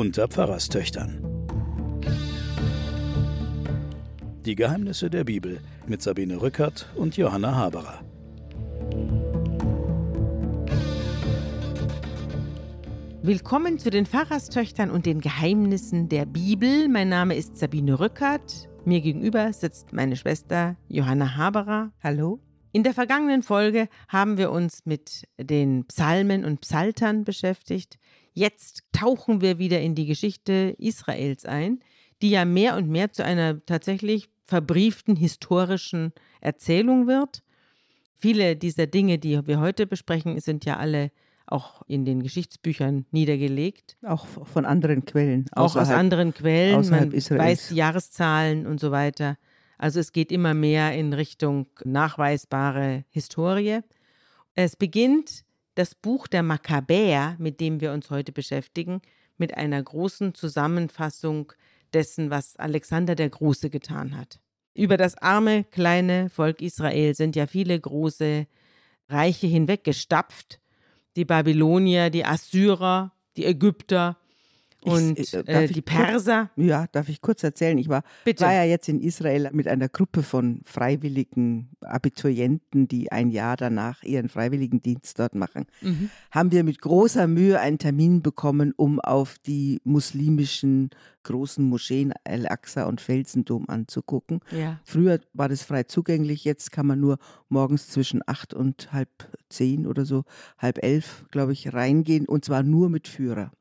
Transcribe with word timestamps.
unter 0.00 0.28
Pfarrerstöchtern. 0.28 1.22
Die 4.46 4.54
Geheimnisse 4.54 5.10
der 5.10 5.24
Bibel 5.24 5.60
mit 5.86 6.00
Sabine 6.00 6.40
Rückert 6.40 6.88
und 6.94 7.18
Johanna 7.18 7.54
Haberer. 7.54 8.00
Willkommen 13.20 13.78
zu 13.78 13.90
den 13.90 14.06
Pfarrerstöchtern 14.06 14.90
und 14.90 15.04
den 15.04 15.20
Geheimnissen 15.20 16.08
der 16.08 16.24
Bibel. 16.24 16.88
Mein 16.88 17.10
Name 17.10 17.34
ist 17.36 17.58
Sabine 17.58 18.00
Rückert. 18.00 18.70
Mir 18.86 19.02
gegenüber 19.02 19.52
sitzt 19.52 19.92
meine 19.92 20.16
Schwester 20.16 20.76
Johanna 20.88 21.36
Haberer. 21.36 21.92
Hallo. 22.02 22.40
In 22.72 22.84
der 22.84 22.94
vergangenen 22.94 23.42
Folge 23.42 23.88
haben 24.08 24.38
wir 24.38 24.52
uns 24.52 24.86
mit 24.86 25.24
den 25.38 25.84
Psalmen 25.88 26.44
und 26.46 26.62
Psaltern 26.62 27.24
beschäftigt. 27.24 27.98
Jetzt 28.40 28.84
tauchen 28.92 29.42
wir 29.42 29.58
wieder 29.58 29.82
in 29.82 29.94
die 29.94 30.06
Geschichte 30.06 30.74
Israels 30.78 31.44
ein, 31.44 31.80
die 32.22 32.30
ja 32.30 32.46
mehr 32.46 32.74
und 32.78 32.88
mehr 32.88 33.12
zu 33.12 33.22
einer 33.22 33.62
tatsächlich 33.66 34.30
verbrieften 34.46 35.14
historischen 35.14 36.14
Erzählung 36.40 37.06
wird. 37.06 37.42
Viele 38.16 38.56
dieser 38.56 38.86
Dinge, 38.86 39.18
die 39.18 39.46
wir 39.46 39.60
heute 39.60 39.86
besprechen, 39.86 40.40
sind 40.40 40.64
ja 40.64 40.78
alle 40.78 41.10
auch 41.44 41.82
in 41.86 42.06
den 42.06 42.22
Geschichtsbüchern 42.22 43.04
niedergelegt. 43.10 43.98
Auch 44.02 44.26
von 44.26 44.64
anderen 44.64 45.04
Quellen. 45.04 45.44
Auch 45.52 45.76
aus 45.76 45.90
anderen 45.90 46.32
Quellen. 46.32 46.88
Man 46.88 47.12
Israels. 47.12 47.42
weiß 47.44 47.68
die 47.68 47.74
Jahreszahlen 47.74 48.66
und 48.66 48.80
so 48.80 48.90
weiter. 48.90 49.36
Also 49.76 50.00
es 50.00 50.12
geht 50.12 50.32
immer 50.32 50.54
mehr 50.54 50.94
in 50.96 51.12
Richtung 51.12 51.66
nachweisbare 51.84 53.04
Historie. 53.10 53.80
Es 54.54 54.76
beginnt 54.76 55.44
das 55.74 55.94
Buch 55.94 56.26
der 56.26 56.42
Makkabäer, 56.42 57.36
mit 57.38 57.60
dem 57.60 57.80
wir 57.80 57.92
uns 57.92 58.10
heute 58.10 58.32
beschäftigen, 58.32 59.00
mit 59.36 59.56
einer 59.56 59.82
großen 59.82 60.34
Zusammenfassung 60.34 61.52
dessen, 61.92 62.30
was 62.30 62.56
Alexander 62.56 63.14
der 63.14 63.30
Große 63.30 63.70
getan 63.70 64.16
hat. 64.16 64.40
Über 64.74 64.96
das 64.96 65.16
arme 65.16 65.64
kleine 65.64 66.28
Volk 66.30 66.62
Israel 66.62 67.14
sind 67.14 67.36
ja 67.36 67.46
viele 67.46 67.78
große 67.78 68.46
Reiche 69.08 69.46
hinweggestapft. 69.46 70.60
Die 71.16 71.24
Babylonier, 71.24 72.10
die 72.10 72.24
Assyrer, 72.24 73.12
die 73.36 73.44
Ägypter, 73.44 74.16
und 74.84 75.18
ich, 75.18 75.34
äh, 75.34 75.42
äh 75.46 75.66
die 75.68 75.82
Perser. 75.82 76.50
Kurz, 76.54 76.66
ja, 76.66 76.86
darf 76.92 77.08
ich 77.08 77.20
kurz 77.20 77.42
erzählen? 77.42 77.76
Ich 77.78 77.88
war, 77.88 78.02
war 78.24 78.52
ja 78.52 78.64
jetzt 78.64 78.88
in 78.88 79.00
Israel 79.00 79.50
mit 79.52 79.68
einer 79.68 79.88
Gruppe 79.88 80.22
von 80.22 80.60
freiwilligen 80.64 81.70
Abiturienten, 81.80 82.88
die 82.88 83.12
ein 83.12 83.30
Jahr 83.30 83.56
danach 83.56 84.02
ihren 84.02 84.28
Freiwilligendienst 84.28 85.18
dort 85.18 85.34
machen. 85.34 85.66
Mhm. 85.80 86.10
Haben 86.30 86.52
wir 86.52 86.64
mit 86.64 86.80
großer 86.80 87.26
Mühe 87.26 87.60
einen 87.60 87.78
Termin 87.78 88.22
bekommen, 88.22 88.72
um 88.76 89.00
auf 89.00 89.36
die 89.38 89.80
muslimischen 89.84 90.90
großen 91.22 91.64
Moscheen 91.64 92.12
Al-Aqsa 92.24 92.84
und 92.84 93.00
Felsendom 93.00 93.68
anzugucken. 93.68 94.40
Ja. 94.50 94.80
Früher 94.84 95.20
war 95.32 95.48
das 95.48 95.62
frei 95.62 95.82
zugänglich, 95.84 96.44
jetzt 96.44 96.72
kann 96.72 96.86
man 96.86 97.00
nur 97.00 97.18
morgens 97.48 97.88
zwischen 97.88 98.22
acht 98.26 98.54
und 98.54 98.92
halb 98.92 99.10
zehn 99.48 99.86
oder 99.86 100.04
so, 100.04 100.24
halb 100.58 100.82
elf, 100.82 101.26
glaube 101.30 101.52
ich, 101.52 101.72
reingehen 101.72 102.26
und 102.26 102.44
zwar 102.44 102.62
nur 102.62 102.88
mit 102.88 103.08
Führer. 103.08 103.52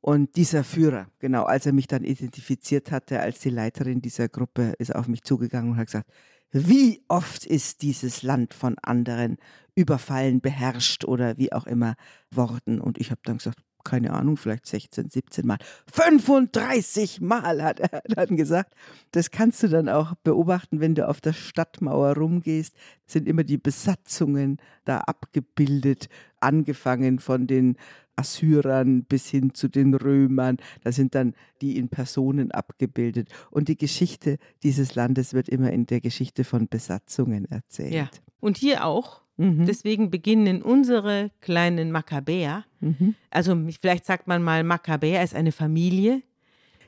Und 0.00 0.36
dieser 0.36 0.64
Führer, 0.64 1.08
genau, 1.18 1.44
als 1.44 1.66
er 1.66 1.72
mich 1.72 1.86
dann 1.86 2.04
identifiziert 2.04 2.90
hatte 2.90 3.20
als 3.20 3.40
die 3.40 3.50
Leiterin 3.50 4.00
dieser 4.00 4.28
Gruppe, 4.28 4.74
ist 4.78 4.94
auf 4.94 5.08
mich 5.08 5.22
zugegangen 5.22 5.72
und 5.72 5.76
hat 5.76 5.86
gesagt, 5.86 6.10
wie 6.50 7.02
oft 7.08 7.44
ist 7.44 7.82
dieses 7.82 8.22
Land 8.22 8.54
von 8.54 8.76
anderen 8.78 9.36
überfallen, 9.74 10.40
beherrscht 10.40 11.04
oder 11.04 11.36
wie 11.36 11.52
auch 11.52 11.66
immer 11.66 11.94
worden? 12.30 12.80
Und 12.80 12.98
ich 12.98 13.10
habe 13.10 13.20
dann 13.24 13.38
gesagt, 13.38 13.58
keine 13.84 14.12
Ahnung, 14.12 14.36
vielleicht 14.36 14.66
16, 14.66 15.10
17 15.10 15.46
Mal. 15.46 15.58
35 15.92 17.20
Mal 17.20 17.62
hat 17.62 17.80
er 17.80 18.02
dann 18.08 18.36
gesagt. 18.36 18.74
Das 19.12 19.30
kannst 19.30 19.62
du 19.62 19.68
dann 19.68 19.88
auch 19.88 20.14
beobachten, 20.24 20.80
wenn 20.80 20.94
du 20.94 21.08
auf 21.08 21.20
der 21.20 21.32
Stadtmauer 21.32 22.14
rumgehst. 22.16 22.74
Sind 23.06 23.26
immer 23.26 23.44
die 23.44 23.56
Besatzungen 23.56 24.58
da 24.84 24.98
abgebildet, 24.98 26.08
angefangen 26.40 27.18
von 27.18 27.46
den 27.46 27.76
Assyrern 28.18 29.04
bis 29.04 29.28
hin 29.28 29.54
zu 29.54 29.68
den 29.68 29.94
Römern. 29.94 30.58
Da 30.82 30.92
sind 30.92 31.14
dann 31.14 31.34
die 31.60 31.76
in 31.76 31.88
Personen 31.88 32.50
abgebildet. 32.50 33.28
Und 33.50 33.68
die 33.68 33.76
Geschichte 33.76 34.38
dieses 34.62 34.94
Landes 34.94 35.34
wird 35.34 35.48
immer 35.48 35.72
in 35.72 35.86
der 35.86 36.00
Geschichte 36.00 36.44
von 36.44 36.68
Besatzungen 36.68 37.44
erzählt. 37.46 37.94
Ja. 37.94 38.10
Und 38.40 38.56
hier 38.56 38.84
auch 38.84 39.22
Mhm. 39.38 39.66
Deswegen 39.66 40.10
beginnen 40.10 40.62
unsere 40.62 41.30
kleinen 41.40 41.92
Makkabäer. 41.92 42.64
Mhm. 42.80 43.14
Also 43.30 43.56
vielleicht 43.80 44.04
sagt 44.04 44.26
man 44.26 44.42
mal, 44.42 44.64
Makkabäer 44.64 45.22
ist 45.22 45.34
eine 45.34 45.52
Familie. 45.52 46.22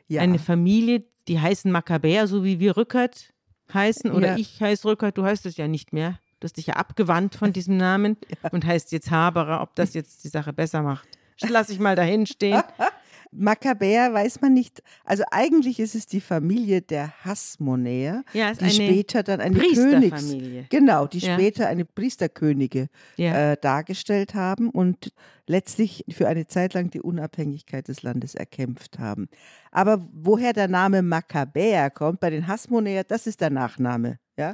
Ja. 0.09 0.21
Eine 0.21 0.41
Familie, 0.41 1.05
die 1.29 1.39
heißen 1.39 1.71
Makkabäer, 1.71 2.27
so 2.27 2.45
wie 2.45 2.59
wir 2.59 2.77
Rückert 2.77 3.33
heißen. 3.73 4.11
Oder 4.11 4.33
ja. 4.33 4.37
ich 4.37 4.61
heiße 4.61 4.87
Rückert, 4.87 5.17
du 5.17 5.25
heißt 5.25 5.47
es 5.47 5.57
ja 5.57 5.69
nicht 5.69 5.93
mehr. 5.93 6.19
Du 6.41 6.47
hast 6.47 6.57
dich 6.57 6.67
ja 6.67 6.75
abgewandt 6.75 7.37
von 7.37 7.53
diesem 7.55 7.77
Namen 7.77 8.17
ja. 8.43 8.51
und 8.51 8.67
heißt 8.67 8.91
jetzt 8.91 9.13
Haberer, 9.13 9.63
ob 9.63 9.77
das 9.77 9.95
jetzt 9.95 10.25
die 10.25 10.29
Sache 10.29 10.53
besser 10.53 10.83
macht. 10.83 11.09
Lass 11.49 11.71
ich 11.71 11.79
mal 11.79 11.97
dahin 11.97 12.27
stehen. 12.27 12.63
Makkabäer 13.33 14.13
weiß 14.13 14.41
man 14.41 14.55
nicht. 14.55 14.83
Also 15.05 15.23
eigentlich 15.31 15.79
ist 15.79 15.95
es 15.95 16.07
die 16.07 16.21
Familie 16.21 16.83
der 16.83 17.13
Hasmonäer, 17.25 18.25
ja, 18.33 18.53
die 18.55 18.71
später 18.71 19.23
dann 19.23 19.41
eine 19.41 19.59
Königs, 19.59 20.35
genau, 20.69 21.07
die 21.07 21.19
ja. 21.19 21.35
später 21.35 21.69
eine 21.69 21.85
Priesterkönige 21.85 22.89
ja. 23.17 23.53
äh, 23.53 23.57
dargestellt 23.61 24.35
haben 24.35 24.69
und 24.69 25.13
letztlich 25.47 26.05
für 26.11 26.27
eine 26.27 26.47
Zeit 26.47 26.75
lang 26.75 26.91
die 26.91 27.01
Unabhängigkeit 27.01 27.87
des 27.87 28.03
Landes 28.03 28.35
erkämpft 28.35 28.99
haben. 28.99 29.29
Aber 29.71 30.05
woher 30.13 30.53
der 30.53 30.69
Name 30.69 31.03
Makkabäer 31.03 31.91
kommt 31.91 32.21
bei 32.21 32.31
den 32.31 32.49
Hasmonäer, 32.49 33.05
das 33.05 33.27
ist 33.29 33.41
der 33.41 33.51
Nachname, 33.51 34.19
ja. 34.37 34.53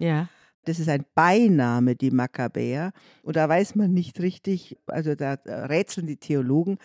Das 0.66 0.78
ist 0.78 0.88
ein 0.88 1.04
Beiname, 1.14 1.96
die 1.96 2.10
Makkabäer. 2.10 2.92
Und 3.22 3.36
da 3.36 3.48
weiß 3.48 3.74
man 3.74 3.92
nicht 3.92 4.20
richtig, 4.20 4.76
also 4.86 5.14
da 5.14 5.38
rätseln 5.46 6.06
die 6.06 6.16
Theologen, 6.16 6.78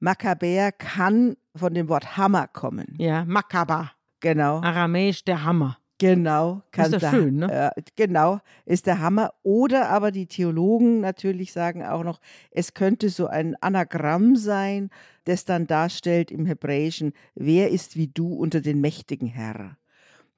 Makkabäer 0.00 0.72
kann 0.72 1.36
von 1.54 1.74
dem 1.74 1.88
Wort 1.88 2.16
Hammer 2.16 2.46
kommen. 2.48 2.94
Ja, 2.98 3.24
Makkaba. 3.24 3.92
Genau. 4.20 4.60
Aramäisch 4.60 5.24
der 5.24 5.44
Hammer. 5.44 5.78
Genau, 6.00 6.62
kann 6.70 6.92
ist 6.92 7.02
das 7.02 7.10
schön, 7.10 7.36
ne? 7.38 7.72
Äh, 7.76 7.82
genau, 7.96 8.38
ist 8.64 8.86
der 8.86 9.00
Hammer. 9.00 9.34
Oder 9.42 9.88
aber 9.90 10.12
die 10.12 10.26
Theologen 10.26 11.00
natürlich 11.00 11.52
sagen 11.52 11.84
auch 11.84 12.04
noch, 12.04 12.20
es 12.52 12.72
könnte 12.72 13.08
so 13.08 13.26
ein 13.26 13.56
Anagramm 13.60 14.36
sein, 14.36 14.90
das 15.24 15.44
dann 15.44 15.66
darstellt 15.66 16.30
im 16.30 16.46
Hebräischen, 16.46 17.12
wer 17.34 17.70
ist 17.70 17.96
wie 17.96 18.06
du 18.06 18.32
unter 18.32 18.60
den 18.60 18.80
mächtigen 18.80 19.26
Herr. 19.26 19.76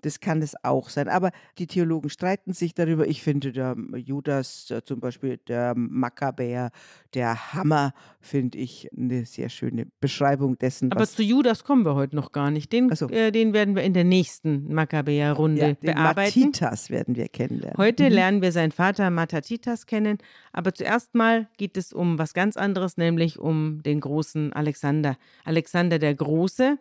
Das 0.00 0.21
kann 0.21 0.43
es 0.43 0.55
auch 0.65 0.88
sein. 0.88 1.09
Aber 1.09 1.31
die 1.59 1.66
Theologen 1.66 2.11
streiten 2.11 2.53
sich 2.53 2.75
darüber. 2.75 3.06
Ich 3.06 3.22
finde, 3.22 3.53
der 3.53 3.77
Judas 3.97 4.71
äh, 4.71 4.83
zum 4.84 5.00
Beispiel, 5.00 5.38
der 5.49 5.75
Makkabäer, 5.77 6.71
der 7.15 7.53
Hammer, 7.55 7.93
finde 8.21 8.59
ich 8.59 8.89
eine 8.97 9.25
sehr 9.25 9.49
schöne 9.49 9.87
Beschreibung 10.00 10.59
dessen. 10.59 10.93
Aber 10.93 11.06
zu 11.06 11.22
Judas 11.22 11.65
kommen 11.65 11.84
wir 11.84 11.94
heute 11.94 12.16
noch 12.16 12.33
gar 12.33 12.50
nicht. 12.50 12.72
Den, 12.72 12.94
so. 12.94 13.09
äh, 13.09 13.31
den 13.31 13.53
werden 13.53 13.75
wir 13.77 13.83
in 13.83 13.94
der 13.94 14.05
nächsten 14.05 14.72
Makkabäer-Runde 14.72 15.77
ja, 15.81 15.94
bearbeiten. 15.94 16.41
Matatitas 16.41 16.91
werden 16.91 17.16
wir 17.16 17.28
kennenlernen. 17.28 17.78
Heute 17.78 18.05
mhm. 18.05 18.12
lernen 18.12 18.43
wir 18.43 18.53
seinen 18.53 18.72
Vater 18.72 19.10
Matatitas 19.10 19.87
kennen. 19.87 20.19
Aber 20.53 20.75
zuerst 20.75 21.15
mal 21.15 21.49
geht 21.56 21.77
es 21.77 21.93
um 21.93 22.19
was 22.19 22.34
ganz 22.34 22.56
anderes, 22.56 22.97
nämlich 22.97 23.39
um 23.39 23.83
den 23.83 24.00
großen 24.00 24.53
Alexander. 24.53 25.16
Alexander 25.44 25.99
der 25.99 26.15
Große 26.15 26.78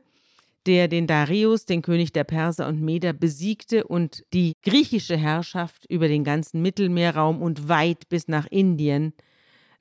der 0.70 0.88
den 0.88 1.08
Darius, 1.08 1.66
den 1.66 1.82
König 1.82 2.12
der 2.14 2.24
Perser 2.24 2.68
und 2.68 2.80
Meder, 2.80 3.12
besiegte 3.12 3.86
und 3.86 4.24
die 4.34 4.54
griechische 4.64 5.18
Herrschaft 5.18 5.88
über 5.90 6.08
den 6.08 6.24
ganzen 6.24 6.62
Mittelmeerraum 6.62 7.42
und 7.42 7.68
weit 7.68 8.08
bis 8.08 8.28
nach 8.28 8.46
Indien 8.46 9.14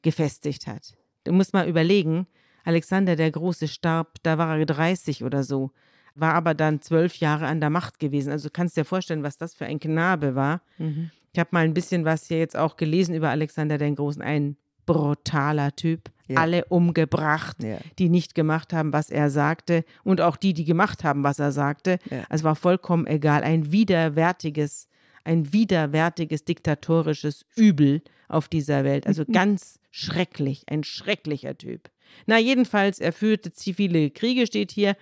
gefestigt 0.00 0.66
hat. 0.66 0.94
Du 1.24 1.32
musst 1.34 1.52
mal 1.52 1.68
überlegen, 1.68 2.26
Alexander 2.64 3.16
der 3.16 3.30
Große 3.30 3.68
starb, 3.68 4.16
da 4.22 4.38
war 4.38 4.58
er 4.58 4.64
30 4.64 5.24
oder 5.24 5.44
so, 5.44 5.72
war 6.14 6.32
aber 6.32 6.54
dann 6.54 6.80
zwölf 6.80 7.16
Jahre 7.16 7.46
an 7.48 7.60
der 7.60 7.68
Macht 7.68 7.98
gewesen. 7.98 8.32
Also 8.32 8.48
du 8.48 8.52
kannst 8.54 8.74
dir 8.78 8.86
vorstellen, 8.86 9.22
was 9.22 9.36
das 9.36 9.52
für 9.52 9.66
ein 9.66 9.80
Knabe 9.80 10.34
war. 10.34 10.62
Mhm. 10.78 11.10
Ich 11.34 11.38
habe 11.38 11.50
mal 11.52 11.64
ein 11.64 11.74
bisschen 11.74 12.06
was 12.06 12.28
hier 12.28 12.38
jetzt 12.38 12.56
auch 12.56 12.76
gelesen 12.76 13.14
über 13.14 13.28
Alexander 13.28 13.76
den 13.76 13.94
Großen. 13.94 14.22
Ein 14.22 14.56
brutaler 14.86 15.76
Typ. 15.76 16.10
Ja. 16.28 16.40
Alle 16.40 16.66
umgebracht, 16.66 17.62
ja. 17.62 17.78
die 17.98 18.08
nicht 18.10 18.34
gemacht 18.34 18.72
haben, 18.72 18.92
was 18.92 19.10
er 19.10 19.30
sagte. 19.30 19.84
Und 20.04 20.20
auch 20.20 20.36
die, 20.36 20.52
die 20.52 20.64
gemacht 20.64 21.02
haben, 21.02 21.24
was 21.24 21.38
er 21.38 21.52
sagte. 21.52 21.98
Ja. 22.10 22.24
Es 22.28 22.44
war 22.44 22.54
vollkommen 22.54 23.06
egal. 23.06 23.42
Ein 23.42 23.72
widerwärtiges, 23.72 24.88
ein 25.24 25.52
widerwärtiges 25.52 26.44
diktatorisches 26.44 27.46
Übel 27.56 28.02
auf 28.28 28.48
dieser 28.48 28.84
Welt. 28.84 29.06
Also 29.06 29.24
ganz 29.32 29.80
schrecklich, 29.90 30.64
ein 30.66 30.84
schrecklicher 30.84 31.56
Typ. 31.56 31.90
Na, 32.26 32.38
jedenfalls, 32.38 33.00
er 33.00 33.12
führte 33.12 33.50
viele 33.54 34.10
Kriege, 34.10 34.46
steht 34.46 34.70
hier, 34.70 34.96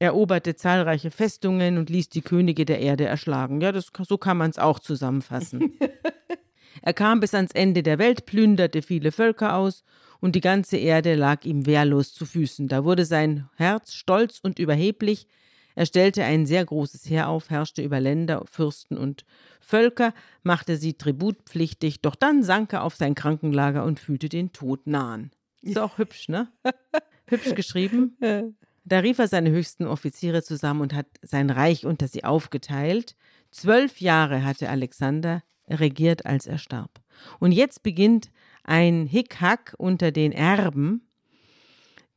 eroberte 0.00 0.54
zahlreiche 0.54 1.10
Festungen 1.10 1.78
und 1.78 1.90
ließ 1.90 2.08
die 2.08 2.22
Könige 2.22 2.64
der 2.64 2.80
Erde 2.80 3.04
erschlagen. 3.04 3.60
Ja, 3.60 3.72
das, 3.72 3.90
so 4.06 4.18
kann 4.18 4.36
man 4.36 4.50
es 4.50 4.58
auch 4.58 4.78
zusammenfassen. 4.78 5.72
Er 6.82 6.92
kam 6.94 7.18
bis 7.20 7.34
ans 7.34 7.52
Ende 7.52 7.82
der 7.82 7.98
Welt, 7.98 8.24
plünderte 8.24 8.82
viele 8.82 9.12
Völker 9.12 9.56
aus 9.56 9.82
und 10.20 10.34
die 10.34 10.40
ganze 10.40 10.76
Erde 10.76 11.14
lag 11.14 11.44
ihm 11.44 11.66
wehrlos 11.66 12.12
zu 12.12 12.26
Füßen. 12.26 12.68
Da 12.68 12.84
wurde 12.84 13.04
sein 13.04 13.48
Herz 13.56 13.92
stolz 13.92 14.40
und 14.42 14.58
überheblich, 14.58 15.26
er 15.78 15.86
stellte 15.86 16.24
ein 16.24 16.44
sehr 16.44 16.64
großes 16.64 17.08
Heer 17.08 17.28
auf, 17.28 17.50
herrschte 17.50 17.82
über 17.82 18.00
Länder, 18.00 18.42
Fürsten 18.50 18.98
und 18.98 19.24
Völker, 19.60 20.12
machte 20.42 20.76
sie 20.76 20.94
tributpflichtig, 20.94 22.00
doch 22.00 22.16
dann 22.16 22.42
sank 22.42 22.72
er 22.72 22.82
auf 22.82 22.96
sein 22.96 23.14
Krankenlager 23.14 23.84
und 23.84 24.00
fühlte 24.00 24.28
den 24.28 24.52
Tod 24.52 24.88
nahen. 24.88 25.30
Ist 25.62 25.78
auch 25.78 25.96
hübsch, 25.96 26.28
ne? 26.28 26.48
hübsch 27.28 27.54
geschrieben. 27.54 28.16
Da 28.84 28.98
rief 28.98 29.20
er 29.20 29.28
seine 29.28 29.50
höchsten 29.50 29.86
Offiziere 29.86 30.42
zusammen 30.42 30.80
und 30.80 30.94
hat 30.94 31.06
sein 31.22 31.48
Reich 31.48 31.86
unter 31.86 32.08
sie 32.08 32.24
aufgeteilt. 32.24 33.14
Zwölf 33.52 34.00
Jahre 34.00 34.44
hatte 34.44 34.70
Alexander 34.70 35.44
regiert, 35.68 36.26
als 36.26 36.48
er 36.48 36.58
starb. 36.58 37.00
Und 37.38 37.52
jetzt 37.52 37.84
beginnt 37.84 38.32
ein 38.68 39.06
Hickhack 39.06 39.74
unter 39.78 40.12
den 40.12 40.32
Erben, 40.32 41.08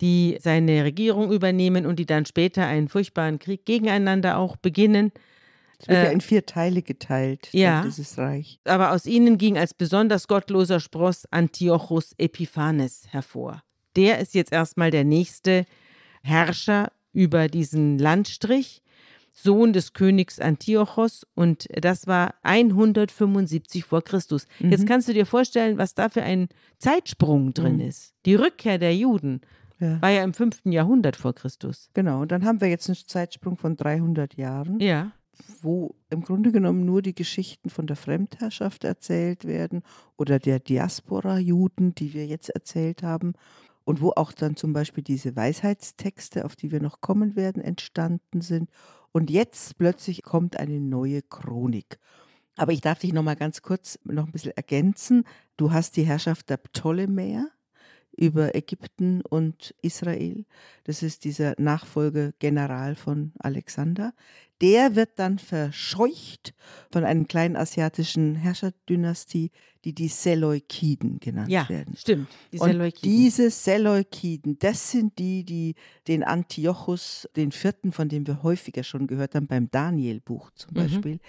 die 0.01 0.37
seine 0.41 0.83
Regierung 0.83 1.31
übernehmen 1.31 1.85
und 1.85 1.97
die 1.97 2.05
dann 2.05 2.25
später 2.25 2.65
einen 2.65 2.89
furchtbaren 2.89 3.39
Krieg 3.39 3.65
gegeneinander 3.65 4.37
auch 4.37 4.57
beginnen. 4.57 5.11
Es 5.79 5.87
wird 5.87 5.99
äh, 5.99 6.05
ja 6.05 6.11
in 6.11 6.21
vier 6.21 6.45
Teile 6.45 6.81
geteilt, 6.81 7.49
ja, 7.53 7.83
dieses 7.83 8.17
Reich. 8.17 8.59
Aber 8.65 8.91
aus 8.91 9.05
ihnen 9.05 9.37
ging 9.37 9.57
als 9.57 9.73
besonders 9.73 10.27
gottloser 10.27 10.79
Spross 10.79 11.25
Antiochus 11.31 12.13
Epiphanes 12.17 13.05
hervor. 13.09 13.63
Der 13.95 14.19
ist 14.19 14.35
jetzt 14.35 14.51
erstmal 14.51 14.91
der 14.91 15.05
nächste 15.05 15.65
Herrscher 16.23 16.91
über 17.13 17.47
diesen 17.47 17.97
Landstrich, 17.97 18.81
Sohn 19.31 19.73
des 19.73 19.93
Königs 19.93 20.39
Antiochos 20.39 21.25
und 21.35 21.67
das 21.81 22.05
war 22.05 22.35
175 22.43 23.85
vor 23.85 24.01
Christus. 24.01 24.45
Mhm. 24.59 24.71
Jetzt 24.71 24.87
kannst 24.87 25.07
du 25.07 25.13
dir 25.13 25.25
vorstellen, 25.25 25.77
was 25.77 25.93
da 25.93 26.09
für 26.09 26.23
ein 26.23 26.49
Zeitsprung 26.77 27.53
drin 27.53 27.75
mhm. 27.75 27.87
ist. 27.87 28.13
Die 28.25 28.35
Rückkehr 28.35 28.77
der 28.77 28.95
Juden 28.95 29.41
ja. 29.81 29.99
War 29.99 30.11
ja 30.11 30.23
im 30.23 30.33
5. 30.33 30.61
Jahrhundert 30.65 31.15
vor 31.15 31.33
Christus. 31.33 31.89
Genau, 31.93 32.21
und 32.21 32.31
dann 32.31 32.45
haben 32.45 32.61
wir 32.61 32.69
jetzt 32.69 32.87
einen 32.87 32.95
Zeitsprung 32.95 33.57
von 33.57 33.75
300 33.75 34.35
Jahren. 34.35 34.79
Ja. 34.79 35.11
Wo 35.61 35.95
im 36.11 36.21
Grunde 36.21 36.51
genommen 36.51 36.85
nur 36.85 37.01
die 37.01 37.15
Geschichten 37.15 37.71
von 37.71 37.87
der 37.87 37.95
Fremdherrschaft 37.95 38.83
erzählt 38.83 39.45
werden 39.45 39.81
oder 40.17 40.37
der 40.37 40.59
Diaspora-Juden, 40.59 41.95
die 41.95 42.13
wir 42.13 42.27
jetzt 42.27 42.49
erzählt 42.49 43.01
haben. 43.01 43.33
Und 43.83 44.01
wo 44.01 44.11
auch 44.11 44.31
dann 44.31 44.55
zum 44.55 44.71
Beispiel 44.71 45.03
diese 45.03 45.35
Weisheitstexte, 45.35 46.45
auf 46.45 46.55
die 46.55 46.71
wir 46.71 46.79
noch 46.79 47.01
kommen 47.01 47.35
werden, 47.35 47.63
entstanden 47.63 48.41
sind. 48.41 48.69
Und 49.11 49.29
jetzt 49.29 49.77
plötzlich 49.77 50.23
kommt 50.23 50.57
eine 50.57 50.79
neue 50.79 51.21
Chronik. 51.21 51.99
Aber 52.55 52.71
ich 52.71 52.81
darf 52.81 52.99
dich 52.99 53.13
noch 53.13 53.23
mal 53.23 53.35
ganz 53.35 53.61
kurz 53.61 53.99
noch 54.03 54.25
ein 54.25 54.31
bisschen 54.31 54.55
ergänzen. 54.55 55.25
Du 55.57 55.71
hast 55.71 55.97
die 55.97 56.03
Herrschaft 56.03 56.49
der 56.49 56.57
Ptolemäer 56.57 57.49
über 58.15 58.55
Ägypten 58.55 59.21
und 59.21 59.73
Israel. 59.81 60.45
Das 60.83 61.03
ist 61.03 61.23
dieser 61.23 61.53
Nachfolgegeneral 61.57 62.95
von 62.95 63.31
Alexander. 63.39 64.13
Der 64.61 64.95
wird 64.95 65.17
dann 65.17 65.39
verscheucht 65.39 66.53
von 66.91 67.03
einer 67.03 67.25
kleinen 67.25 67.55
asiatischen 67.55 68.35
Herrscherdynastie, 68.35 69.49
die 69.83 69.93
die 69.93 70.07
Seleukiden 70.07 71.19
genannt 71.19 71.49
ja, 71.49 71.67
werden. 71.67 71.95
Stimmt, 71.97 72.27
die 72.53 72.59
Und 72.59 73.03
diese 73.03 73.49
Seleukiden, 73.49 74.59
das 74.59 74.91
sind 74.91 75.17
die, 75.17 75.43
die 75.43 75.73
den 76.07 76.23
Antiochus, 76.23 77.27
den 77.35 77.51
vierten, 77.51 77.91
von 77.91 78.07
dem 78.07 78.27
wir 78.27 78.43
häufiger 78.43 78.83
schon 78.83 79.07
gehört 79.07 79.33
haben, 79.33 79.47
beim 79.47 79.71
Daniel-Buch 79.71 80.51
zum 80.51 80.71
mhm. 80.71 80.75
Beispiel, 80.75 81.19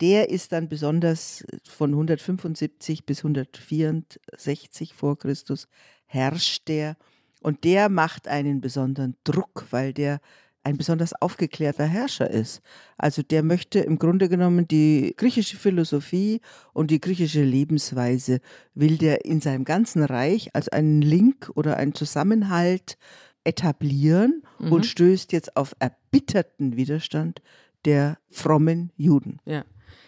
der 0.00 0.30
ist 0.30 0.52
dann 0.52 0.68
besonders 0.68 1.44
von 1.64 1.90
175 1.90 3.04
bis 3.04 3.18
164 3.18 4.94
vor 4.94 5.18
Christus 5.18 5.66
herrscht 6.06 6.68
der 6.68 6.96
und 7.40 7.64
der 7.64 7.88
macht 7.88 8.28
einen 8.28 8.60
besonderen 8.60 9.16
Druck, 9.24 9.66
weil 9.70 9.92
der 9.92 10.20
ein 10.66 10.76
besonders 10.76 11.12
aufgeklärter 11.22 11.86
Herrscher 11.86 12.28
ist. 12.28 12.60
Also 12.98 13.22
der 13.22 13.44
möchte 13.44 13.78
im 13.78 14.00
Grunde 14.00 14.28
genommen 14.28 14.66
die 14.66 15.14
griechische 15.16 15.56
Philosophie 15.56 16.40
und 16.72 16.90
die 16.90 17.00
griechische 17.00 17.44
Lebensweise 17.44 18.40
will 18.74 18.98
der 18.98 19.24
in 19.24 19.40
seinem 19.40 19.64
ganzen 19.64 20.02
Reich 20.02 20.50
als 20.54 20.68
einen 20.68 21.02
Link 21.02 21.52
oder 21.54 21.76
einen 21.76 21.94
Zusammenhalt 21.94 22.98
etablieren 23.44 24.42
mhm. 24.58 24.72
und 24.72 24.86
stößt 24.86 25.30
jetzt 25.30 25.56
auf 25.56 25.76
erbitterten 25.78 26.76
Widerstand 26.76 27.42
der 27.84 28.18
frommen 28.28 28.90
Juden. 28.96 29.38
Ja. 29.44 29.64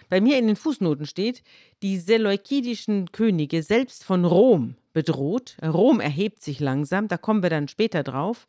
Bei 0.09 0.21
mir 0.21 0.39
in 0.39 0.49
den 0.49 0.57
Fußnoten 0.57 1.07
steht, 1.07 1.45
die 1.83 1.99
seleukidischen 1.99 3.13
Könige, 3.13 3.63
selbst 3.63 4.03
von 4.03 4.25
Rom 4.25 4.75
bedroht, 4.99 5.57
Rom 5.63 6.01
erhebt 6.01 6.43
sich 6.43 6.59
langsam, 6.59 7.07
da 7.07 7.17
kommen 7.19 7.45
wir 7.45 7.51
dann 7.51 7.69
später 7.69 8.03
drauf, 8.03 8.49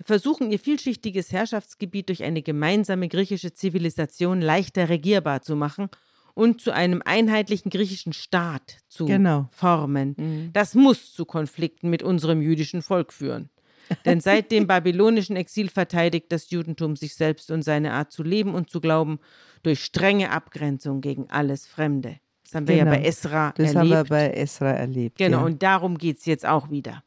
versuchen 0.00 0.52
ihr 0.52 0.60
vielschichtiges 0.60 1.32
Herrschaftsgebiet 1.32 2.10
durch 2.10 2.22
eine 2.22 2.42
gemeinsame 2.42 3.08
griechische 3.08 3.54
Zivilisation 3.54 4.40
leichter 4.40 4.88
regierbar 4.88 5.42
zu 5.42 5.56
machen 5.56 5.88
und 6.34 6.60
zu 6.60 6.70
einem 6.70 7.02
einheitlichen 7.04 7.70
griechischen 7.70 8.12
Staat 8.12 8.76
zu 8.86 9.06
genau. 9.06 9.48
formen. 9.50 10.14
Mhm. 10.16 10.50
Das 10.52 10.76
muss 10.76 11.12
zu 11.12 11.24
Konflikten 11.24 11.90
mit 11.90 12.04
unserem 12.04 12.40
jüdischen 12.40 12.80
Volk 12.80 13.12
führen. 13.12 13.50
Denn 14.04 14.20
seit 14.20 14.52
dem 14.52 14.66
babylonischen 14.68 15.34
Exil 15.34 15.70
verteidigt 15.70 16.30
das 16.30 16.50
Judentum 16.50 16.94
sich 16.94 17.16
selbst 17.16 17.50
und 17.50 17.62
seine 17.62 17.94
Art 17.94 18.12
zu 18.12 18.22
leben 18.22 18.54
und 18.54 18.70
zu 18.70 18.80
glauben 18.80 19.18
durch 19.64 19.84
strenge 19.84 20.30
Abgrenzung 20.30 21.00
gegen 21.00 21.30
alles 21.30 21.66
Fremde. 21.66 22.20
Das 22.44 22.54
haben 22.54 22.68
wir 22.68 22.76
genau. 22.76 22.92
ja 22.92 22.98
bei 22.98 23.04
Esra 23.04 23.52
das 23.56 23.74
erlebt. 23.74 23.74
Das 23.74 23.80
haben 23.80 23.90
wir 23.90 24.04
bei 24.04 24.30
Esra 24.30 24.70
erlebt. 24.70 25.18
Genau, 25.18 25.38
ja. 25.38 25.44
und 25.44 25.62
darum 25.62 25.98
geht 25.98 26.18
es 26.18 26.26
jetzt 26.26 26.46
auch 26.46 26.70
wieder. 26.70 27.02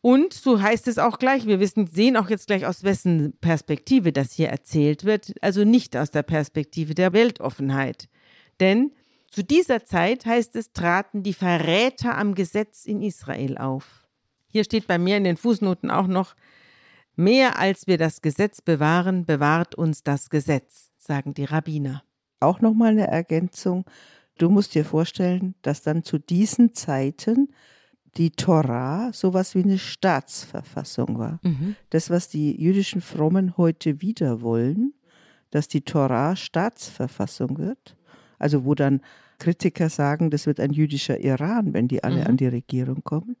Und 0.00 0.34
so 0.34 0.60
heißt 0.60 0.86
es 0.88 0.98
auch 0.98 1.18
gleich, 1.18 1.46
wir 1.46 1.60
wissen, 1.60 1.86
sehen 1.86 2.18
auch 2.18 2.28
jetzt 2.28 2.46
gleich, 2.46 2.66
aus 2.66 2.84
wessen 2.84 3.38
Perspektive 3.40 4.12
das 4.12 4.32
hier 4.32 4.50
erzählt 4.50 5.04
wird, 5.04 5.32
also 5.40 5.64
nicht 5.64 5.96
aus 5.96 6.10
der 6.10 6.22
Perspektive 6.22 6.94
der 6.94 7.14
Weltoffenheit. 7.14 8.10
Denn 8.60 8.92
zu 9.30 9.42
dieser 9.42 9.86
Zeit, 9.86 10.26
heißt 10.26 10.56
es, 10.56 10.72
traten 10.72 11.22
die 11.22 11.32
Verräter 11.32 12.18
am 12.18 12.34
Gesetz 12.34 12.84
in 12.84 13.00
Israel 13.00 13.56
auf. 13.56 14.06
Hier 14.46 14.64
steht 14.64 14.86
bei 14.86 14.98
mir 14.98 15.16
in 15.16 15.24
den 15.24 15.38
Fußnoten 15.38 15.90
auch 15.90 16.06
noch, 16.06 16.36
mehr 17.16 17.58
als 17.58 17.86
wir 17.86 17.96
das 17.96 18.20
Gesetz 18.20 18.60
bewahren, 18.60 19.24
bewahrt 19.24 19.74
uns 19.74 20.02
das 20.02 20.28
Gesetz, 20.28 20.92
sagen 20.98 21.32
die 21.32 21.44
Rabbiner. 21.44 22.04
Auch 22.44 22.60
nochmal 22.60 22.90
eine 22.90 23.06
Ergänzung. 23.06 23.84
Du 24.38 24.50
musst 24.50 24.74
dir 24.74 24.84
vorstellen, 24.84 25.54
dass 25.62 25.82
dann 25.82 26.02
zu 26.02 26.18
diesen 26.18 26.74
Zeiten 26.74 27.48
die 28.16 28.30
Torah 28.30 29.12
sowas 29.12 29.54
wie 29.54 29.62
eine 29.62 29.78
Staatsverfassung 29.78 31.18
war. 31.18 31.40
Mhm. 31.42 31.76
Das, 31.90 32.10
was 32.10 32.28
die 32.28 32.60
jüdischen 32.60 33.00
Frommen 33.00 33.56
heute 33.56 34.00
wieder 34.00 34.40
wollen, 34.40 34.94
dass 35.50 35.68
die 35.68 35.82
Torah 35.82 36.36
Staatsverfassung 36.36 37.58
wird. 37.58 37.96
Also 38.38 38.64
wo 38.64 38.74
dann 38.74 39.00
Kritiker 39.38 39.88
sagen, 39.88 40.30
das 40.30 40.46
wird 40.46 40.60
ein 40.60 40.72
jüdischer 40.72 41.18
Iran, 41.20 41.74
wenn 41.74 41.88
die 41.88 42.04
alle 42.04 42.20
mhm. 42.20 42.26
an 42.26 42.36
die 42.36 42.46
Regierung 42.46 43.02
kommen. 43.02 43.36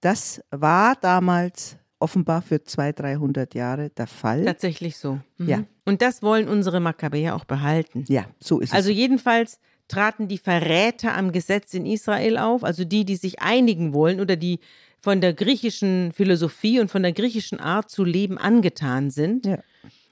Das 0.00 0.42
war 0.50 0.96
damals 0.96 1.76
offenbar 1.98 2.42
für 2.42 2.62
200, 2.62 3.00
300 3.00 3.54
Jahre 3.54 3.90
der 3.90 4.06
Fall. 4.06 4.44
Tatsächlich 4.44 4.96
so. 4.96 5.20
Mhm. 5.38 5.48
Ja. 5.48 5.64
Und 5.84 6.02
das 6.02 6.22
wollen 6.22 6.48
unsere 6.48 6.80
Makkabäer 6.80 7.34
auch 7.34 7.44
behalten. 7.44 8.04
Ja, 8.08 8.26
so 8.40 8.60
ist 8.60 8.72
also 8.72 8.88
es. 8.88 8.88
Also 8.88 8.90
jedenfalls 8.90 9.58
traten 9.88 10.28
die 10.28 10.38
Verräter 10.38 11.16
am 11.16 11.32
Gesetz 11.32 11.74
in 11.74 11.86
Israel 11.86 12.38
auf, 12.38 12.64
also 12.64 12.84
die, 12.84 13.04
die 13.04 13.16
sich 13.16 13.40
einigen 13.40 13.92
wollen 13.92 14.20
oder 14.20 14.36
die 14.36 14.60
von 15.00 15.20
der 15.20 15.34
griechischen 15.34 16.12
Philosophie 16.12 16.80
und 16.80 16.90
von 16.90 17.02
der 17.02 17.12
griechischen 17.12 17.60
Art 17.60 17.90
zu 17.90 18.04
leben 18.04 18.38
angetan 18.38 19.10
sind. 19.10 19.46
Ja. 19.46 19.58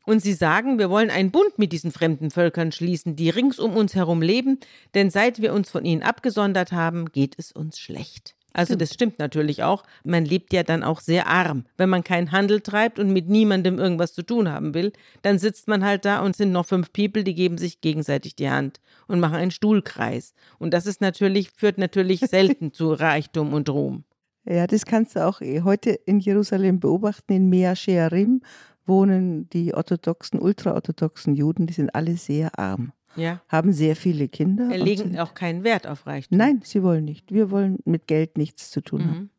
Und 0.04 0.20
sie 0.20 0.34
sagen, 0.34 0.78
wir 0.78 0.90
wollen 0.90 1.10
einen 1.10 1.30
Bund 1.30 1.58
mit 1.58 1.72
diesen 1.72 1.92
fremden 1.92 2.30
Völkern 2.30 2.72
schließen, 2.72 3.16
die 3.16 3.30
rings 3.30 3.58
um 3.58 3.76
uns 3.76 3.94
herum 3.94 4.20
leben, 4.20 4.58
denn 4.94 5.10
seit 5.10 5.40
wir 5.40 5.52
uns 5.54 5.70
von 5.70 5.84
ihnen 5.84 6.02
abgesondert 6.02 6.72
haben, 6.72 7.06
geht 7.12 7.34
es 7.38 7.52
uns 7.52 7.78
schlecht. 7.78 8.34
Also 8.52 8.76
das 8.76 8.92
stimmt 8.92 9.18
natürlich 9.18 9.62
auch. 9.62 9.84
Man 10.04 10.24
lebt 10.24 10.52
ja 10.52 10.62
dann 10.62 10.82
auch 10.82 11.00
sehr 11.00 11.26
arm. 11.26 11.64
Wenn 11.76 11.88
man 11.88 12.04
keinen 12.04 12.32
Handel 12.32 12.60
treibt 12.60 12.98
und 12.98 13.12
mit 13.12 13.28
niemandem 13.28 13.78
irgendwas 13.78 14.12
zu 14.12 14.22
tun 14.22 14.50
haben 14.50 14.74
will, 14.74 14.92
dann 15.22 15.38
sitzt 15.38 15.68
man 15.68 15.84
halt 15.84 16.04
da 16.04 16.20
und 16.20 16.36
sind 16.36 16.52
noch 16.52 16.66
fünf 16.66 16.92
People, 16.92 17.24
die 17.24 17.34
geben 17.34 17.58
sich 17.58 17.80
gegenseitig 17.80 18.36
die 18.36 18.50
Hand 18.50 18.80
und 19.06 19.20
machen 19.20 19.36
einen 19.36 19.50
Stuhlkreis. 19.50 20.34
Und 20.58 20.74
das 20.74 20.86
ist 20.86 21.00
natürlich, 21.00 21.50
führt 21.50 21.78
natürlich 21.78 22.20
selten 22.28 22.72
zu 22.72 22.92
Reichtum 22.92 23.54
und 23.54 23.68
Ruhm. 23.68 24.04
Ja, 24.44 24.66
das 24.66 24.86
kannst 24.86 25.16
du 25.16 25.26
auch 25.26 25.40
eh 25.40 25.62
heute 25.62 25.90
in 25.90 26.18
Jerusalem 26.18 26.80
beobachten. 26.80 27.32
In 27.32 27.48
Mea 27.48 27.76
Shearim 27.76 28.42
wohnen 28.86 29.48
die 29.50 29.72
orthodoxen, 29.72 30.40
ultraorthodoxen 30.40 31.34
Juden, 31.34 31.66
die 31.66 31.74
sind 31.74 31.94
alle 31.94 32.16
sehr 32.16 32.58
arm 32.58 32.92
ja. 33.16 33.40
haben 33.48 33.72
sehr 33.72 33.96
viele 33.96 34.28
Kinder. 34.28 34.68
Wir 34.68 34.78
legen 34.78 35.18
auch 35.18 35.34
keinen 35.34 35.64
Wert 35.64 35.86
auf 35.86 36.06
Reichtum. 36.06 36.38
Nein, 36.38 36.60
sie 36.64 36.82
wollen 36.82 37.04
nicht. 37.04 37.32
Wir 37.32 37.50
wollen 37.50 37.78
mit 37.84 38.06
Geld 38.06 38.38
nichts 38.38 38.70
zu 38.70 38.80
tun 38.80 39.02
mhm. 39.02 39.10
haben. 39.10 39.30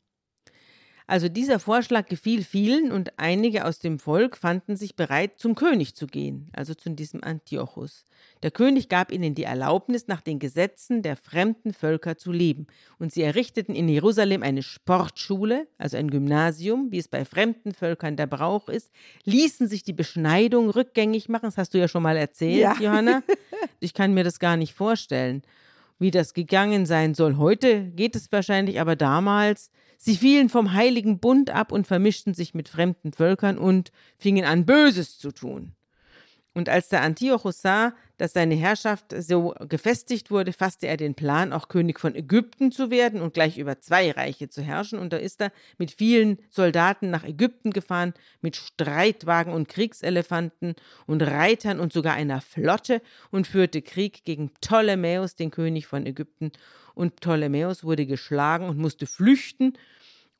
Also 1.07 1.27
dieser 1.27 1.59
Vorschlag 1.59 2.05
gefiel 2.05 2.43
vielen 2.43 2.91
und 2.91 3.13
einige 3.17 3.65
aus 3.65 3.79
dem 3.79 3.99
Volk 3.99 4.37
fanden 4.37 4.77
sich 4.77 4.95
bereit, 4.95 5.37
zum 5.37 5.55
König 5.55 5.95
zu 5.95 6.07
gehen, 6.07 6.49
also 6.53 6.73
zu 6.73 6.89
diesem 6.91 7.23
Antiochus. 7.23 8.05
Der 8.41 8.51
König 8.51 8.89
gab 8.89 9.11
ihnen 9.11 9.35
die 9.35 9.43
Erlaubnis, 9.43 10.07
nach 10.07 10.21
den 10.21 10.39
Gesetzen 10.39 11.01
der 11.01 11.15
fremden 11.15 11.73
Völker 11.73 12.17
zu 12.17 12.31
leben, 12.31 12.67
und 12.99 13.11
sie 13.11 13.21
errichteten 13.21 13.75
in 13.75 13.89
Jerusalem 13.89 14.43
eine 14.43 14.63
Sportschule, 14.63 15.67
also 15.77 15.97
ein 15.97 16.09
Gymnasium, 16.09 16.91
wie 16.91 16.99
es 16.99 17.07
bei 17.07 17.25
fremden 17.25 17.73
Völkern 17.73 18.15
der 18.15 18.27
Brauch 18.27 18.69
ist, 18.69 18.91
ließen 19.25 19.67
sich 19.67 19.83
die 19.83 19.93
Beschneidung 19.93 20.69
rückgängig 20.69 21.27
machen, 21.27 21.45
das 21.45 21.57
hast 21.57 21.73
du 21.73 21.79
ja 21.79 21.87
schon 21.87 22.03
mal 22.03 22.17
erzählt, 22.17 22.61
ja. 22.61 22.75
Johanna. 22.79 23.23
Ich 23.79 23.93
kann 23.93 24.13
mir 24.13 24.23
das 24.23 24.39
gar 24.39 24.55
nicht 24.55 24.73
vorstellen, 24.73 25.41
wie 25.99 26.11
das 26.11 26.33
gegangen 26.33 26.85
sein 26.85 27.13
soll. 27.13 27.37
Heute 27.37 27.85
geht 27.91 28.15
es 28.15 28.31
wahrscheinlich, 28.31 28.79
aber 28.79 28.95
damals 28.95 29.71
Sie 30.05 30.17
fielen 30.17 30.49
vom 30.49 30.73
heiligen 30.73 31.19
Bund 31.19 31.49
ab 31.49 31.71
und 31.71 31.87
vermischten 31.87 32.33
sich 32.33 32.53
mit 32.53 32.67
fremden 32.67 33.13
Völkern 33.13 33.57
und 33.57 33.93
fingen 34.17 34.43
an, 34.43 34.65
Böses 34.65 35.17
zu 35.17 35.31
tun. 35.31 35.71
Und 36.53 36.67
als 36.67 36.89
der 36.89 37.03
Antiochus 37.03 37.61
sah, 37.61 37.93
dass 38.23 38.31
seine 38.31 38.55
Herrschaft 38.55 39.13
so 39.19 39.53
gefestigt 39.67 40.31
wurde, 40.31 40.53
fasste 40.53 40.87
er 40.87 40.95
den 40.95 41.13
Plan, 41.13 41.51
auch 41.51 41.67
König 41.67 41.99
von 41.99 42.15
Ägypten 42.15 42.71
zu 42.71 42.89
werden 42.89 43.19
und 43.19 43.33
gleich 43.33 43.57
über 43.57 43.81
zwei 43.81 44.11
Reiche 44.11 44.47
zu 44.47 44.61
herrschen. 44.61 44.97
Und 44.97 45.11
da 45.11 45.17
ist 45.17 45.41
er 45.41 45.51
mit 45.77 45.91
vielen 45.91 46.37
Soldaten 46.49 47.09
nach 47.09 47.25
Ägypten 47.25 47.71
gefahren, 47.71 48.13
mit 48.39 48.55
Streitwagen 48.55 49.51
und 49.51 49.67
Kriegselefanten 49.67 50.75
und 51.05 51.21
Reitern 51.21 51.81
und 51.81 51.91
sogar 51.91 52.13
einer 52.13 52.39
Flotte 52.39 53.01
und 53.29 53.45
führte 53.45 53.81
Krieg 53.81 54.23
gegen 54.23 54.51
Ptolemäus, 54.51 55.35
den 55.35 55.51
König 55.51 55.87
von 55.87 56.05
Ägypten. 56.05 56.53
Und 56.95 57.17
Ptolemäus 57.17 57.83
wurde 57.83 58.05
geschlagen 58.05 58.69
und 58.69 58.77
musste 58.77 59.05
flüchten 59.05 59.73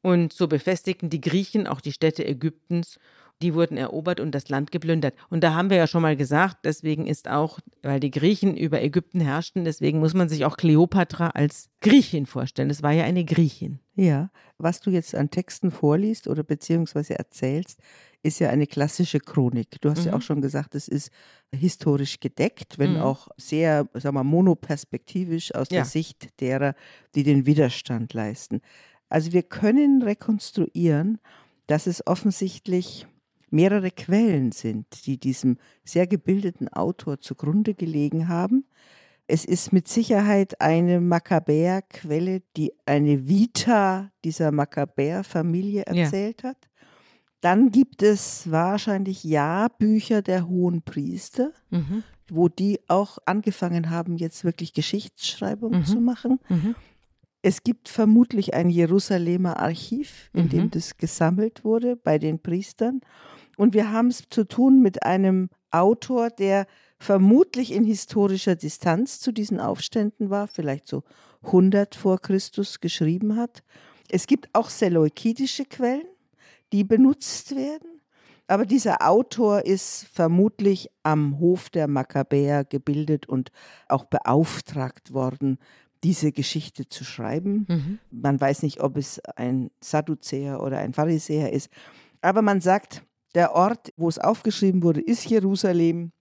und 0.04 0.34
so 0.34 0.48
befestigten 0.48 1.10
die 1.10 1.22
Griechen 1.22 1.66
auch 1.66 1.80
die 1.80 1.94
Städte 1.94 2.26
Ägyptens. 2.26 3.00
Die 3.44 3.54
wurden 3.54 3.76
erobert 3.76 4.22
und 4.22 4.32
das 4.32 4.48
Land 4.48 4.72
geplündert. 4.72 5.16
Und 5.30 5.44
da 5.44 5.54
haben 5.54 5.70
wir 5.70 5.76
ja 5.76 5.86
schon 5.86 6.02
mal 6.02 6.16
gesagt, 6.16 6.60
deswegen 6.64 7.08
ist 7.08 7.30
auch, 7.30 7.60
weil 7.82 8.00
die 8.00 8.10
Griechen 8.10 8.56
über 8.56 8.82
Ägypten 8.82 9.20
herrschten, 9.20 9.66
deswegen 9.66 10.00
muss 10.00 10.14
man 10.14 10.30
sich 10.30 10.46
auch 10.46 10.56
Kleopatra 10.56 11.28
als 11.32 11.70
Griechin 11.82 12.26
vorstellen. 12.26 12.70
Das 12.70 12.82
war 12.82 12.94
ja 12.94 13.04
eine 13.04 13.26
Griechin. 13.26 13.80
Ja, 13.96 14.32
was 14.58 14.80
du 14.80 14.92
jetzt 14.92 15.14
an 15.14 15.30
Texten 15.30 15.72
vorliest 15.72 16.30
oder 16.30 16.44
beziehungsweise 16.44 17.20
erzählst, 17.20 17.82
ist 18.24 18.40
ja 18.40 18.50
eine 18.50 18.66
klassische 18.66 19.20
Chronik. 19.20 19.82
Du 19.82 19.90
hast 19.90 20.00
mhm. 20.00 20.12
ja 20.12 20.14
auch 20.16 20.22
schon 20.22 20.40
gesagt, 20.40 20.74
es 20.74 20.88
ist 20.88 21.12
historisch 21.54 22.22
gedeckt, 22.22 22.80
wenn 22.80 22.94
mhm. 22.94 23.02
auch 23.02 23.28
sehr, 23.36 23.90
sagen 23.94 24.16
wir, 24.16 24.24
monoperspektivisch 24.24 25.54
aus 25.54 25.68
ja. 25.70 25.80
der 25.80 25.86
Sicht 25.86 26.40
derer, 26.40 26.76
die 27.14 27.24
den 27.24 27.46
Widerstand 27.46 28.14
leisten. 28.14 28.62
Also 29.10 29.34
wir 29.34 29.44
können 29.44 30.02
rekonstruieren, 30.02 31.20
dass 31.68 31.88
es 31.88 32.08
offensichtlich 32.08 33.06
mehrere 33.54 33.92
Quellen 33.92 34.52
sind, 34.52 35.06
die 35.06 35.18
diesem 35.18 35.58
sehr 35.84 36.08
gebildeten 36.08 36.68
Autor 36.68 37.20
zugrunde 37.20 37.76
gelegen 37.76 38.28
haben. 38.28 38.66
Es 39.28 39.46
ist 39.46 39.72
mit 39.72 39.88
Sicherheit 39.88 40.60
eine 40.60 41.00
Makkabäer-Quelle, 41.00 42.42
die 42.58 42.74
eine 42.86 43.28
Vita 43.28 44.12
dieser 44.26 44.52
Makkabäer-Familie 44.52 45.84
erzählt 45.84 46.44
ja. 46.44 46.50
hat. 46.50 46.58
Dann 47.40 47.72
gibt 47.72 48.04
es 48.04 48.50
wahrscheinlich 48.52 49.24
Jahrbücher 49.24 50.22
der 50.22 50.48
hohen 50.48 50.82
Priester, 50.82 51.52
mhm. 51.70 52.04
wo 52.30 52.50
die 52.50 52.80
auch 52.88 53.18
angefangen 53.26 53.90
haben, 53.90 54.18
jetzt 54.18 54.44
wirklich 54.44 54.74
Geschichtsschreibung 54.74 55.80
mhm. 55.80 55.86
zu 55.86 56.00
machen. 56.02 56.40
Mhm. 56.50 56.76
Es 57.42 57.64
gibt 57.64 57.90
vermutlich 57.90 58.54
ein 58.54 58.70
Jerusalemer 58.70 59.60
Archiv, 59.60 60.30
in 60.34 60.46
mhm. 60.46 60.50
dem 60.50 60.72
das 60.72 60.98
gesammelt 60.98 61.66
wurde 61.66 61.98
bei 61.98 62.18
den 62.18 62.40
Priestern. 62.40 63.02
Und 63.58 63.74
wir 63.74 63.92
haben 63.92 64.08
es 64.08 64.24
zu 64.30 64.46
tun 64.46 64.82
mit 64.82 65.04
einem 65.04 65.50
Autor, 65.72 66.30
der 66.30 66.66
vermutlich 67.00 67.72
in 67.72 67.84
historischer 67.84 68.56
Distanz 68.56 69.20
zu 69.20 69.32
diesen 69.32 69.60
Aufständen 69.60 70.30
war, 70.30 70.48
vielleicht 70.48 70.88
so 70.88 71.04
100 71.44 71.96
vor 71.96 72.20
Christus 72.20 72.80
geschrieben 72.80 73.36
hat. 73.36 73.64
Es 74.10 74.28
gibt 74.28 74.50
auch 74.54 74.70
seleukidische 74.70 75.66
Quellen, 75.66 76.08
die 76.72 76.84
benutzt 76.84 77.56
werden. 77.56 78.02
Aber 78.48 78.66
dieser 78.66 79.08
Autor 79.08 79.66
ist 79.66 80.08
vermutlich 80.14 80.90
am 81.04 81.40
Hof 81.40 81.70
der 81.70 81.88
Makkabäer 81.88 82.66
gebildet 82.66 83.28
und 83.28 83.52
auch 83.88 84.06
beauftragt 84.06 85.14
worden, 85.14 85.58
diese 86.04 86.32
Geschichte 86.32 86.88
zu 86.88 87.06
schreiben. 87.06 87.66
Mhm. 87.70 88.00
Man 88.12 88.40
weiß 88.40 88.64
nicht, 88.64 88.82
ob 88.82 88.98
es 88.98 89.20
ein 89.38 89.72
Sadduzäer 89.80 90.62
oder 90.62 90.80
ein 90.80 90.94
Pharisäer 90.94 91.54
ist. 91.54 91.70
Aber 92.22 92.42
man 92.42 92.60
sagt, 92.60 93.04
der 93.36 93.54
Ort, 93.54 93.94
wo 93.98 94.10
es 94.10 94.20
aufgeschrieben 94.20 94.84
wurde, 94.84 95.02
ist 95.02 95.26
Jerusalem 95.26 96.12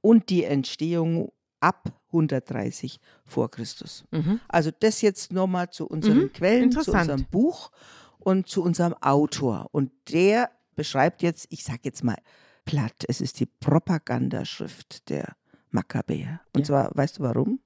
und 0.00 0.30
die 0.30 0.44
Entstehung 0.44 1.32
ab 1.60 1.92
130 2.08 3.00
vor 3.24 3.50
Christus. 3.50 4.04
Mhm. 4.10 4.40
Also 4.48 4.70
das 4.78 5.02
jetzt 5.02 5.32
nochmal 5.32 5.70
zu 5.70 5.86
unseren 5.86 6.18
mhm. 6.18 6.32
Quellen, 6.32 6.72
zu 6.72 6.90
unserem 6.90 7.24
Buch 7.26 7.70
und 8.18 8.48
zu 8.48 8.62
unserem 8.62 8.94
Autor. 8.94 9.68
Und 9.72 9.90
der 10.10 10.50
beschreibt 10.74 11.22
jetzt, 11.22 11.46
ich 11.50 11.64
sage 11.64 11.80
jetzt 11.84 12.04
mal 12.04 12.16
platt, 12.64 13.04
es 13.08 13.20
ist 13.20 13.40
die 13.40 13.46
Propagandaschrift 13.46 15.08
der 15.08 15.36
Makkabäer. 15.70 16.40
Und 16.54 16.60
ja. 16.60 16.64
zwar, 16.64 16.90
weißt 16.94 17.18
du 17.18 17.22
warum? 17.22 17.60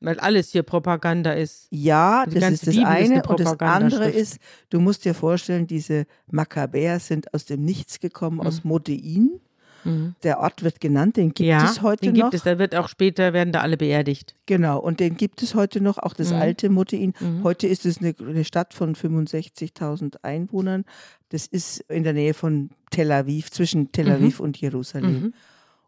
Weil 0.00 0.20
alles 0.20 0.50
hier 0.50 0.62
Propaganda 0.62 1.32
ist. 1.32 1.66
Ja, 1.70 2.24
das 2.26 2.52
ist 2.52 2.66
das 2.68 2.74
Bibel 2.74 2.86
eine. 2.86 3.16
Ist 3.16 3.26
und 3.26 3.40
das 3.40 3.60
andere 3.60 4.08
ist, 4.08 4.38
du 4.70 4.80
musst 4.80 5.04
dir 5.04 5.14
vorstellen, 5.14 5.66
diese 5.66 6.06
Makkabäer 6.30 7.00
sind 7.00 7.34
aus 7.34 7.46
dem 7.46 7.64
Nichts 7.64 7.98
gekommen, 7.98 8.36
mhm. 8.36 8.46
aus 8.46 8.62
Modein. 8.64 9.40
Mhm. 9.84 10.14
Der 10.22 10.40
Ort 10.40 10.62
wird 10.62 10.80
genannt, 10.80 11.16
den 11.16 11.28
gibt 11.34 11.48
ja, 11.48 11.64
es 11.64 11.82
heute 11.82 12.06
den 12.06 12.14
noch. 12.14 12.30
Gibt 12.30 12.34
es, 12.34 12.42
da 12.42 12.58
wird 12.58 12.74
auch 12.74 12.88
später 12.88 13.32
werden 13.32 13.52
da 13.52 13.60
alle 13.60 13.76
beerdigt. 13.76 14.34
Genau, 14.46 14.78
und 14.78 15.00
den 15.00 15.16
gibt 15.16 15.42
es 15.42 15.54
heute 15.54 15.80
noch, 15.80 15.98
auch 15.98 16.14
das 16.14 16.30
mhm. 16.30 16.38
alte 16.38 16.68
Modein. 16.68 17.14
Mhm. 17.18 17.42
Heute 17.42 17.66
ist 17.66 17.84
es 17.84 17.98
eine, 17.98 18.14
eine 18.20 18.44
Stadt 18.44 18.74
von 18.74 18.94
65.000 18.94 20.22
Einwohnern. 20.22 20.84
Das 21.30 21.46
ist 21.46 21.80
in 21.88 22.04
der 22.04 22.12
Nähe 22.12 22.34
von 22.34 22.70
Tel 22.90 23.10
Aviv, 23.10 23.50
zwischen 23.50 23.90
Tel 23.92 24.06
mhm. 24.06 24.12
Aviv 24.12 24.40
und 24.40 24.56
Jerusalem. 24.60 25.34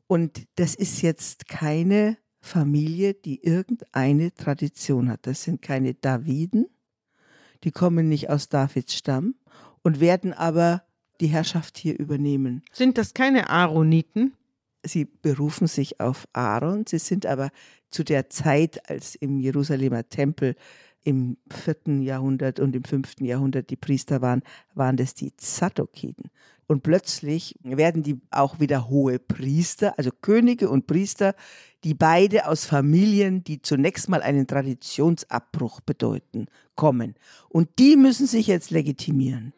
Und 0.07 0.43
das 0.57 0.75
ist 0.75 1.03
jetzt 1.03 1.49
keine 1.49 2.17
Familie, 2.41 3.15
die 3.15 3.45
irgendeine 3.45 4.35
Tradition 4.35 5.11
hat. 5.11 5.27
Das 5.27 5.43
sind 5.43 5.63
keine 5.63 5.95
Daviden, 5.95 6.67
die 7.65 7.71
kommen 7.71 8.09
nicht 8.09 8.31
aus 8.31 8.49
Davids 8.49 8.95
Stamm 8.95 9.35
und 9.83 10.01
werden 10.01 10.33
aber 10.33 10.83
die 11.21 11.27
Herrschaft 11.27 11.77
hier 11.77 11.99
übernehmen. 11.99 12.63
Sind 12.73 12.97
das 12.99 13.15
keine 13.15 13.51
Aaroniten? 13.51 14.33
Sie 14.83 15.05
berufen 15.05 15.67
sich 15.67 16.01
auf 16.01 16.27
Aaron, 16.33 16.87
sie 16.87 16.99
sind 16.99 17.27
aber 17.27 17.51
zu 17.91 18.03
der 18.03 18.31
Zeit, 18.31 18.89
als 18.89 19.15
im 19.15 19.39
Jerusalemer 19.39 20.09
Tempel 20.09 20.57
im 21.05 21.37
vierten 21.51 22.03
Jahrhundert 22.03 22.61
und 22.61 22.77
im 22.77 22.85
fünften 22.85 23.25
Jahrhundert 23.25 23.71
die 23.71 23.77
Priester 23.77 24.21
waren, 24.21 24.43
waren 24.75 24.97
das 24.97 25.15
die 25.15 25.35
Zadokiden. 25.37 26.31
Und 26.67 26.85
plötzlich 26.85 27.57
werden 27.65 28.05
die 28.05 28.21
auch 28.31 28.61
wieder 28.61 28.89
hohe 28.89 29.19
Priester, 29.19 29.99
also 29.99 30.11
Könige 30.21 30.71
und 30.71 30.87
Priester, 30.87 31.35
die 31.83 31.95
beide 31.95 32.47
aus 32.47 32.65
Familien, 32.65 33.43
die 33.43 33.61
zunächst 33.61 34.09
mal 34.09 34.23
einen 34.23 34.47
Traditionsabbruch 34.47 35.81
bedeuten, 35.81 36.47
kommen. 36.77 37.17
Und 37.49 37.71
die 37.81 37.97
müssen 37.97 38.29
sich 38.29 38.47
jetzt 38.47 38.71
legitimieren. 38.71 39.53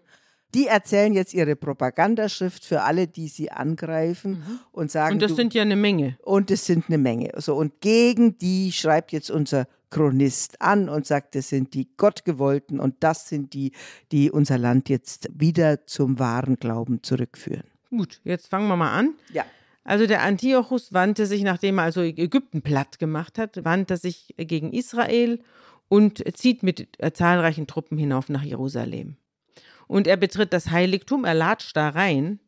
Die 0.54 0.66
erzählen 0.66 1.12
jetzt 1.12 1.34
ihre 1.34 1.56
Propagandaschrift 1.56 2.64
für 2.64 2.82
alle, 2.82 3.08
die 3.08 3.28
sie 3.28 3.50
angreifen 3.50 4.32
mhm. 4.32 4.60
und 4.70 4.90
sagen. 4.90 5.14
Und 5.14 5.22
das 5.22 5.32
du, 5.32 5.36
sind 5.36 5.54
ja 5.54 5.62
eine 5.62 5.76
Menge. 5.76 6.18
Und 6.22 6.50
es 6.50 6.66
sind 6.66 6.86
eine 6.88 6.98
Menge. 6.98 7.32
So, 7.38 7.56
und 7.56 7.80
gegen 7.80 8.38
die 8.38 8.72
schreibt 8.72 9.12
jetzt 9.12 9.30
unser 9.30 9.66
Chronist 9.92 10.60
an 10.60 10.88
und 10.88 11.06
sagt, 11.06 11.34
das 11.34 11.50
sind 11.50 11.74
die 11.74 11.88
Gottgewollten 11.96 12.80
und 12.80 12.96
das 13.00 13.28
sind 13.28 13.52
die, 13.52 13.72
die 14.10 14.30
unser 14.30 14.58
Land 14.58 14.88
jetzt 14.88 15.28
wieder 15.32 15.86
zum 15.86 16.18
wahren 16.18 16.56
Glauben 16.56 17.02
zurückführen. 17.02 17.64
Gut, 17.90 18.20
jetzt 18.24 18.48
fangen 18.48 18.68
wir 18.68 18.76
mal 18.76 18.92
an. 18.92 19.14
Ja. 19.32 19.44
Also 19.84 20.06
der 20.06 20.22
Antiochus 20.22 20.92
wandte 20.92 21.26
sich, 21.26 21.42
nachdem 21.42 21.78
er 21.78 21.84
also 21.84 22.00
Ägypten 22.00 22.62
platt 22.62 22.98
gemacht 22.98 23.38
hat, 23.38 23.64
wandte 23.64 23.96
sich 23.96 24.34
gegen 24.38 24.72
Israel 24.72 25.40
und 25.88 26.24
zieht 26.38 26.62
mit 26.62 26.88
zahlreichen 27.12 27.66
Truppen 27.66 27.98
hinauf 27.98 28.28
nach 28.28 28.42
Jerusalem. 28.42 29.16
Und 29.88 30.06
er 30.06 30.16
betritt 30.16 30.54
das 30.54 30.70
Heiligtum, 30.70 31.24
er 31.24 31.34
latscht 31.34 31.76
da 31.76 31.90
rein 31.90 32.40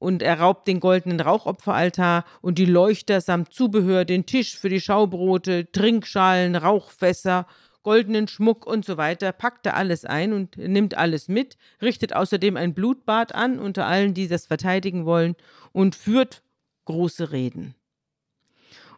und 0.00 0.22
er 0.22 0.40
raubt 0.40 0.66
den 0.66 0.80
goldenen 0.80 1.20
Rauchopferaltar 1.20 2.24
und 2.40 2.58
die 2.58 2.64
Leuchter 2.64 3.20
samt 3.20 3.52
Zubehör, 3.52 4.04
den 4.04 4.26
Tisch 4.26 4.58
für 4.58 4.70
die 4.70 4.80
Schaubrote, 4.80 5.70
Trinkschalen, 5.70 6.56
Rauchfässer, 6.56 7.46
goldenen 7.82 8.26
Schmuck 8.26 8.66
und 8.66 8.84
so 8.84 8.96
weiter, 8.96 9.30
packt 9.32 9.66
er 9.66 9.76
alles 9.76 10.06
ein 10.06 10.32
und 10.32 10.56
nimmt 10.56 10.96
alles 10.96 11.28
mit, 11.28 11.58
richtet 11.80 12.16
außerdem 12.16 12.56
ein 12.56 12.74
Blutbad 12.74 13.34
an 13.34 13.58
unter 13.58 13.86
allen, 13.86 14.14
die 14.14 14.26
das 14.26 14.46
verteidigen 14.46 15.04
wollen 15.04 15.36
und 15.72 15.94
führt 15.94 16.42
große 16.86 17.30
Reden. 17.30 17.74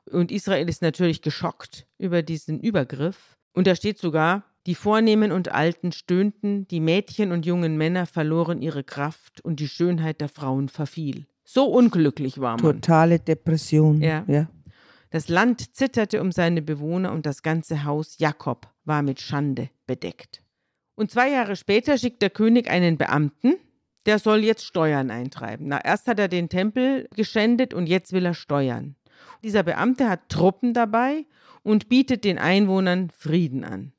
Und 0.06 0.30
Israel 0.30 0.68
ist 0.68 0.82
natürlich 0.82 1.20
geschockt 1.20 1.86
über 1.98 2.22
diesen 2.22 2.60
Übergriff. 2.60 3.36
Und 3.52 3.66
da 3.66 3.74
steht 3.74 3.98
sogar, 3.98 4.44
Die 4.66 4.74
Vornehmen 4.76 5.32
und 5.32 5.50
Alten 5.50 5.90
stöhnten, 5.90 6.68
die 6.68 6.80
Mädchen 6.80 7.32
und 7.32 7.44
jungen 7.44 7.76
Männer 7.76 8.06
verloren 8.06 8.62
ihre 8.62 8.84
Kraft 8.84 9.40
und 9.40 9.58
die 9.58 9.68
Schönheit 9.68 10.20
der 10.20 10.28
Frauen 10.28 10.68
verfiel. 10.68 11.26
So 11.44 11.64
unglücklich 11.64 12.40
war 12.40 12.52
man. 12.62 12.74
Totale 12.74 13.18
Depression. 13.18 14.00
Ja. 14.00 14.24
ja. 14.28 14.48
Das 15.10 15.28
Land 15.28 15.74
zitterte 15.76 16.20
um 16.20 16.30
seine 16.30 16.62
Bewohner 16.62 17.12
und 17.12 17.26
das 17.26 17.42
ganze 17.42 17.84
Haus 17.84 18.18
Jakob 18.18 18.68
war 18.84 19.02
mit 19.02 19.20
Schande 19.20 19.68
bedeckt. 19.86 20.42
Und 20.94 21.10
zwei 21.10 21.30
Jahre 21.30 21.56
später 21.56 21.98
schickt 21.98 22.22
der 22.22 22.30
König 22.30 22.70
einen 22.70 22.96
Beamten, 22.96 23.56
der 24.06 24.18
soll 24.18 24.44
jetzt 24.44 24.64
Steuern 24.64 25.10
eintreiben. 25.10 25.66
Na, 25.68 25.84
erst 25.84 26.06
hat 26.06 26.18
er 26.18 26.28
den 26.28 26.48
Tempel 26.48 27.08
geschändet 27.14 27.74
und 27.74 27.88
jetzt 27.88 28.12
will 28.12 28.24
er 28.24 28.34
steuern. 28.34 28.96
Dieser 29.42 29.62
Beamte 29.62 30.08
hat 30.08 30.28
Truppen 30.28 30.72
dabei 30.72 31.26
und 31.62 31.88
bietet 31.88 32.24
den 32.24 32.38
Einwohnern 32.38 33.10
Frieden 33.10 33.64
an. 33.64 33.92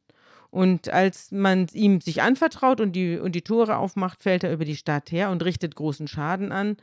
Und 0.53 0.89
als 0.89 1.31
man 1.31 1.65
ihm 1.74 2.00
sich 2.00 2.22
anvertraut 2.22 2.79
und 2.79 2.91
die, 2.91 3.17
und 3.17 3.33
die 3.33 3.41
Tore 3.41 3.75
aufmacht, 3.77 4.22
fällt 4.22 4.43
er 4.43 4.53
über 4.53 4.65
die 4.65 4.75
Stadt 4.75 5.12
her 5.12 5.31
und 5.31 5.43
richtet 5.43 5.75
großen 5.75 6.07
Schaden 6.07 6.51
an 6.51 6.77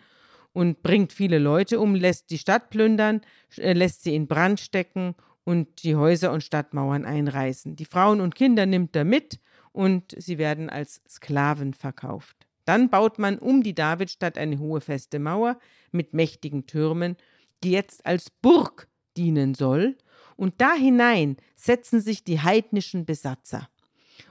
und 0.52 0.82
bringt 0.82 1.12
viele 1.12 1.38
Leute 1.38 1.78
um, 1.78 1.94
lässt 1.94 2.30
die 2.30 2.38
Stadt 2.38 2.70
plündern, 2.70 3.20
äh, 3.58 3.72
lässt 3.72 4.02
sie 4.02 4.16
in 4.16 4.26
Brand 4.26 4.58
stecken 4.58 5.14
und 5.44 5.84
die 5.84 5.94
Häuser 5.94 6.32
und 6.32 6.42
Stadtmauern 6.42 7.04
einreißen. 7.04 7.76
Die 7.76 7.84
Frauen 7.84 8.20
und 8.20 8.34
Kinder 8.34 8.66
nimmt 8.66 8.96
er 8.96 9.04
mit 9.04 9.38
und 9.70 10.16
sie 10.18 10.38
werden 10.38 10.68
als 10.68 11.00
Sklaven 11.08 11.72
verkauft. 11.72 12.48
Dann 12.64 12.90
baut 12.90 13.20
man 13.20 13.38
um 13.38 13.62
die 13.62 13.76
Davidstadt 13.76 14.36
eine 14.36 14.58
hohe 14.58 14.80
feste 14.80 15.20
Mauer 15.20 15.60
mit 15.92 16.12
mächtigen 16.12 16.66
Türmen, 16.66 17.16
die 17.62 17.70
jetzt 17.70 18.04
als 18.04 18.30
Burg 18.30 18.88
dienen 19.16 19.54
soll 19.54 19.96
und 20.40 20.54
da 20.62 20.72
hinein 20.72 21.36
setzen 21.54 22.00
sich 22.00 22.24
die 22.24 22.40
heidnischen 22.40 23.04
Besatzer. 23.04 23.68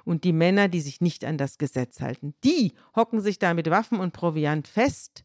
Und 0.06 0.24
die 0.24 0.34
Männer, 0.34 0.68
die 0.68 0.82
sich 0.82 1.02
nicht 1.02 1.24
an 1.24 1.38
das 1.38 1.60
Gesetz 1.60 2.02
halten, 2.02 2.34
die 2.44 2.74
hocken 2.96 3.22
sich 3.22 3.38
da 3.38 3.54
mit 3.54 3.70
Waffen 3.70 4.00
und 4.00 4.12
Proviant 4.12 4.68
fest 4.68 5.24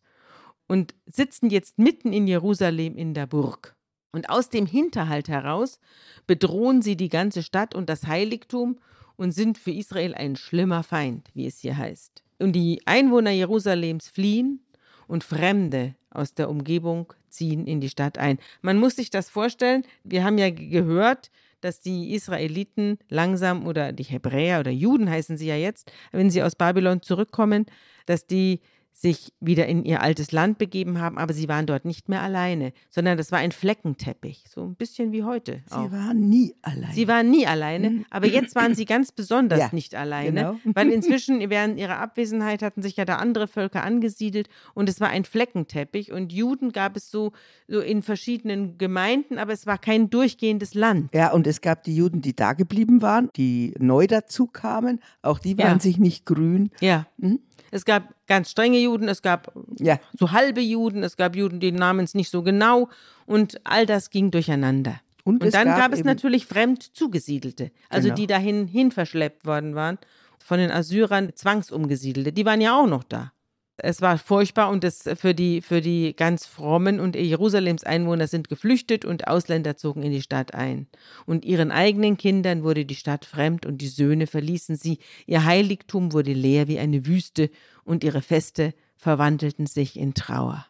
und 0.67 0.95
sitzen 1.07 1.49
jetzt 1.49 1.79
mitten 1.79 2.13
in 2.13 2.27
Jerusalem 2.27 2.97
in 2.97 3.15
der 3.15 3.27
Burg. 3.27 3.77
Und 4.13 4.29
aus 4.29 4.51
dem 4.51 4.67
Hinterhalt 4.67 5.29
heraus 5.29 5.81
bedrohen 6.27 6.83
sie 6.83 6.99
die 6.99 7.09
ganze 7.09 7.43
Stadt 7.43 7.75
und 7.75 7.89
das 7.89 8.07
Heiligtum 8.07 8.79
und 9.17 9.33
sind 9.33 9.57
für 9.57 9.73
Israel 9.73 10.15
ein 10.15 10.37
schlimmer 10.37 10.83
Feind, 10.83 11.31
wie 11.33 11.47
es 11.47 11.61
hier 11.61 11.79
heißt. 11.79 12.23
Und 12.41 12.53
die 12.53 12.83
Einwohner 12.85 13.31
Jerusalems 13.31 14.11
fliehen 14.11 14.61
und 15.07 15.25
Fremde 15.25 15.95
aus 16.15 16.35
der 16.35 16.49
Umgebung 16.49 17.13
ziehen 17.29 17.67
in 17.67 17.81
die 17.81 17.89
Stadt 17.89 18.19
ein. 18.19 18.39
Man 18.63 18.79
muss 18.79 18.97
sich 18.97 19.11
das 19.11 19.29
vorstellen, 19.29 19.85
wir 20.05 20.25
haben 20.25 20.39
ja 20.39 20.51
gehört, 20.51 21.31
dass 21.61 21.81
die 21.81 22.13
Israeliten 22.13 22.99
langsam 23.09 23.67
oder 23.67 23.93
die 23.93 24.03
Hebräer 24.03 24.61
oder 24.61 24.71
Juden 24.71 25.09
heißen 25.09 25.39
sie 25.39 25.47
ja 25.47 25.57
jetzt, 25.57 25.91
wenn 26.13 26.31
sie 26.31 26.43
aus 26.43 26.57
Babylon 26.57 27.01
zurückkommen, 27.01 27.67
dass 28.07 28.27
die 28.27 28.61
sich 28.97 29.33
wieder 29.41 29.67
in 29.67 29.85
ihr 29.85 30.01
altes 30.01 30.31
Land 30.31 30.57
begeben 30.57 31.01
haben, 31.01 31.19
aber 31.19 31.35
sie 31.35 31.49
waren 31.49 31.67
dort 31.67 31.85
nicht 31.85 32.09
mehr 32.09 32.23
alleine, 32.23 32.73
sondern 32.91 33.19
das 33.19 33.33
war 33.33 33.41
ein 33.41 33.51
Fleckenteppich, 33.51 34.45
so 34.49 34.63
ein 34.63 34.77
bisschen 34.77 35.11
wie 35.11 35.25
heute. 35.25 35.63
Sie 35.67 35.75
auch. 35.75 35.91
waren 35.91 36.29
nie 36.29 36.55
alleine. 36.63 36.95
Sie 36.95 37.09
waren 37.09 37.29
nie 37.29 37.45
alleine, 37.45 37.91
mhm. 37.91 38.07
aber 38.09 38.29
jetzt 38.29 38.55
waren 38.55 38.77
sie 38.77 38.85
ganz 38.85 39.11
besonders 39.11 39.59
ja, 39.59 39.69
nicht 39.73 39.97
alleine, 39.97 40.41
genau. 40.41 40.57
weil 40.75 40.91
inzwischen 40.91 41.51
während 41.51 41.77
ihrer 41.79 41.99
Abwesenheit 41.99 42.63
hatten 42.63 42.83
sich 42.83 42.97
ja 42.97 43.05
da 43.05 43.17
andere 43.17 43.49
Völker 43.49 43.83
angesiedelt 43.83 44.49
und 44.75 44.89
es 44.89 45.01
war 45.01 45.09
ein 45.09 45.25
Fleckenteppich 45.25 46.13
und 46.13 46.33
Juden 46.33 46.71
gab 46.71 46.97
es 46.97 47.11
so, 47.11 47.33
so 47.67 47.81
in 47.81 48.01
verschiedenen 48.01 48.79
Gemeinden, 48.79 49.39
aber 49.39 49.53
es 49.53 49.67
war 49.67 49.77
kein 49.77 50.09
durchgehendes 50.09 50.75
Land. 50.75 51.13
Ja, 51.13 51.33
und 51.33 51.49
es 51.49 51.61
gab 51.61 51.83
die 51.83 51.97
Juden, 51.97 52.23
die 52.23 52.37
da 52.37 52.53
geblieben 52.53 53.03
waren, 53.03 53.29
die 53.35 53.75
neu 53.81 54.07
dazu 54.07 54.47
kamen, 54.47 55.01
auch 55.21 55.41
die 55.41 55.59
waren 55.59 55.79
ja. 55.79 55.81
sich 55.81 55.99
nicht 55.99 56.27
grün. 56.27 56.71
Ja. 56.81 57.07
Mhm. 57.17 57.41
Es 57.71 57.85
gab 57.85 58.15
ganz 58.27 58.51
strenge 58.51 58.79
Juden, 58.79 59.09
es 59.09 59.23
gab 59.23 59.53
ja. 59.79 59.99
so 60.19 60.33
halbe 60.33 60.61
Juden, 60.61 61.03
es 61.03 61.17
gab 61.17 61.37
Juden, 61.37 61.61
die 61.61 61.73
nahmen 61.73 62.05
es 62.05 62.15
nicht 62.15 62.31
so 62.31 62.43
genau 62.43 62.89
und 63.27 63.61
all 63.65 63.87
das 63.87 64.11
ging 64.11 64.31
durcheinander. 64.31 65.01
Und, 65.25 65.43
und 65.43 65.55
dann 65.55 65.69
gab, 65.69 65.79
gab 65.79 65.93
es 65.93 66.05
natürlich 66.05 66.47
fremd 66.47 66.83
zugesiedelte, 66.83 67.71
also 67.89 68.09
genau. 68.09 68.17
die 68.17 68.27
dahin 68.27 68.67
hin 68.67 68.93
verschleppt 68.93 69.47
worden 69.47 69.75
waren, 69.75 69.99
von 70.39 70.59
den 70.59 70.71
Assyrern 70.71 71.33
zwangsumgesiedelte, 71.35 72.33
die 72.33 72.45
waren 72.45 72.61
ja 72.61 72.79
auch 72.79 72.87
noch 72.87 73.05
da. 73.05 73.33
Es 73.77 74.01
war 74.01 74.19
furchtbar 74.19 74.71
und 74.71 74.85
es 74.85 75.03
für 75.17 75.35
die, 75.35 75.61
für 75.61 75.81
die 75.81 76.15
ganz 76.15 76.47
frommen 76.47 77.01
und 77.01 77.17
Jerusalems 77.17 77.83
Einwohner 77.83 78.29
sind 78.29 78.49
geflüchtet 78.49 79.05
und 79.05 79.27
Ausländer 79.27 79.77
zogen 79.77 80.05
in 80.05 80.13
die 80.13 80.23
Stadt 80.23 80.55
ein. 80.55 80.87
Und 81.27 81.45
ihren 81.45 81.73
eigenen 81.73 82.17
Kindern 82.17 82.63
wurde 82.63 82.85
die 82.85 82.95
Stadt 82.95 83.25
fremd 83.25 83.67
und 83.67 83.79
die 83.79 83.89
Söhne 83.89 84.29
verließen 84.29 84.77
sie. 84.77 84.99
Ihr 85.27 85.45
Heiligtum 85.45 86.13
wurde 86.13 86.33
leer 86.33 86.69
wie 86.69 86.79
eine 86.79 87.05
Wüste 87.05 87.51
und 87.83 88.05
ihre 88.05 88.23
Feste 88.23 88.75
verwandelten 88.97 89.67
sich 89.67 89.99
in 89.99 90.15
Trauer. 90.15 90.67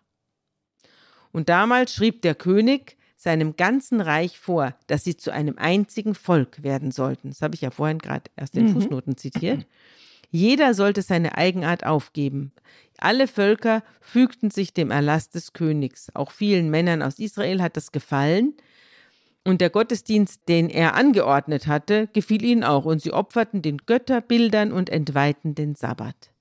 Und 1.31 1.51
damals 1.51 1.93
schrieb 1.93 2.23
der 2.23 2.35
König 2.35 2.97
seinem 3.17 3.57
ganzen 3.57 4.01
Reich 4.01 4.39
vor, 4.39 4.75
dass 4.87 5.05
sie 5.05 5.17
zu 5.17 5.31
einem 5.31 5.59
einzigen 5.59 6.15
Volk 6.15 6.63
werden 6.63 6.91
sollten. 6.91 7.31
Das 7.31 7.43
habe 7.43 7.55
ich 7.55 7.61
ja 7.61 7.71
vorhin 7.71 7.99
gerade 7.99 8.31
erst 8.37 8.57
in 8.57 8.67
mhm. 8.67 8.73
Fußnoten 8.73 9.17
zitiert. 9.17 9.67
Jeder 10.35 10.75
sollte 10.75 11.03
seine 11.03 11.39
Eigenart 11.39 11.87
aufgeben. 11.87 12.51
Alle 12.99 13.29
Völker 13.29 13.85
fügten 14.01 14.51
sich 14.51 14.75
dem 14.75 14.91
Erlass 14.91 15.31
des 15.31 15.53
Königs. 15.53 16.11
Auch 16.13 16.33
vielen 16.33 16.71
Männern 16.71 17.03
aus 17.03 17.21
Israel 17.21 17.63
hat 17.63 17.77
das 17.77 17.93
gefallen. 17.93 18.55
Und 19.45 19.61
der 19.61 19.71
Gottesdienst, 19.71 20.49
den 20.49 20.71
er 20.71 20.97
angeordnet 20.97 21.69
hatte, 21.69 22.09
gefiel 22.13 22.45
ihnen 22.45 22.65
auch. 22.65 22.85
Und 22.85 23.01
sie 23.01 23.13
opferten 23.13 23.63
den 23.63 23.77
Götterbildern 23.79 24.73
und 24.73 24.91
entweihten 24.91 25.55
den 25.55 25.77
Sabbat. 25.77 26.33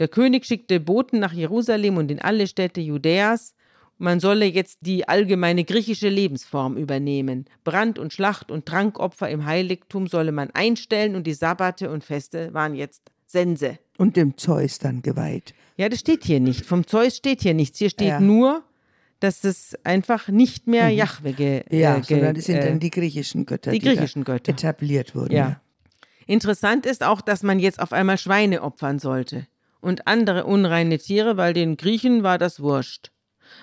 Der 0.00 0.08
König 0.08 0.44
schickte 0.44 0.80
Boten 0.80 1.20
nach 1.20 1.32
Jerusalem 1.32 1.98
und 1.98 2.10
in 2.10 2.20
alle 2.20 2.48
Städte 2.48 2.80
Judäas 2.80 3.54
man 3.98 4.20
solle 4.20 4.46
jetzt 4.46 4.78
die 4.82 5.08
allgemeine 5.08 5.64
griechische 5.64 6.08
Lebensform 6.08 6.76
übernehmen. 6.76 7.46
Brand- 7.64 7.98
und 7.98 8.12
Schlacht- 8.12 8.50
und 8.50 8.66
Trankopfer 8.66 9.28
im 9.28 9.46
Heiligtum 9.46 10.06
solle 10.06 10.32
man 10.32 10.50
einstellen 10.50 11.16
und 11.16 11.26
die 11.26 11.34
Sabbate 11.34 11.90
und 11.90 12.04
Feste 12.04 12.52
waren 12.52 12.74
jetzt 12.74 13.02
Sense. 13.26 13.78
Und 13.98 14.16
dem 14.16 14.36
Zeus 14.36 14.78
dann 14.78 15.02
geweiht. 15.02 15.54
Ja, 15.76 15.88
das 15.88 16.00
steht 16.00 16.24
hier 16.24 16.40
nicht. 16.40 16.64
Vom 16.64 16.86
Zeus 16.86 17.16
steht 17.16 17.42
hier 17.42 17.54
nichts. 17.54 17.78
Hier 17.78 17.90
steht 17.90 18.08
ja. 18.08 18.20
nur, 18.20 18.62
dass 19.20 19.44
es 19.44 19.76
einfach 19.84 20.28
nicht 20.28 20.66
mehr 20.66 20.90
mhm. 20.90 20.96
Jahwe 20.96 21.32
ge, 21.32 21.64
Ja, 21.70 21.96
äh, 21.96 22.00
ge, 22.00 22.16
sondern 22.16 22.36
es 22.36 22.44
sind 22.46 22.56
äh, 22.56 22.68
dann 22.68 22.80
die 22.80 22.90
griechischen 22.90 23.46
Götter, 23.46 23.70
die, 23.70 23.78
die 23.78 23.86
griechischen 23.86 24.24
Götter. 24.24 24.52
etabliert 24.52 25.14
wurden. 25.14 25.32
Ja. 25.32 25.48
ja. 25.48 25.60
Interessant 26.26 26.86
ist 26.86 27.04
auch, 27.04 27.20
dass 27.20 27.42
man 27.42 27.58
jetzt 27.58 27.80
auf 27.80 27.92
einmal 27.92 28.18
Schweine 28.18 28.62
opfern 28.62 28.98
sollte 28.98 29.46
und 29.80 30.06
andere 30.06 30.44
unreine 30.44 30.98
Tiere, 30.98 31.36
weil 31.36 31.52
den 31.52 31.76
Griechen 31.76 32.22
war 32.22 32.38
das 32.38 32.60
wurscht. 32.60 33.10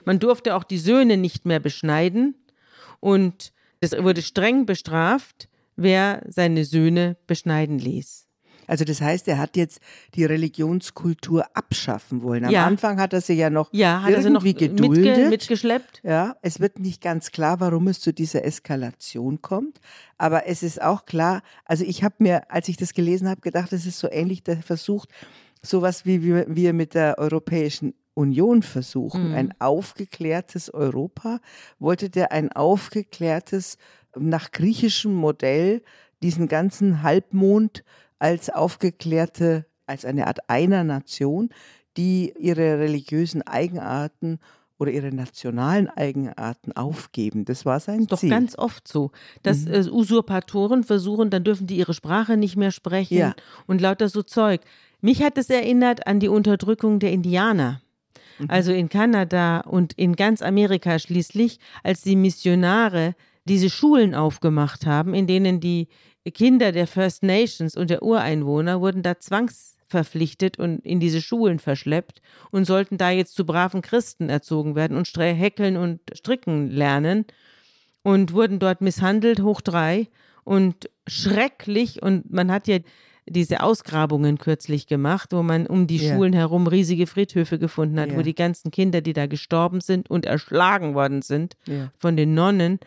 Man 0.06 0.20
durfte 0.20 0.56
auch 0.56 0.64
die 0.64 0.78
Söhne 0.78 1.18
nicht 1.18 1.46
mehr 1.46 1.60
beschneiden 1.60 2.36
und 3.00 3.54
es 3.80 3.92
wurde 3.92 4.22
streng 4.22 4.66
bestraft, 4.66 5.50
wer 5.76 6.24
seine 6.28 6.66
Söhne 6.66 7.18
beschneiden 7.28 7.80
ließ. 7.80 8.28
Also 8.68 8.86
das 8.86 9.02
heißt, 9.02 9.28
er 9.28 9.38
hat 9.38 9.58
jetzt 9.58 9.80
die 10.16 10.26
Religionskultur 10.26 11.46
abschaffen 11.54 12.22
wollen. 12.22 12.46
Am 12.46 12.52
ja. 12.52 12.66
Anfang 12.66 13.00
hat 13.00 13.14
er 13.14 13.22
sie 13.22 13.34
ja 13.34 13.50
noch 13.50 13.70
ja, 13.74 14.02
hat 14.02 14.12
irgendwie 14.12 14.28
er 14.28 14.32
noch 14.32 14.44
geduldet. 14.44 15.06
Mitge 15.06 15.30
mitgeschleppt. 15.30 16.02
Ja, 16.04 16.36
es 16.42 16.60
wird 16.60 16.80
nicht 16.80 17.02
ganz 17.02 17.32
klar, 17.32 17.60
warum 17.60 17.88
es 17.88 18.00
zu 18.00 18.14
dieser 18.14 18.46
Eskalation 18.46 19.42
kommt. 19.42 19.80
Aber 20.18 20.48
es 20.48 20.64
ist 20.64 20.82
auch 20.82 21.06
klar, 21.06 21.42
also 21.66 21.84
ich 21.84 22.04
habe 22.04 22.16
mir, 22.20 22.52
als 22.52 22.68
ich 22.70 22.78
das 22.78 22.94
gelesen 22.94 23.28
habe, 23.28 23.42
gedacht, 23.42 23.74
es 23.74 23.86
ist 23.86 24.00
so 24.00 24.10
ähnlich 24.10 24.44
der 24.44 24.62
Versuch, 24.62 25.06
sowas 25.62 26.06
wie 26.06 26.24
wir 26.24 26.74
mit 26.74 26.94
der 26.94 27.18
Europäischen 27.18 27.94
Union 28.14 28.62
versuchen, 28.62 29.30
mhm. 29.30 29.36
ein 29.36 29.54
aufgeklärtes 29.60 30.74
Europa, 30.74 31.40
wollte 31.80 32.10
der 32.10 32.32
ein 32.32 32.52
aufgeklärtes, 32.52 33.78
nach 34.16 34.52
griechischem 34.52 35.14
Modell, 35.14 35.82
diesen 36.22 36.48
ganzen 36.48 37.04
Halbmond 37.04 37.84
als 38.20 38.50
aufgeklärte, 38.50 39.66
als 39.86 40.06
eine 40.06 40.28
Art 40.28 40.50
einer 40.50 40.84
Nation, 40.84 41.50
die 41.98 42.34
ihre 42.40 42.80
religiösen 42.80 43.42
Eigenarten 43.42 44.40
oder 44.80 44.92
ihre 44.92 45.14
nationalen 45.14 45.90
Eigenarten 45.90 46.72
aufgeben. 46.74 47.46
Das 47.46 47.66
war 47.66 47.80
sein 47.80 48.06
das 48.08 48.18
ist 48.18 48.20
Ziel. 48.22 48.30
Doch 48.30 48.36
ganz 48.36 48.58
oft 48.58 48.88
so, 48.88 49.12
dass 49.42 49.66
mhm. 49.66 49.74
äh, 49.74 49.90
Usurpatoren 49.90 50.84
versuchen, 50.84 51.30
dann 51.30 51.44
dürfen 51.44 51.68
die 51.68 51.78
ihre 51.78 51.94
Sprache 51.94 52.38
nicht 52.38 52.56
mehr 52.56 52.72
sprechen 52.72 53.18
ja. 53.18 53.36
und 53.68 53.82
lauter 53.82 54.10
so 54.10 54.24
Zeug. 54.24 54.62
Mich 55.02 55.22
hat 55.22 55.38
es 55.38 55.50
erinnert 55.50 56.08
an 56.08 56.20
die 56.20 56.30
Unterdrückung 56.30 57.00
der 57.00 57.12
Indianer. 57.12 57.82
Mhm. 58.40 58.50
Also 58.50 58.72
in 58.72 58.90
Kanada 58.90 59.62
und 59.62 59.94
in 59.94 60.16
ganz 60.16 60.42
Amerika 60.42 61.00
schließlich, 61.00 61.60
als 61.84 62.02
die 62.02 62.16
Missionare 62.16 63.16
diese 63.46 63.70
Schulen 63.70 64.16
aufgemacht 64.16 64.86
haben, 64.86 65.14
in 65.14 65.28
denen 65.28 65.60
die 65.60 65.88
Kinder 66.34 66.72
der 66.72 66.88
First 66.88 67.24
Nations 67.24 67.76
und 67.76 67.90
der 67.90 68.04
Ureinwohner 68.04 68.80
wurden 68.80 69.04
da 69.04 69.20
zwangsverpflichtet 69.20 70.58
und 70.58 70.86
in 70.86 71.00
diese 71.00 71.22
Schulen 71.22 71.60
verschleppt 71.60 72.22
und 72.52 72.66
sollten 72.66 72.98
da 72.98 73.12
jetzt 73.12 73.36
zu 73.36 73.46
braven 73.46 73.82
Christen 73.82 74.30
erzogen 74.30 74.76
werden 74.76 74.96
und 74.96 75.08
häkeln 75.18 75.76
und 75.76 76.00
stricken 76.14 76.70
lernen. 76.70 77.26
und 78.04 78.34
wurden 78.34 78.60
dort 78.60 78.82
misshandelt, 78.82 79.42
hoch 79.42 79.62
drei 79.62 80.10
und 80.44 80.90
schrecklich. 81.08 82.04
Und 82.04 82.32
man 82.32 82.52
hat 82.52 82.68
ja 82.68 82.80
diese 83.28 83.62
Ausgrabungen 83.62 84.38
kürzlich 84.38 84.88
gemacht, 84.88 85.32
wo 85.32 85.44
man 85.44 85.66
um 85.68 85.88
die 85.88 85.98
ja. 85.98 86.14
Schulen 86.14 86.34
herum 86.34 86.68
riesige 86.68 87.08
Friedhöfe 87.08 87.58
gefunden 87.60 88.00
hat, 88.00 88.12
ja. 88.12 88.18
wo 88.18 88.22
die 88.22 88.36
ganzen 88.36 88.72
Kinder, 88.72 89.02
die 89.02 89.14
da 89.14 89.28
gestorben 89.28 89.82
sind 89.82 90.10
und 90.10 90.26
erschlagen 90.26 90.94
worden 90.94 91.22
sind 91.22 91.56
ja. 91.66 91.92
von 91.98 92.18
den 92.18 92.34
Nonnen 92.34 92.80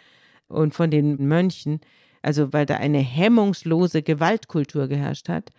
und 0.49 0.75
von 0.75 0.90
den 0.90 1.27
Mönchen, 1.27 1.81
also 2.22 2.53
weil 2.53 2.66
da 2.66 2.77
eine 2.77 2.99
hemmungslose 2.99 4.03
Gewaltkultur 4.03 4.88
geherrscht 4.88 5.29
hat, 5.29 5.53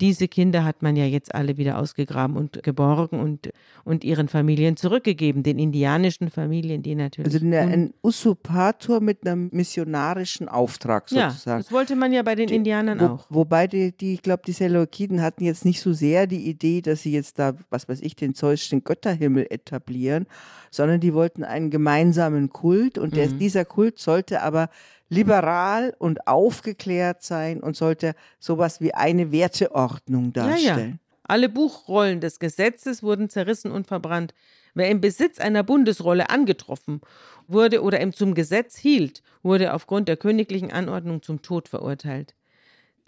diese 0.00 0.28
Kinder 0.28 0.64
hat 0.64 0.82
man 0.82 0.96
ja 0.96 1.04
jetzt 1.04 1.34
alle 1.34 1.56
wieder 1.56 1.78
ausgegraben 1.78 2.36
und 2.36 2.62
geborgen 2.62 3.20
und, 3.20 3.50
und 3.84 4.02
ihren 4.04 4.28
Familien 4.28 4.76
zurückgegeben, 4.76 5.42
den 5.42 5.58
indianischen 5.58 6.30
Familien, 6.30 6.82
die 6.82 6.94
natürlich. 6.94 7.34
Also 7.34 7.44
eine, 7.44 7.60
ein 7.60 7.94
Usurpator 8.02 9.00
mit 9.00 9.26
einem 9.26 9.50
missionarischen 9.52 10.48
Auftrag 10.48 11.08
sozusagen. 11.08 11.58
Ja, 11.60 11.62
das 11.64 11.72
wollte 11.72 11.96
man 11.96 12.12
ja 12.12 12.22
bei 12.22 12.34
den 12.34 12.48
die, 12.48 12.54
Indianern 12.54 13.00
wo, 13.00 13.04
auch. 13.04 13.26
Wobei 13.28 13.66
die, 13.66 13.92
die 13.92 14.14
ich 14.14 14.22
glaube, 14.22 14.42
die 14.46 14.52
Seleukiden 14.52 15.22
hatten 15.22 15.44
jetzt 15.44 15.64
nicht 15.64 15.80
so 15.80 15.92
sehr 15.92 16.26
die 16.26 16.48
Idee, 16.48 16.80
dass 16.80 17.02
sie 17.02 17.12
jetzt 17.12 17.38
da, 17.38 17.54
was 17.68 17.88
weiß 17.88 18.00
ich, 18.00 18.16
den 18.16 18.34
zeusischen 18.34 18.84
Götterhimmel 18.84 19.46
etablieren, 19.50 20.26
sondern 20.70 21.00
die 21.00 21.14
wollten 21.14 21.44
einen 21.44 21.70
gemeinsamen 21.70 22.50
Kult 22.50 22.96
und 22.96 23.16
der, 23.16 23.28
mhm. 23.28 23.38
dieser 23.38 23.64
Kult 23.64 23.98
sollte 23.98 24.42
aber 24.42 24.70
liberal 25.10 25.94
und 25.98 26.26
aufgeklärt 26.26 27.22
sein 27.22 27.60
und 27.60 27.76
sollte 27.76 28.14
sowas 28.38 28.80
wie 28.80 28.94
eine 28.94 29.32
Werteordnung 29.32 30.32
darstellen. 30.32 30.78
Ja, 30.78 30.78
ja. 30.78 30.98
Alle 31.24 31.48
Buchrollen 31.48 32.20
des 32.20 32.38
Gesetzes 32.38 33.02
wurden 33.02 33.28
zerrissen 33.28 33.70
und 33.70 33.86
verbrannt. 33.86 34.34
Wer 34.74 34.88
im 34.88 35.00
Besitz 35.00 35.38
einer 35.38 35.62
Bundesrolle 35.62 36.30
angetroffen 36.30 37.00
wurde 37.48 37.82
oder 37.82 38.00
ihm 38.00 38.12
zum 38.12 38.34
Gesetz 38.34 38.76
hielt, 38.76 39.22
wurde 39.42 39.74
aufgrund 39.74 40.08
der 40.08 40.16
königlichen 40.16 40.72
Anordnung 40.72 41.22
zum 41.22 41.42
Tod 41.42 41.68
verurteilt. 41.68 42.34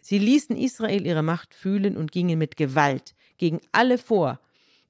Sie 0.00 0.18
ließen 0.18 0.56
Israel 0.56 1.06
ihre 1.06 1.22
Macht 1.22 1.54
fühlen 1.54 1.96
und 1.96 2.10
gingen 2.10 2.38
mit 2.38 2.56
Gewalt 2.56 3.14
gegen 3.38 3.60
alle 3.70 3.98
vor, 3.98 4.40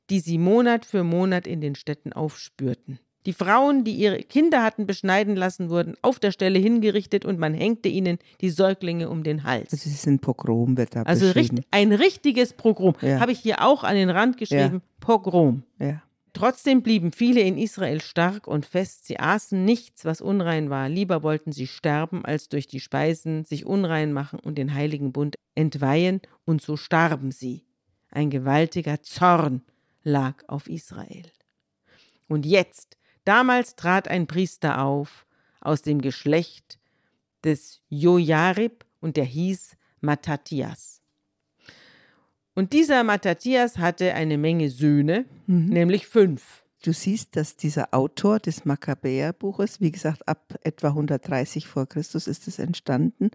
die 0.08 0.20
sie 0.20 0.38
Monat 0.38 0.86
für 0.86 1.04
Monat 1.04 1.46
in 1.46 1.60
den 1.60 1.74
Städten 1.74 2.12
aufspürten. 2.14 2.98
Die 3.24 3.32
Frauen, 3.32 3.84
die 3.84 3.94
ihre 3.94 4.18
Kinder 4.18 4.62
hatten 4.62 4.86
beschneiden 4.86 5.36
lassen, 5.36 5.70
wurden 5.70 5.94
auf 6.02 6.18
der 6.18 6.32
Stelle 6.32 6.58
hingerichtet 6.58 7.24
und 7.24 7.38
man 7.38 7.54
hängte 7.54 7.88
ihnen 7.88 8.18
die 8.40 8.50
Säuglinge 8.50 9.08
um 9.08 9.22
den 9.22 9.44
Hals. 9.44 9.70
Das 9.70 9.86
ist 9.86 10.06
ein 10.06 10.18
Pogrom, 10.18 10.76
wird 10.76 10.96
da 10.96 11.02
Also 11.02 11.30
richtig, 11.30 11.64
ein 11.70 11.92
richtiges 11.92 12.52
Pogrom. 12.52 12.94
Ja. 13.00 13.20
Habe 13.20 13.32
ich 13.32 13.38
hier 13.38 13.62
auch 13.62 13.84
an 13.84 13.94
den 13.94 14.10
Rand 14.10 14.38
geschrieben, 14.38 14.82
ja. 14.82 14.96
Pogrom. 15.00 15.62
Ja. 15.78 16.02
Trotzdem 16.32 16.82
blieben 16.82 17.12
viele 17.12 17.42
in 17.42 17.58
Israel 17.58 18.00
stark 18.00 18.46
und 18.46 18.64
fest. 18.64 19.06
Sie 19.06 19.20
aßen 19.20 19.64
nichts, 19.64 20.04
was 20.04 20.20
unrein 20.20 20.70
war. 20.70 20.88
Lieber 20.88 21.22
wollten 21.22 21.52
sie 21.52 21.66
sterben, 21.66 22.24
als 22.24 22.48
durch 22.48 22.66
die 22.66 22.80
Speisen 22.80 23.44
sich 23.44 23.66
unrein 23.66 24.12
machen 24.12 24.38
und 24.40 24.56
den 24.56 24.72
heiligen 24.72 25.12
Bund 25.12 25.36
entweihen. 25.54 26.22
Und 26.46 26.62
so 26.62 26.76
starben 26.76 27.30
sie. 27.32 27.66
Ein 28.10 28.30
gewaltiger 28.30 29.02
Zorn 29.02 29.62
lag 30.02 30.42
auf 30.48 30.68
Israel. 30.68 31.24
Und 32.28 32.46
jetzt 32.46 32.96
Damals 33.24 33.76
trat 33.76 34.08
ein 34.08 34.26
Priester 34.26 34.82
auf 34.82 35.26
aus 35.60 35.82
dem 35.82 36.00
Geschlecht 36.00 36.78
des 37.44 37.80
Jojarib 37.88 38.84
und 39.00 39.16
der 39.16 39.24
hieß 39.24 39.76
Mattathias. 40.00 41.00
Und 42.54 42.72
dieser 42.72 43.02
Mattathias 43.04 43.78
hatte 43.78 44.14
eine 44.14 44.36
Menge 44.36 44.68
Söhne, 44.68 45.24
mhm. 45.46 45.66
nämlich 45.66 46.06
fünf. 46.06 46.64
Du 46.82 46.92
siehst, 46.92 47.36
dass 47.36 47.56
dieser 47.56 47.94
Autor 47.94 48.40
des 48.40 48.64
Makkabäerbuches, 48.64 49.80
wie 49.80 49.92
gesagt, 49.92 50.26
ab 50.26 50.58
etwa 50.62 50.88
130 50.88 51.68
vor 51.68 51.86
Christus 51.86 52.26
ist 52.26 52.48
es 52.48 52.58
entstanden, 52.58 53.30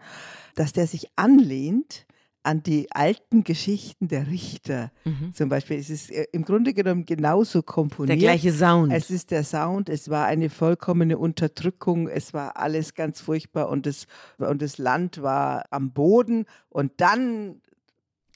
dass 0.55 0.73
der 0.73 0.85
sich 0.85 1.09
anlehnt 1.15 2.05
an 2.47 2.63
die 2.63 2.89
alten 2.91 3.43
Geschichten 3.43 4.07
der 4.07 4.27
Richter. 4.27 4.89
Mhm. 5.03 5.33
Zum 5.33 5.49
Beispiel, 5.49 5.77
es 5.77 5.89
ist 5.89 6.09
äh, 6.09 6.27
im 6.31 6.45
Grunde 6.45 6.73
genommen 6.73 7.05
genauso 7.05 7.61
komponiert. 7.61 8.21
Der 8.21 8.29
gleiche 8.29 8.53
Sound. 8.53 8.93
Es 8.93 9.11
ist 9.11 9.31
der 9.31 9.43
Sound, 9.43 9.89
es 9.89 10.09
war 10.09 10.27
eine 10.27 10.49
vollkommene 10.49 11.17
Unterdrückung, 11.17 12.07
es 12.07 12.33
war 12.33 12.55
alles 12.55 12.93
ganz 12.93 13.19
furchtbar 13.19 13.67
und 13.67 13.85
das, 13.85 14.07
und 14.37 14.61
das 14.61 14.77
Land 14.77 15.21
war 15.21 15.65
am 15.71 15.91
Boden 15.91 16.45
und 16.69 16.93
dann 16.97 17.61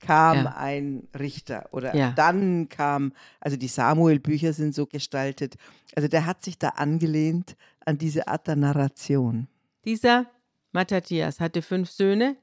kam 0.01 0.43
ja. 0.43 0.55
ein 0.57 1.07
Richter 1.17 1.69
oder 1.71 1.95
ja. 1.95 2.11
dann 2.11 2.67
kam, 2.67 3.13
also 3.39 3.55
die 3.55 3.69
Samuel-Bücher 3.69 4.51
sind 4.51 4.75
so 4.75 4.87
gestaltet. 4.87 5.55
Also 5.95 6.09
der 6.09 6.25
hat 6.25 6.43
sich 6.43 6.57
da 6.57 6.69
angelehnt 6.69 7.55
an 7.85 7.97
diese 7.97 8.27
Art 8.27 8.45
der 8.47 8.57
Narration. 8.57 9.47
Dieser 9.85 10.25
Mattathias 10.73 11.39
hatte 11.39 11.61
fünf 11.61 11.89
Söhne, 11.89 12.35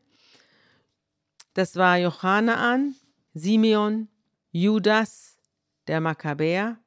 das 1.55 1.77
war 1.77 1.99
Johanaan, 1.99 2.95
Simeon, 3.35 4.09
Judas, 4.53 5.39
der 5.87 6.01
Makkabäer, 6.01 6.79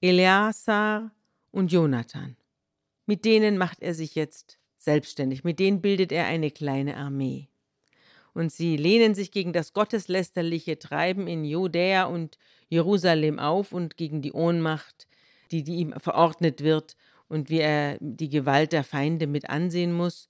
Eleazar 0.00 1.10
und 1.50 1.72
Jonathan. 1.72 2.36
Mit 3.06 3.24
denen 3.24 3.58
macht 3.58 3.82
er 3.82 3.94
sich 3.94 4.14
jetzt 4.14 4.58
selbstständig, 4.78 5.44
mit 5.44 5.58
denen 5.58 5.82
bildet 5.82 6.12
er 6.12 6.26
eine 6.26 6.50
kleine 6.50 6.96
Armee. 6.96 7.48
Und 8.32 8.52
sie 8.52 8.76
lehnen 8.76 9.14
sich 9.14 9.32
gegen 9.32 9.52
das 9.52 9.72
gotteslästerliche 9.72 10.78
Treiben 10.78 11.26
in 11.26 11.44
Judäa 11.44 12.04
und 12.04 12.38
Jerusalem 12.68 13.38
auf 13.38 13.72
und 13.72 13.96
gegen 13.96 14.22
die 14.22 14.32
Ohnmacht, 14.32 15.08
die, 15.50 15.64
die 15.64 15.76
ihm 15.76 15.92
verordnet 15.98 16.62
wird 16.62 16.96
und 17.28 17.50
wie 17.50 17.58
er 17.58 17.98
die 18.00 18.28
Gewalt 18.28 18.72
der 18.72 18.84
Feinde 18.84 19.26
mit 19.26 19.50
ansehen 19.50 19.92
muss. 19.92 20.28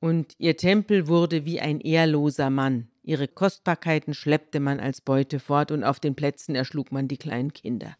Und 0.00 0.34
ihr 0.38 0.56
Tempel 0.56 1.08
wurde 1.08 1.44
wie 1.46 1.60
ein 1.60 1.80
ehrloser 1.80 2.50
Mann, 2.50 2.88
Ihre 3.04 3.28
Kostbarkeiten 3.28 4.14
schleppte 4.14 4.60
man 4.60 4.80
als 4.80 5.02
Beute 5.02 5.38
fort 5.38 5.70
und 5.70 5.84
auf 5.84 6.00
den 6.00 6.14
Plätzen 6.14 6.54
erschlug 6.54 6.90
man 6.90 7.06
die 7.06 7.18
kleinen 7.18 7.52
Kinder. 7.52 7.96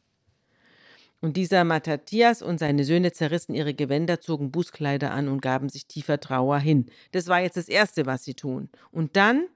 Und 1.21 1.37
dieser 1.37 1.64
Mattathias 1.64 2.43
und 2.43 2.59
seine 2.59 2.85
Söhne 2.85 3.12
zerrissen 3.12 3.55
ihre 3.55 3.75
Gewänder, 3.75 4.21
zogen 4.21 4.51
Bußkleider 4.51 5.11
an 5.11 5.29
und 5.29 5.43
gaben 5.43 5.69
sich 5.69 5.87
tiefer 5.87 6.21
Trauer 6.21 6.59
hin. 6.59 6.87
Das 7.12 7.29
war 7.29 7.40
jetzt 7.40 7.57
das 7.57 7.69
Erste, 7.69 8.07
was 8.07 8.25
sie 8.25 8.35
tun. 8.35 8.71
Und 8.90 9.17
dann 9.17 9.47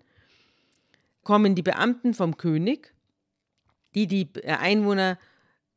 kommen 1.22 1.54
die 1.54 1.62
Beamten 1.62 2.12
vom 2.14 2.36
König, 2.36 2.94
die 3.94 4.06
die 4.06 4.30
Einwohner 4.44 5.18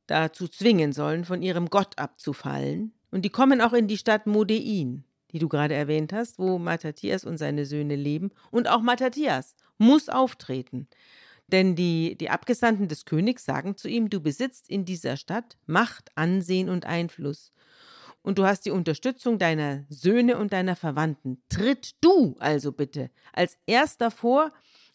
dazu 0.07 0.47
zwingen 0.47 0.91
sollen, 0.91 1.23
von 1.23 1.41
ihrem 1.41 1.69
Gott 1.69 1.97
abzufallen. 1.97 2.93
Und 3.09 3.23
die 3.23 3.29
kommen 3.29 3.61
auch 3.61 3.73
in 3.73 3.87
die 3.87 3.97
Stadt 3.97 4.27
Modein 4.27 5.05
die 5.31 5.39
du 5.39 5.49
gerade 5.49 5.73
erwähnt 5.73 6.13
hast, 6.13 6.39
wo 6.39 6.57
Mattathias 6.57 7.25
und 7.25 7.37
seine 7.37 7.65
Söhne 7.65 7.95
leben. 7.95 8.31
Und 8.51 8.67
auch 8.67 8.81
Mattathias 8.81 9.55
muss 9.77 10.09
auftreten. 10.09 10.87
Denn 11.47 11.75
die, 11.75 12.15
die 12.17 12.29
Abgesandten 12.29 12.87
des 12.87 13.05
Königs 13.05 13.43
sagen 13.43 13.75
zu 13.75 13.89
ihm, 13.89 14.09
du 14.09 14.21
besitzt 14.21 14.69
in 14.69 14.85
dieser 14.85 15.17
Stadt 15.17 15.57
Macht, 15.65 16.09
Ansehen 16.15 16.69
und 16.69 16.85
Einfluss. 16.85 17.51
Und 18.21 18.37
du 18.37 18.45
hast 18.45 18.65
die 18.65 18.71
Unterstützung 18.71 19.39
deiner 19.39 19.83
Söhne 19.89 20.37
und 20.37 20.53
deiner 20.53 20.75
Verwandten. 20.75 21.41
Tritt 21.49 21.95
du 22.01 22.35
also 22.39 22.71
bitte 22.71 23.09
als 23.33 23.57
erster 23.65 24.11
vor 24.11 24.51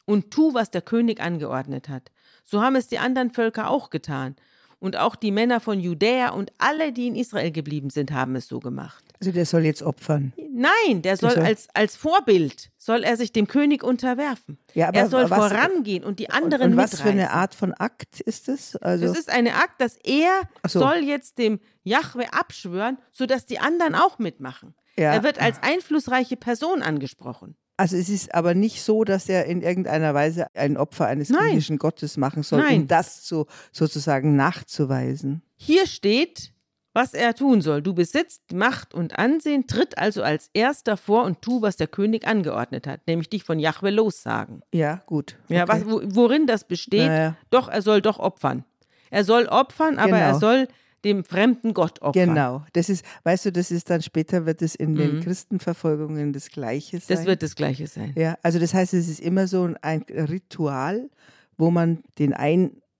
und 0.07 0.31
tu, 0.31 0.55
was 0.55 0.70
der 0.70 0.83
König 0.83 1.20
angeordnet 1.20 1.88
hat. 1.88 2.12
So 2.44 2.62
haben 2.62 2.77
es 2.77 2.87
die 2.87 2.99
anderen 2.99 3.33
Völker 3.33 3.68
auch 3.68 3.90
getan. 3.90 4.37
Und 4.79 4.96
auch 4.96 5.16
die 5.16 5.33
Männer 5.33 5.61
von 5.61 5.81
Judäa 5.81 6.31
und 6.31 6.53
alle, 6.59 6.92
die 6.92 7.09
in 7.09 7.16
Israel 7.16 7.51
geblieben 7.51 7.90
sind, 7.90 8.12
haben 8.12 8.37
es 8.37 8.46
so 8.46 8.61
gemacht. 8.61 9.05
Also 9.20 9.33
der 9.33 9.46
soll 9.46 9.64
jetzt 9.64 9.83
opfern? 9.83 10.33
Nein, 10.37 11.02
der 11.02 11.16
soll, 11.16 11.31
der 11.31 11.38
soll 11.38 11.46
als, 11.46 11.68
als 11.74 11.96
Vorbild, 11.96 12.70
soll 12.76 13.02
er 13.05 13.16
sich 13.16 13.33
dem 13.33 13.46
König 13.46 13.83
unterwerfen. 13.83 14.59
Ja, 14.74 14.88
aber 14.88 14.98
er 14.98 15.09
soll 15.09 15.31
was, 15.31 15.38
vorangehen 15.38 16.05
und 16.05 16.18
die 16.18 16.31
anderen 16.31 16.62
und, 16.62 16.70
und 16.72 16.76
was 16.76 16.92
mitreißen. 16.92 17.05
für 17.05 17.11
eine 17.11 17.31
Art 17.31 17.55
von 17.55 17.74
Akt 17.74 18.20
ist 18.20 18.48
es? 18.48 18.76
Also 18.76 19.07
das 19.07 19.18
ist 19.18 19.31
eine 19.31 19.55
Akt, 19.55 19.81
dass 19.81 19.96
er 20.02 20.42
so. 20.66 20.81
soll 20.81 20.98
jetzt 20.98 21.38
dem 21.38 21.61
Jahwe 21.83 22.33
abschwören, 22.33 22.98
sodass 23.12 23.46
die 23.46 23.59
anderen 23.59 23.94
auch 23.94 24.18
mitmachen. 24.18 24.74
Ja. 24.98 25.12
Er 25.12 25.22
wird 25.22 25.40
als 25.40 25.62
einflussreiche 25.62 26.37
Person 26.37 26.83
angesprochen. 26.83 27.57
Also 27.76 27.96
es 27.96 28.09
ist 28.09 28.35
aber 28.35 28.55
nicht 28.55 28.83
so, 28.83 29.05
dass 29.05 29.29
er 29.29 29.44
in 29.44 29.61
irgendeiner 29.61 30.14
Weise 30.14 30.46
ein 30.55 30.79
Opfer 30.79 31.07
eines 31.07 31.29
Nein. 31.29 31.50
griechischen 31.50 31.76
Gottes 31.76 32.16
machen 32.16 32.42
soll, 32.42 32.61
Nein. 32.61 32.83
um 32.83 32.88
das 32.88 33.22
zu, 33.22 33.46
sozusagen 33.70 34.35
nachzuweisen. 34.35 35.42
Hier 35.57 35.87
steht, 35.87 36.52
was 36.96 37.12
er 37.12 37.35
tun 37.35 37.61
soll. 37.61 37.82
Du 37.82 37.92
besitzt 37.92 38.54
Macht 38.54 38.94
und 38.94 39.18
Ansehen, 39.18 39.66
tritt 39.66 39.98
also 39.98 40.22
als 40.22 40.48
erster 40.54 40.96
vor 40.96 41.24
und 41.24 41.42
tu, 41.42 41.61
was 41.61 41.76
der 41.76 41.88
König 41.88 42.26
angeordnet 42.26 42.87
hat, 42.87 43.06
nämlich 43.06 43.28
dich 43.28 43.44
von 43.44 43.59
Jahwe 43.59 43.90
lossagen. 43.90 44.62
Ja, 44.72 45.02
gut. 45.04 45.37
Okay. 45.44 45.56
Ja, 45.56 45.68
was, 45.68 45.85
worin 45.85 46.46
das 46.46 46.66
besteht, 46.66 47.09
naja. 47.09 47.37
doch, 47.50 47.68
er 47.68 47.82
soll 47.82 48.00
doch 48.00 48.18
opfern. 48.18 48.64
Er 49.11 49.24
soll 49.24 49.44
opfern, 49.44 49.98
aber 49.98 50.12
genau. 50.12 50.20
er 50.20 50.35
soll 50.37 50.68
dem 51.04 51.22
fremden 51.22 51.74
Gott 51.74 52.00
opfern. 52.00 52.30
Genau, 52.30 52.64
das 52.72 52.88
ist, 52.88 53.04
weißt 53.24 53.44
du, 53.44 53.52
das 53.52 53.70
ist 53.70 53.90
dann 53.90 54.00
später 54.00 54.46
wird 54.46 54.62
es 54.62 54.74
in 54.74 54.92
mhm. 54.92 54.96
den 54.96 55.20
Christenverfolgungen 55.20 56.32
das 56.32 56.48
Gleiche 56.48 56.98
sein. 56.98 57.14
Das 57.14 57.26
wird 57.26 57.42
das 57.42 57.56
Gleiche 57.56 57.88
sein. 57.88 58.14
Ja, 58.16 58.38
also 58.42 58.59
das 58.59 58.72
heißt, 58.72 58.94
es 58.94 59.06
ist 59.06 59.20
immer 59.20 59.48
so 59.48 59.68
ein 59.82 60.02
Ritual, 60.09 61.11
wo 61.59 61.70
man 61.70 62.02
den 62.18 62.32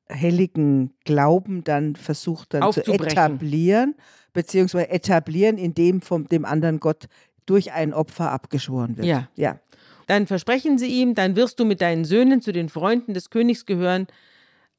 einhelligen 0.09 0.95
Glauben 1.05 1.65
dann 1.65 1.97
versucht 1.97 2.55
dann 2.55 2.73
zu 2.73 2.83
etablieren, 2.83 3.95
beziehungsweise 4.33 4.91
etablieren, 4.91 5.59
indem 5.59 6.01
vom 6.01 6.27
dem 6.29 6.45
anderen 6.45 6.81
Gott 6.81 7.07
durch 7.47 7.73
ein 7.73 7.95
Opfer 7.95 8.31
abgeschworen 8.31 8.97
wird. 8.97 9.07
Ja. 9.07 9.29
ja. 9.37 9.61
Dann 10.07 10.27
versprechen 10.27 10.79
sie 10.79 10.89
ihm, 10.89 11.15
dann 11.15 11.37
wirst 11.37 11.59
du 11.59 11.65
mit 11.65 11.81
deinen 11.81 12.05
Söhnen 12.05 12.41
zu 12.41 12.53
den 12.53 12.69
Freunden 12.69 13.15
des 13.15 13.31
Königs 13.31 13.67
gehören. 13.67 14.07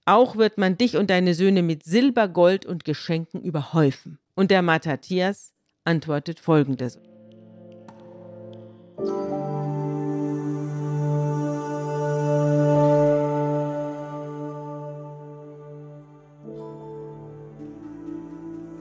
Auch 0.06 0.38
wird 0.38 0.58
man 0.58 0.78
dich 0.78 0.96
und 0.96 1.10
deine 1.10 1.34
Söhne 1.34 1.63
mit 1.63 1.84
Silber, 1.84 2.30
Gold 2.30 2.66
und 2.66 2.86
Geschenken 2.86 3.42
überhäufen. 3.42 4.20
Und 4.36 4.52
der 4.52 4.62
Mattathias 4.62 5.54
antwortet 5.84 6.40
folgendes. 6.40 7.00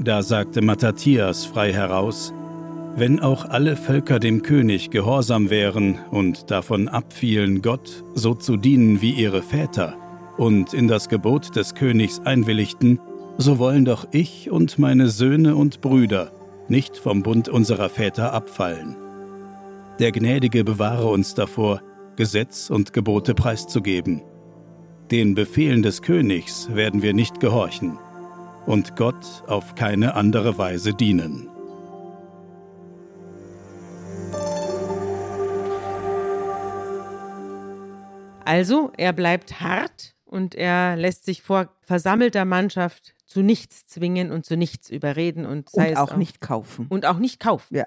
Da 0.07 0.23
sagte 0.23 0.62
Mattathias 0.62 1.47
frei 1.47 1.73
heraus, 1.73 2.33
wenn 2.95 3.19
auch 3.19 3.45
alle 3.45 3.75
Völker 3.75 4.21
dem 4.21 4.42
König 4.42 4.90
gehorsam 4.90 5.51
wären 5.51 5.99
und 6.12 6.53
davon 6.53 6.87
abfielen, 6.87 7.61
Gott 7.61 8.05
so 8.14 8.33
zu 8.33 8.57
dienen 8.57 9.03
wie 9.03 9.11
ihre 9.11 9.42
Väter 9.42 9.97
und 10.37 10.73
in 10.75 10.87
das 10.87 11.09
Gebot 11.09 11.57
des 11.57 11.75
Königs 11.75 12.21
einwilligten, 12.21 13.01
so 13.37 13.59
wollen 13.59 13.85
doch 13.85 14.07
ich 14.12 14.49
und 14.49 14.79
meine 14.79 15.09
Söhne 15.09 15.57
und 15.57 15.81
Brüder 15.81 16.31
nicht 16.69 16.97
vom 16.97 17.25
Bund 17.25 17.49
unserer 17.49 17.88
Väter 17.88 18.33
abfallen. 18.33 18.95
Der 19.99 20.12
Gnädige 20.12 20.62
bewahre 20.62 21.09
uns 21.09 21.35
davor, 21.35 21.81
Gesetz 22.14 22.71
und 22.71 22.92
Gebote 22.92 23.35
preiszugeben. 23.35 24.23
Den 25.11 25.35
Befehlen 25.35 25.83
des 25.83 26.01
Königs 26.01 26.69
werden 26.73 27.03
wir 27.03 27.12
nicht 27.12 27.40
gehorchen 27.40 27.99
und 28.67 28.97
Gott 28.97 29.45
auf 29.47 29.75
keine 29.75 30.15
andere 30.15 30.59
Weise 30.59 30.93
dienen. 30.93 31.49
Also, 38.45 38.93
er 38.97 39.13
bleibt 39.13 39.61
hart 39.61 40.15
und 40.25 40.55
er 40.55 40.97
lässt 40.97 41.25
sich 41.25 41.43
vor 41.43 41.69
versammelter 41.81 42.45
Mannschaft 42.45 43.15
zu 43.25 43.43
nichts 43.43 43.87
zwingen 43.87 44.31
und 44.31 44.47
zu 44.47 44.57
nichts 44.57 44.89
überreden 44.89 45.47
und, 45.47 45.73
und 45.73 45.97
auch, 45.97 46.13
auch 46.13 46.17
nicht 46.17 46.41
kaufen. 46.41 46.87
Und 46.89 47.07
auch 47.07 47.19
nicht 47.19 47.41
kaufen. 47.41 47.77
Ja. 47.77 47.87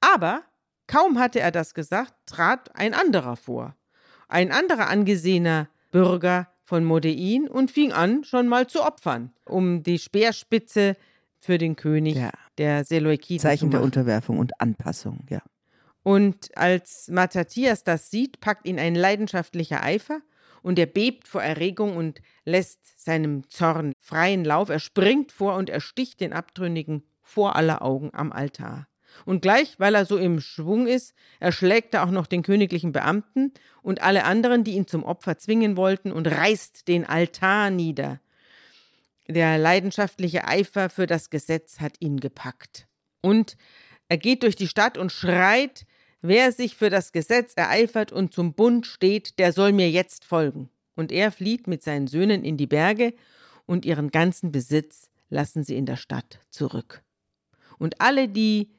Aber 0.00 0.42
kaum 0.86 1.18
hatte 1.18 1.40
er 1.40 1.50
das 1.50 1.72
gesagt, 1.72 2.12
trat 2.26 2.76
ein 2.76 2.92
anderer 2.92 3.36
vor. 3.36 3.74
Ein 4.28 4.52
anderer 4.52 4.88
angesehener 4.88 5.68
Bürger 5.92 6.48
von 6.66 6.84
Modein 6.84 7.48
und 7.48 7.70
fing 7.70 7.92
an, 7.92 8.24
schon 8.24 8.48
mal 8.48 8.66
zu 8.66 8.82
opfern, 8.82 9.32
um 9.44 9.84
die 9.84 9.98
Speerspitze 9.98 10.96
für 11.38 11.58
den 11.58 11.76
König 11.76 12.16
ja. 12.16 12.32
der 12.58 12.84
Seleukiden 12.84 13.40
Zeichen 13.40 13.70
der 13.70 13.82
Unterwerfung 13.82 14.38
und 14.38 14.60
Anpassung, 14.60 15.24
ja. 15.30 15.40
Und 16.02 16.56
als 16.56 17.08
Mattathias 17.10 17.84
das 17.84 18.10
sieht, 18.10 18.40
packt 18.40 18.66
ihn 18.66 18.78
ein 18.78 18.94
leidenschaftlicher 18.94 19.82
Eifer 19.82 20.20
und 20.62 20.78
er 20.78 20.86
bebt 20.86 21.26
vor 21.26 21.42
Erregung 21.42 21.96
und 21.96 22.20
lässt 22.44 22.80
seinem 23.04 23.48
Zorn 23.48 23.92
freien 24.00 24.44
Lauf. 24.44 24.68
Er 24.68 24.80
springt 24.80 25.30
vor 25.30 25.56
und 25.56 25.70
ersticht 25.70 26.20
den 26.20 26.32
Abtrünnigen 26.32 27.04
vor 27.22 27.54
aller 27.56 27.82
Augen 27.82 28.10
am 28.12 28.32
Altar. 28.32 28.88
Und 29.24 29.42
gleich, 29.42 29.78
weil 29.78 29.94
er 29.94 30.04
so 30.04 30.16
im 30.18 30.40
Schwung 30.40 30.86
ist, 30.86 31.14
erschlägt 31.40 31.94
er 31.94 32.04
auch 32.04 32.10
noch 32.10 32.26
den 32.26 32.42
königlichen 32.42 32.92
Beamten 32.92 33.52
und 33.82 34.02
alle 34.02 34.24
anderen, 34.24 34.64
die 34.64 34.72
ihn 34.72 34.86
zum 34.86 35.04
Opfer 35.04 35.38
zwingen 35.38 35.76
wollten, 35.76 36.12
und 36.12 36.26
reißt 36.26 36.88
den 36.88 37.04
Altar 37.04 37.70
nieder. 37.70 38.20
Der 39.28 39.58
leidenschaftliche 39.58 40.46
Eifer 40.46 40.88
für 40.88 41.06
das 41.06 41.30
Gesetz 41.30 41.80
hat 41.80 41.94
ihn 42.00 42.20
gepackt. 42.20 42.86
Und 43.20 43.56
er 44.08 44.18
geht 44.18 44.42
durch 44.44 44.54
die 44.54 44.68
Stadt 44.68 44.98
und 44.98 45.10
schreit, 45.10 45.84
wer 46.22 46.52
sich 46.52 46.76
für 46.76 46.90
das 46.90 47.12
Gesetz 47.12 47.54
ereifert 47.56 48.12
und 48.12 48.32
zum 48.32 48.54
Bund 48.54 48.86
steht, 48.86 49.38
der 49.38 49.52
soll 49.52 49.72
mir 49.72 49.90
jetzt 49.90 50.24
folgen. 50.24 50.70
Und 50.94 51.12
er 51.12 51.32
flieht 51.32 51.66
mit 51.66 51.82
seinen 51.82 52.06
Söhnen 52.06 52.44
in 52.44 52.56
die 52.56 52.66
Berge 52.66 53.14
und 53.66 53.84
ihren 53.84 54.10
ganzen 54.10 54.52
Besitz 54.52 55.10
lassen 55.28 55.64
sie 55.64 55.76
in 55.76 55.86
der 55.86 55.96
Stadt 55.96 56.40
zurück. 56.50 57.02
Und 57.78 58.00
alle, 58.00 58.28
die 58.28 58.70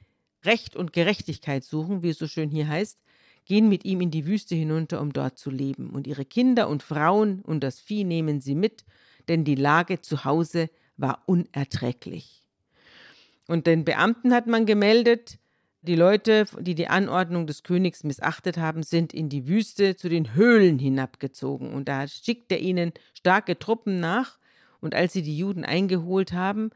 Recht 0.45 0.75
und 0.75 0.93
Gerechtigkeit 0.93 1.63
suchen, 1.63 2.03
wie 2.03 2.09
es 2.09 2.17
so 2.17 2.27
schön 2.27 2.49
hier 2.49 2.67
heißt, 2.67 2.99
gehen 3.45 3.69
mit 3.69 3.85
ihm 3.85 4.01
in 4.01 4.11
die 4.11 4.27
Wüste 4.27 4.55
hinunter, 4.55 5.01
um 5.01 5.13
dort 5.13 5.37
zu 5.37 5.49
leben. 5.49 5.89
Und 5.91 6.05
ihre 6.05 6.25
Kinder 6.25 6.67
und 6.67 6.83
Frauen 6.83 7.41
und 7.41 7.63
das 7.63 7.79
Vieh 7.79 8.03
nehmen 8.03 8.41
sie 8.41 8.55
mit, 8.55 8.85
denn 9.27 9.43
die 9.43 9.55
Lage 9.55 10.01
zu 10.01 10.25
Hause 10.25 10.69
war 10.97 11.23
unerträglich. 11.25 12.43
Und 13.47 13.65
den 13.65 13.85
Beamten 13.85 14.33
hat 14.33 14.47
man 14.47 14.65
gemeldet, 14.65 15.39
die 15.81 15.95
Leute, 15.95 16.45
die 16.59 16.75
die 16.75 16.89
Anordnung 16.89 17.47
des 17.47 17.63
Königs 17.63 18.03
missachtet 18.03 18.57
haben, 18.57 18.83
sind 18.83 19.13
in 19.13 19.29
die 19.29 19.47
Wüste 19.47 19.95
zu 19.95 20.09
den 20.09 20.33
Höhlen 20.33 20.79
hinabgezogen. 20.79 21.71
Und 21.71 21.87
da 21.87 22.07
schickt 22.07 22.51
er 22.51 22.59
ihnen 22.59 22.91
starke 23.13 23.57
Truppen 23.57 23.99
nach. 23.99 24.37
Und 24.81 24.95
als 24.95 25.13
sie 25.13 25.21
die 25.21 25.37
Juden 25.37 25.63
eingeholt 25.63 26.33
haben, 26.33 26.71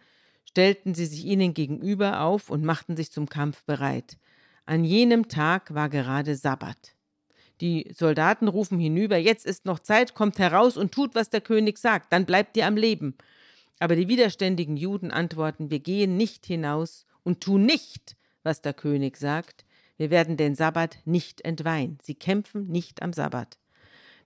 stellten 0.52 0.94
sie 0.94 1.06
sich 1.06 1.26
ihnen 1.26 1.54
gegenüber 1.54 2.22
auf 2.22 2.50
und 2.50 2.66
machten 2.66 2.98
sich 2.98 3.12
zum 3.12 3.30
Kampf 3.30 3.64
bereit. 3.64 4.18
An 4.66 4.84
jenem 4.84 5.30
Tag 5.30 5.74
war 5.74 5.88
gerade 5.88 6.36
Sabbat. 6.36 6.94
Die 7.62 7.90
Soldaten 7.96 8.48
rufen 8.48 8.78
hinüber, 8.78 9.18
jetzt 9.18 9.46
ist 9.46 9.66
noch 9.66 9.80
Zeit, 9.80 10.14
kommt 10.14 10.40
heraus 10.40 10.76
und 10.76 10.92
tut, 10.92 11.16
was 11.16 11.30
der 11.30 11.42
König 11.42 11.78
sagt, 11.78 12.12
dann 12.12 12.26
bleibt 12.26 12.58
ihr 12.58 12.66
am 12.66 12.76
Leben. 12.76 13.16
Aber 13.80 13.96
die 13.96 14.10
widerständigen 14.10 14.76
Juden 14.76 15.10
antworten, 15.10 15.72
wir 15.72 15.80
gehen 15.80 16.18
nicht 16.18 16.46
hinaus 16.46 17.06
und 17.24 17.42
tun 17.42 17.66
nicht, 17.66 18.18
was 18.44 18.62
der 18.62 18.74
König 18.74 19.18
sagt, 19.18 19.64
wir 19.98 20.10
werden 20.10 20.36
den 20.36 20.56
Sabbat 20.56 20.98
nicht 21.06 21.42
entweihen, 21.46 21.98
sie 22.02 22.16
kämpfen 22.16 22.68
nicht 22.68 23.02
am 23.02 23.14
Sabbat. 23.14 23.58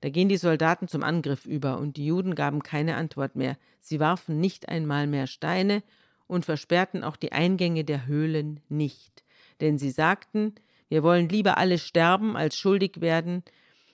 Da 0.01 0.09
gehen 0.09 0.29
die 0.29 0.37
Soldaten 0.37 0.87
zum 0.87 1.03
Angriff 1.03 1.45
über, 1.45 1.77
und 1.77 1.97
die 1.97 2.05
Juden 2.05 2.33
gaben 2.33 2.63
keine 2.63 2.95
Antwort 2.95 3.35
mehr, 3.35 3.57
sie 3.79 3.99
warfen 3.99 4.39
nicht 4.39 4.69
einmal 4.69 5.07
mehr 5.07 5.27
Steine 5.27 5.83
und 6.27 6.45
versperrten 6.45 7.03
auch 7.03 7.15
die 7.15 7.31
Eingänge 7.31 7.83
der 7.83 8.05
Höhlen 8.05 8.59
nicht. 8.69 9.23
Denn 9.61 9.77
sie 9.77 9.91
sagten, 9.91 10.55
wir 10.89 11.03
wollen 11.03 11.29
lieber 11.29 11.57
alle 11.57 11.77
sterben, 11.77 12.35
als 12.35 12.57
schuldig 12.57 13.01
werden. 13.01 13.43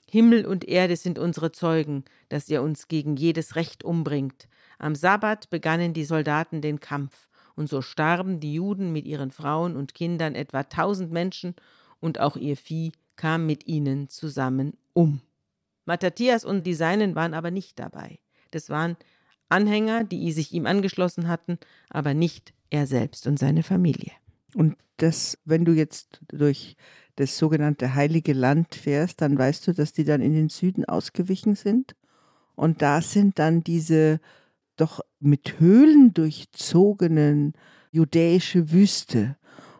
Himmel 0.10 0.46
und 0.46 0.67
Erde 0.67 0.96
sind 0.96 1.20
unsere 1.20 1.52
Zeugen, 1.52 2.04
dass 2.30 2.50
ihr 2.50 2.62
uns 2.62 2.88
gegen 2.88 3.15
jedes 3.15 3.56
Recht 3.56 3.84
umbringt. 3.84 4.48
Am 4.78 4.96
Sabbat 4.96 5.50
begannen 5.50 5.94
die 5.94 6.06
Soldaten 6.06 6.62
den 6.62 6.80
Kampf, 6.80 7.30
und 7.56 7.70
so 7.70 7.82
starben 7.82 8.39
die 8.39 8.54
Juden 8.54 8.91
mit 8.91 9.06
ihren 9.06 9.32
Frauen 9.32 9.76
und 9.76 9.94
Kindern 9.94 10.36
etwa 10.36 10.63
tausend 10.63 11.12
Menschen, 11.12 11.56
und 12.00 12.20
auch 12.20 12.36
ihr 12.36 12.58
Vieh 12.58 12.91
kam 13.15 13.46
mit 13.46 13.67
ihnen 13.67 14.10
zusammen 14.10 14.78
um. 14.94 15.22
Mattathias 15.86 16.44
und 16.44 16.65
die 16.65 16.74
Seinen 16.74 17.15
waren 17.15 17.34
aber 17.34 17.52
nicht 17.52 17.78
dabei. 17.80 18.20
Das 18.52 18.70
waren 18.70 18.98
Anhänger, 19.52 20.04
die 20.04 20.32
sich 20.32 20.54
ihm 20.54 20.66
angeschlossen 20.66 21.28
hatten, 21.28 21.58
aber 21.90 22.14
nicht 22.14 22.54
er 22.70 22.88
selbst 22.88 23.28
und 23.28 23.38
seine 23.38 23.64
Familie. 23.64 24.12
Und 24.56 24.78
das, 24.98 25.38
wenn 25.46 25.66
du 25.66 25.74
jetzt 25.74 26.22
durch 26.28 26.76
das 27.16 27.38
sogenannte 27.38 27.96
Heilige 27.96 28.34
Land 28.34 28.76
fährst, 28.76 29.22
dann 29.22 29.38
weißt 29.38 29.68
du, 29.68 29.74
dass 29.74 29.94
die 29.94 30.04
dann 30.04 30.22
in 30.22 30.34
den 30.34 30.50
Süden 30.50 30.86
ausgewichen 30.86 31.56
sind. 31.56 31.96
Und 32.56 32.82
da 32.82 33.02
sind 33.02 33.40
dann 33.40 33.64
diese 33.64 34.20
doch 34.76 35.02
mit 35.20 35.60
Höhlen 35.60 36.14
durchzogenen 36.14 37.54
judäische 37.92 38.72
Wüste. 38.72 39.38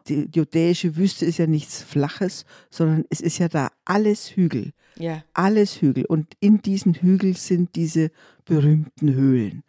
Die 0.07 0.29
judäische 0.33 0.95
Wüste 0.95 1.25
ist 1.25 1.37
ja 1.37 1.47
nichts 1.47 1.81
Flaches, 1.83 2.45
sondern 2.69 3.05
es 3.09 3.21
ist 3.21 3.37
ja 3.37 3.47
da 3.47 3.69
alles 3.85 4.35
Hügel. 4.35 4.73
Ja. 4.97 5.23
Alles 5.33 5.81
Hügel. 5.81 6.05
Und 6.05 6.33
in 6.39 6.61
diesen 6.61 6.93
Hügeln 6.93 7.33
sind 7.33 7.75
diese 7.75 8.11
berühmten 8.45 9.13
Höhlen. 9.13 9.63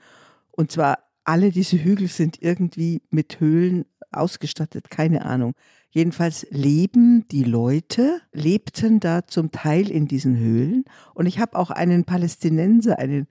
Und 0.51 0.73
zwar 0.73 0.99
alle 1.25 1.51
diese 1.51 1.83
Hügel 1.83 2.09
sind 2.09 2.43
irgendwie 2.43 3.03
mit 3.11 3.41
Höhlen 3.41 3.85
ausgestattet, 4.11 4.91
keine 4.91 5.25
Ahnung. 5.25 5.55
Jedenfalls 5.91 6.47
leben 6.51 7.27
die 7.29 7.45
Leute, 7.45 8.21
lebten 8.33 8.99
da 8.99 9.27
zum 9.27 9.51
Teil 9.51 9.91
in 9.91 10.09
diesen 10.09 10.37
Höhlen. 10.39 10.85
Und 11.15 11.27
ich 11.27 11.39
habe 11.39 11.59
auch 11.59 11.71
einen 11.71 12.05
Palästinenser, 12.05 12.99
einen 12.99 13.27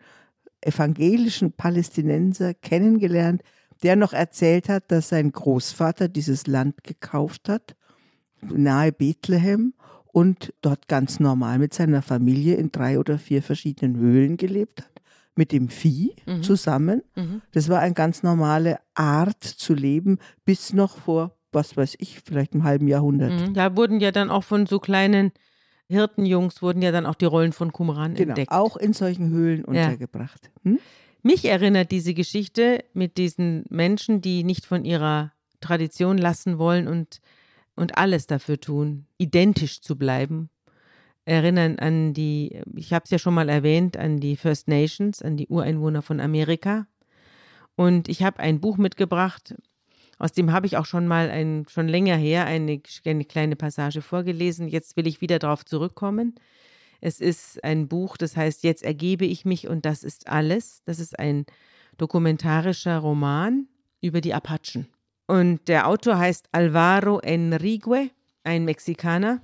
evangelischen 0.61 1.51
Palästinenser 1.53 2.53
kennengelernt, 2.53 3.41
der 3.83 3.95
noch 3.95 4.13
erzählt 4.13 4.69
hat, 4.69 4.91
dass 4.91 5.09
sein 5.09 5.31
Großvater 5.31 6.07
dieses 6.07 6.47
Land 6.47 6.83
gekauft 6.83 7.49
hat, 7.49 7.75
nahe 8.41 8.91
Bethlehem, 8.91 9.73
und 10.13 10.53
dort 10.61 10.87
ganz 10.87 11.19
normal 11.19 11.57
mit 11.57 11.73
seiner 11.73 12.01
Familie 12.01 12.55
in 12.55 12.71
drei 12.71 12.99
oder 12.99 13.17
vier 13.17 13.41
verschiedenen 13.41 13.97
Höhlen 13.97 14.37
gelebt 14.37 14.81
hat, 14.81 15.01
mit 15.35 15.51
dem 15.51 15.69
Vieh 15.69 16.15
mhm. 16.25 16.43
zusammen. 16.43 17.01
Mhm. 17.15 17.41
Das 17.53 17.69
war 17.69 17.79
eine 17.79 17.93
ganz 17.93 18.21
normale 18.23 18.79
Art 18.93 19.43
zu 19.43 19.73
leben, 19.73 20.19
bis 20.43 20.73
noch 20.73 20.97
vor, 20.97 21.37
was 21.51 21.77
weiß 21.77 21.95
ich, 21.99 22.19
vielleicht 22.19 22.53
einem 22.53 22.63
halben 22.63 22.87
Jahrhundert. 22.87 23.31
Mhm. 23.31 23.53
Da 23.53 23.75
wurden 23.77 23.99
ja 23.99 24.11
dann 24.11 24.29
auch 24.29 24.43
von 24.43 24.65
so 24.65 24.79
kleinen 24.79 25.31
Hirtenjungs 25.87 26.61
wurden 26.61 26.81
ja 26.81 26.91
dann 26.91 27.05
auch 27.05 27.15
die 27.15 27.25
Rollen 27.25 27.51
von 27.51 27.73
Qumran 27.73 28.13
genau, 28.13 28.29
entdeckt. 28.29 28.51
Auch 28.51 28.77
in 28.77 28.93
solchen 28.93 29.29
Höhlen 29.29 29.65
ja. 29.73 29.87
untergebracht. 29.87 30.49
Hm? 30.63 30.79
Mich 31.23 31.45
erinnert 31.45 31.91
diese 31.91 32.13
Geschichte 32.13 32.83
mit 32.93 33.17
diesen 33.17 33.65
Menschen, 33.69 34.21
die 34.21 34.43
nicht 34.43 34.65
von 34.65 34.85
ihrer 34.85 35.31
Tradition 35.59 36.17
lassen 36.17 36.57
wollen 36.57 36.87
und, 36.87 37.21
und 37.75 37.97
alles 37.97 38.25
dafür 38.25 38.59
tun, 38.59 39.05
identisch 39.17 39.81
zu 39.81 39.95
bleiben. 39.95 40.49
Erinnern 41.25 41.77
an 41.77 42.13
die, 42.13 42.61
ich 42.75 42.93
habe 42.93 43.03
es 43.05 43.11
ja 43.11 43.19
schon 43.19 43.35
mal 43.35 43.49
erwähnt, 43.49 43.97
an 43.97 44.19
die 44.19 44.35
First 44.35 44.67
Nations, 44.67 45.21
an 45.21 45.37
die 45.37 45.47
Ureinwohner 45.47 46.01
von 46.01 46.19
Amerika. 46.19 46.87
Und 47.75 48.09
ich 48.09 48.23
habe 48.23 48.39
ein 48.39 48.59
Buch 48.59 48.77
mitgebracht, 48.77 49.53
aus 50.17 50.31
dem 50.31 50.51
habe 50.51 50.67
ich 50.67 50.77
auch 50.77 50.85
schon 50.85 51.07
mal 51.07 51.29
ein, 51.29 51.65
schon 51.67 51.87
länger 51.87 52.15
her 52.15 52.45
eine, 52.45 52.81
eine 53.05 53.25
kleine 53.25 53.55
Passage 53.55 54.01
vorgelesen. 54.01 54.67
Jetzt 54.67 54.95
will 54.95 55.07
ich 55.07 55.21
wieder 55.21 55.39
darauf 55.39 55.65
zurückkommen. 55.65 56.35
Es 57.01 57.19
ist 57.19 57.63
ein 57.63 57.87
Buch, 57.87 58.15
das 58.15 58.37
heißt 58.37 58.63
Jetzt 58.63 58.83
ergebe 58.83 59.25
ich 59.25 59.43
mich 59.43 59.67
und 59.67 59.85
das 59.85 60.03
ist 60.03 60.27
alles. 60.27 60.83
Das 60.85 60.99
ist 60.99 61.17
ein 61.19 61.45
dokumentarischer 61.97 62.99
Roman 62.99 63.67
über 64.01 64.21
die 64.21 64.33
Apachen. 64.33 64.87
Und 65.27 65.67
der 65.67 65.87
Autor 65.87 66.17
heißt 66.17 66.49
Alvaro 66.51 67.19
Enrique, 67.19 68.11
ein 68.43 68.65
Mexikaner, 68.65 69.41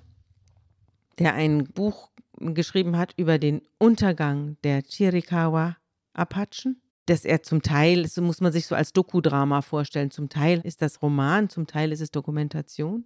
der 1.18 1.34
ein 1.34 1.66
Buch 1.66 2.12
geschrieben 2.40 2.98
hat 2.98 3.14
über 3.18 3.40
den 3.40 3.62
Untergang 3.80 4.58
der 4.64 4.84
Chiricahua 4.84 5.78
Apachen. 6.14 6.82
Dass 7.06 7.24
er 7.24 7.42
zum 7.42 7.62
Teil, 7.62 8.06
so 8.08 8.22
muss 8.22 8.42
man 8.42 8.52
sich 8.52 8.68
so 8.68 8.76
als 8.76 8.92
Dokudrama 8.92 9.62
vorstellen, 9.62 10.12
zum 10.12 10.28
Teil 10.28 10.60
ist 10.66 10.82
das 10.82 11.02
Roman, 11.02 11.48
zum 11.48 11.66
Teil 11.66 11.94
ist 11.94 12.02
es 12.02 12.12
Dokumentation. 12.12 13.06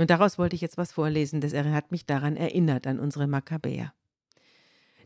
Und 0.00 0.08
daraus 0.08 0.38
wollte 0.38 0.56
ich 0.56 0.62
jetzt 0.62 0.78
was 0.78 0.92
vorlesen, 0.92 1.42
das 1.42 1.52
hat 1.52 1.92
mich 1.92 2.06
daran 2.06 2.34
erinnert, 2.34 2.86
an 2.86 2.98
unsere 2.98 3.26
Makkabäer. 3.26 3.92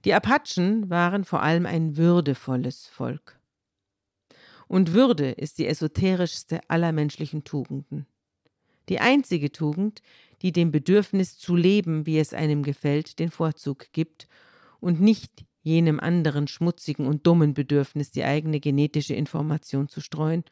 Die 0.04 0.14
Apachen 0.14 0.88
waren 0.88 1.24
vor 1.24 1.42
allem 1.42 1.66
ein 1.66 1.96
würdevolles 1.96 2.86
Volk. 2.86 3.40
Und 4.68 4.92
Würde 4.92 5.32
ist 5.32 5.58
die 5.58 5.66
esoterischste 5.66 6.60
aller 6.68 6.92
menschlichen 6.92 7.42
Tugenden. 7.42 8.06
Die 8.88 9.00
einzige 9.00 9.50
Tugend, 9.50 10.00
die 10.42 10.52
dem 10.52 10.70
Bedürfnis 10.70 11.38
zu 11.38 11.56
leben, 11.56 12.06
wie 12.06 12.20
es 12.20 12.32
einem 12.32 12.62
gefällt, 12.62 13.18
den 13.18 13.32
Vorzug 13.32 13.90
gibt 13.90 14.28
und 14.78 15.00
nicht 15.00 15.44
jenem 15.62 15.98
anderen 15.98 16.46
schmutzigen 16.46 17.08
und 17.08 17.26
dummen 17.26 17.52
Bedürfnis, 17.52 18.12
die 18.12 18.22
eigene 18.22 18.60
genetische 18.60 19.14
Information 19.14 19.88
zu 19.88 20.00
streuen 20.00 20.44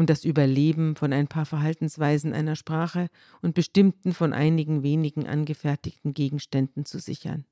und 0.00 0.08
das 0.08 0.24
Überleben 0.24 0.96
von 0.96 1.12
ein 1.12 1.28
paar 1.28 1.44
Verhaltensweisen 1.44 2.32
einer 2.32 2.56
Sprache 2.56 3.08
und 3.42 3.54
bestimmten 3.54 4.14
von 4.14 4.32
einigen 4.32 4.82
wenigen 4.82 5.26
angefertigten 5.26 6.14
Gegenständen 6.14 6.86
zu 6.86 6.98
sichern. 6.98 7.44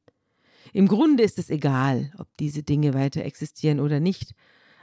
Im 0.72 0.88
Grunde 0.88 1.24
ist 1.24 1.38
es 1.38 1.50
egal, 1.50 2.11
ob 2.16 2.26
diese 2.38 2.62
Dinge 2.62 2.94
weiter 2.94 3.22
existieren 3.22 3.80
oder 3.80 4.00
nicht. 4.00 4.34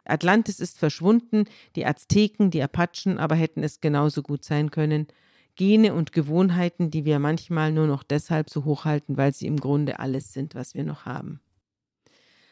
Atlantis 0.06 0.60
ist 0.60 0.78
verschwunden, 0.78 1.46
die 1.76 1.88
Azteken, 1.88 2.52
die 2.52 2.62
Apachen 2.62 3.18
aber 3.18 3.34
hätten 3.34 3.64
es 3.64 3.82
genauso 3.82 4.22
gut 4.22 4.44
sein 4.44 4.70
können. 4.70 5.08
Gene 5.56 5.96
und 5.96 6.12
Gewohnheiten, 6.12 6.92
die 6.92 7.04
wir 7.04 7.18
manchmal 7.18 7.72
nur 7.72 7.88
noch 7.88 8.04
deshalb 8.04 8.52
so 8.52 8.64
hochhalten, 8.64 9.18
weil 9.18 9.34
sie 9.34 9.48
im 9.48 9.58
Grunde 9.58 9.98
alles 9.98 10.34
sind, 10.34 10.54
was 10.54 10.76
wir 10.76 10.84
noch 10.84 11.06
haben. 11.06 11.40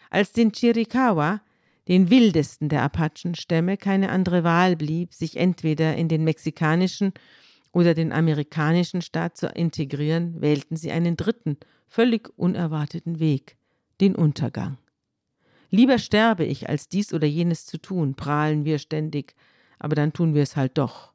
Als 0.10 0.32
den 0.32 0.52
Chiricahua, 0.52 1.42
den 1.88 2.10
wildesten 2.10 2.70
der 2.70 2.82
Apachenstämme, 2.84 3.78
keine 3.78 4.10
andere 4.10 4.44
Wahl 4.44 4.76
blieb, 4.76 5.14
sich 5.14 5.38
entweder 5.38 5.96
in 5.96 6.08
den 6.08 6.24
mexikanischen 6.24 7.14
oder 7.72 7.94
den 7.94 8.12
amerikanischen 8.12 9.02
Staat 9.02 9.36
zu 9.36 9.48
integrieren, 9.48 10.42
wählten 10.42 10.76
sie 10.76 10.92
einen 10.92 11.18
dritten, 11.18 11.58
völlig 11.88 12.30
unerwarteten 12.38 13.20
Weg, 13.20 13.58
den 14.00 14.16
Untergang. 14.16 14.78
Lieber 15.70 15.98
sterbe 15.98 16.46
ich, 16.46 16.70
als 16.70 16.88
dies 16.88 17.14
oder 17.14 17.28
jenes 17.28 17.66
zu 17.66 17.80
tun, 17.80 18.14
prahlen 18.14 18.64
wir 18.64 18.78
ständig, 18.78 19.36
aber 19.80 19.96
dann 19.96 20.14
tun 20.14 20.36
wir 20.36 20.44
es 20.44 20.56
halt 20.56 20.78
doch. 20.78 21.12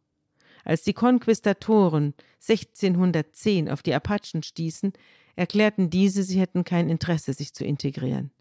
Als 0.64 0.83
die 0.83 0.92
Konquistatoren 0.92 2.12
1610 2.46 3.70
auf 3.70 3.83
die 3.83 3.94
Apachen 3.94 4.42
stießen, 4.42 4.92
erklärten 5.37 5.90
diese, 5.90 6.24
sie 6.24 6.40
hätten 6.40 6.64
kein 6.64 6.90
Interesse, 6.90 7.33
sich 7.33 7.54
zu 7.54 7.64
integrieren. 7.64 8.33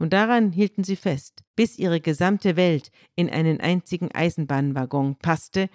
Und 0.00 0.14
daran 0.14 0.50
hielten 0.50 0.82
sie 0.82 0.96
fest, 0.96 1.44
bis 1.56 1.78
ihre 1.78 2.00
gesamte 2.00 2.56
Welt 2.56 2.90
in 3.16 3.28
einen 3.28 3.60
einzigen 3.60 4.10
Eisenbahnwaggon 4.10 5.16
passte, 5.16 5.68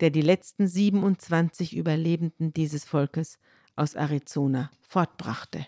der 0.00 0.10
die 0.10 0.22
letzten 0.22 0.66
27 0.66 1.76
Überlebenden 1.76 2.52
dieses 2.52 2.84
Volkes 2.84 3.38
aus 3.76 3.94
Arizona 3.94 4.72
fortbrachte. 4.80 5.64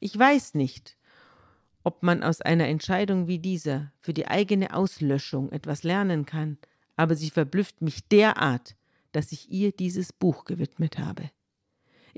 Ich 0.00 0.18
weiß 0.18 0.54
nicht, 0.54 0.96
ob 1.84 2.02
man 2.02 2.24
aus 2.24 2.40
einer 2.40 2.66
Entscheidung 2.66 3.28
wie 3.28 3.38
dieser 3.38 3.92
für 4.00 4.12
die 4.12 4.26
eigene 4.26 4.74
Auslöschung 4.74 5.52
etwas 5.52 5.84
lernen 5.84 6.26
kann, 6.26 6.58
aber 6.96 7.14
sie 7.14 7.30
verblüfft 7.30 7.82
mich 7.82 8.08
derart, 8.08 8.74
dass 9.12 9.30
ich 9.30 9.48
ihr 9.48 9.70
dieses 9.70 10.12
Buch 10.12 10.44
gewidmet 10.44 10.98
habe. 10.98 11.30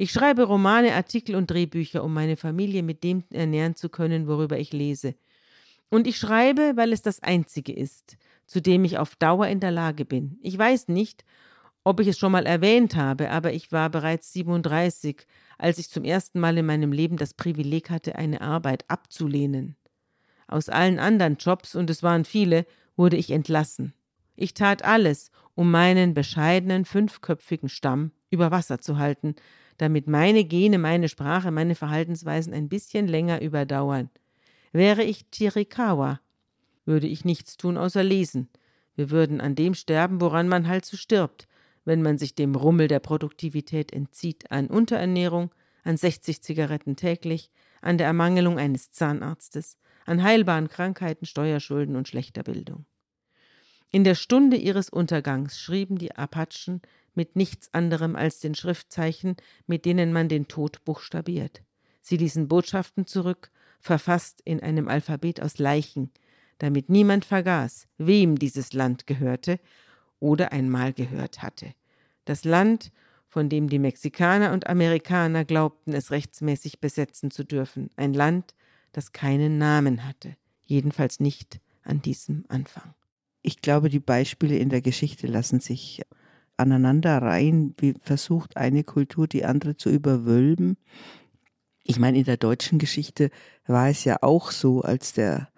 Ich 0.01 0.13
schreibe 0.13 0.45
Romane, 0.45 0.95
Artikel 0.95 1.35
und 1.35 1.51
Drehbücher, 1.51 2.05
um 2.05 2.15
meine 2.15 2.37
Familie 2.37 2.85
mit 2.85 3.03
dem 3.03 3.25
ernähren 3.31 3.75
zu 3.75 3.89
können, 3.89 4.29
worüber 4.29 4.57
ich 4.57 4.73
lese. 4.73 5.17
Und 5.91 6.07
ich 6.07 6.19
schreibe, 6.19 6.75
weil 6.77 6.93
es 6.93 7.03
das 7.03 7.21
Einzige 7.21 7.73
ist, 7.73 8.17
zu 8.47 8.63
dem 8.63 8.85
ich 8.85 8.99
auf 8.99 9.17
Dauer 9.17 9.49
in 9.49 9.59
der 9.59 9.73
Lage 9.73 10.05
bin. 10.05 10.39
Ich 10.41 10.57
weiß 10.57 10.87
nicht, 10.87 11.25
ob 11.83 11.99
ich 11.99 12.07
es 12.07 12.17
schon 12.17 12.31
mal 12.31 12.47
erwähnt 12.47 12.95
habe, 12.95 13.33
aber 13.33 13.53
ich 13.53 13.73
war 13.73 13.91
bereits 13.91 14.33
37, 14.35 15.27
als 15.59 15.79
ich 15.79 15.91
zum 15.91 16.05
ersten 16.05 16.39
Mal 16.39 16.57
in 16.59 16.67
meinem 16.67 16.93
Leben 16.93 17.17
das 17.17 17.35
Privileg 17.35 17.91
hatte, 17.91 18.15
eine 18.15 18.41
Arbeit 18.41 18.85
abzulehnen. 18.87 19.75
Aus 20.47 20.69
allen 20.69 21.01
anderen 21.01 21.39
Jobs, 21.39 21.75
und 21.75 21.91
es 21.91 22.05
waren 22.05 22.25
viele, 22.25 22.67
wurde 22.95 23.17
ich 23.17 23.33
entlassen. 23.33 23.95
Ich 24.37 24.55
tat 24.55 24.85
alles, 24.85 25.33
um 25.57 25.73
meinen 25.73 26.15
bescheidenen 26.15 26.85
fünfköpfigen 26.85 27.69
Stamm 27.69 28.13
über 28.31 28.53
Wasser 28.53 28.79
zu 28.79 28.99
halten, 28.99 29.35
damit 29.79 30.07
meine 30.07 30.45
Gene, 30.45 30.79
meine 30.79 31.09
Sprache, 31.09 31.51
meine 31.51 31.75
Verhaltensweisen 31.75 32.53
ein 32.53 32.69
bisschen 32.69 33.09
länger 33.09 33.41
überdauern. 33.41 34.11
Wäre 34.73 35.03
ich 35.03 35.27
Chirikawa, 35.33 36.21
würde 36.85 37.07
ich 37.07 37.25
nichts 37.25 37.57
tun 37.57 37.77
außer 37.77 38.05
lesen. 38.05 38.49
Wir 38.97 39.11
würden 39.11 39.41
an 39.41 39.55
dem 39.55 39.75
sterben, 39.75 40.21
woran 40.21 40.49
man 40.49 40.69
halt 40.69 40.85
so 40.85 40.97
stirbt, 40.97 41.49
wenn 41.85 42.03
man 42.03 42.19
sich 42.19 42.35
dem 42.35 42.55
Rummel 42.55 42.89
der 42.89 42.99
Produktivität 42.99 43.93
entzieht, 43.93 44.51
an 44.51 44.67
Unterernährung, 44.67 45.55
an 45.85 45.97
60 45.97 46.43
Zigaretten 46.43 46.97
täglich, 46.97 47.51
an 47.81 47.97
der 47.97 48.09
Ermangelung 48.09 48.59
eines 48.59 48.91
Zahnarztes, 48.91 49.79
an 50.05 50.23
heilbaren 50.23 50.69
Krankheiten, 50.69 51.27
Steuerschulden 51.27 51.97
und 51.97 52.09
schlechter 52.09 52.43
Bildung. 52.43 52.85
In 53.91 54.05
der 54.05 54.15
Stunde 54.15 54.57
ihres 54.57 54.91
Untergangs 54.91 55.59
schrieben 55.59 55.97
die 55.97 56.15
Apachen 56.15 56.83
mit 57.19 57.35
nichts 57.35 57.75
anderem 57.75 58.15
als 58.15 58.39
den 58.39 58.55
Schriftzeichen, 58.55 59.35
mit 59.67 59.85
denen 59.85 60.13
man 60.13 60.29
den 60.29 60.47
Tod 60.47 60.85
buchstabiert. 60.85 61.63
Sie 62.01 62.17
ließen 62.17 62.47
Botschaften 62.47 63.07
zurück, 63.09 63.51
verfasst 63.81 64.41
in 64.45 64.61
einem 64.61 64.87
Alphabet 64.87 65.43
aus 65.43 65.59
Leichen, 65.59 66.13
damit 66.59 66.91
niemand 66.91 67.25
vergaß, 67.25 67.89
wem 67.99 68.39
dieses 68.39 68.73
Land 68.73 69.09
gehörte 69.09 69.59
oder 70.21 70.53
einmal 70.53 70.93
gehört 70.93 71.43
hatte. 71.43 71.75
Das 72.25 72.45
Land, 72.45 72.93
von 73.27 73.49
dem 73.49 73.69
die 73.69 73.81
Mexikaner 73.81 74.53
und 74.53 74.69
Amerikaner 74.69 75.45
glaubten, 75.45 75.95
es 75.95 76.13
rechtsmäßig 76.13 76.79
besetzen 76.79 77.33
zu 77.33 77.45
dürfen, 77.45 77.91
ein 77.97 78.15
Land, 78.15 78.55
das 78.93 79.11
keinen 79.11 79.59
Namen 79.59 80.07
hatte, 80.07 80.37
jedenfalls 80.67 81.19
nicht 81.19 81.61
an 81.83 82.01
diesem 82.01 82.45
Anfang. 82.47 82.95
Ich 83.43 83.61
glaube, 83.61 83.89
die 83.89 83.99
Beispiele 83.99 84.57
in 84.57 84.69
der 84.69 84.83
Geschichte 84.83 85.27
lassen 85.27 85.59
sich 85.59 86.03
aneinanderreihen, 86.59 87.75
wie 87.79 87.95
versucht 88.01 88.57
eine 88.57 88.85
Kultur 88.85 89.27
die 89.27 89.45
andere 89.45 89.77
zu 89.77 89.91
überwölben. 89.91 90.77
Ich 91.85 91.99
meine, 91.99 92.19
in 92.19 92.25
der 92.25 92.37
deutschen 92.37 92.79
Geschichte 92.79 93.31
war 93.67 93.89
es 93.89 94.05
ja 94.05 94.19
auch 94.21 94.51
so, 94.51 94.83
als 94.83 95.13
der 95.13 95.49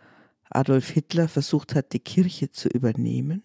Adolf 0.49 0.91
Hitler 0.91 1.29
versucht 1.29 1.75
hat, 1.75 1.93
die 1.93 2.01
Kirche 2.01 2.51
zu 2.51 2.69
übernehmen 2.69 3.43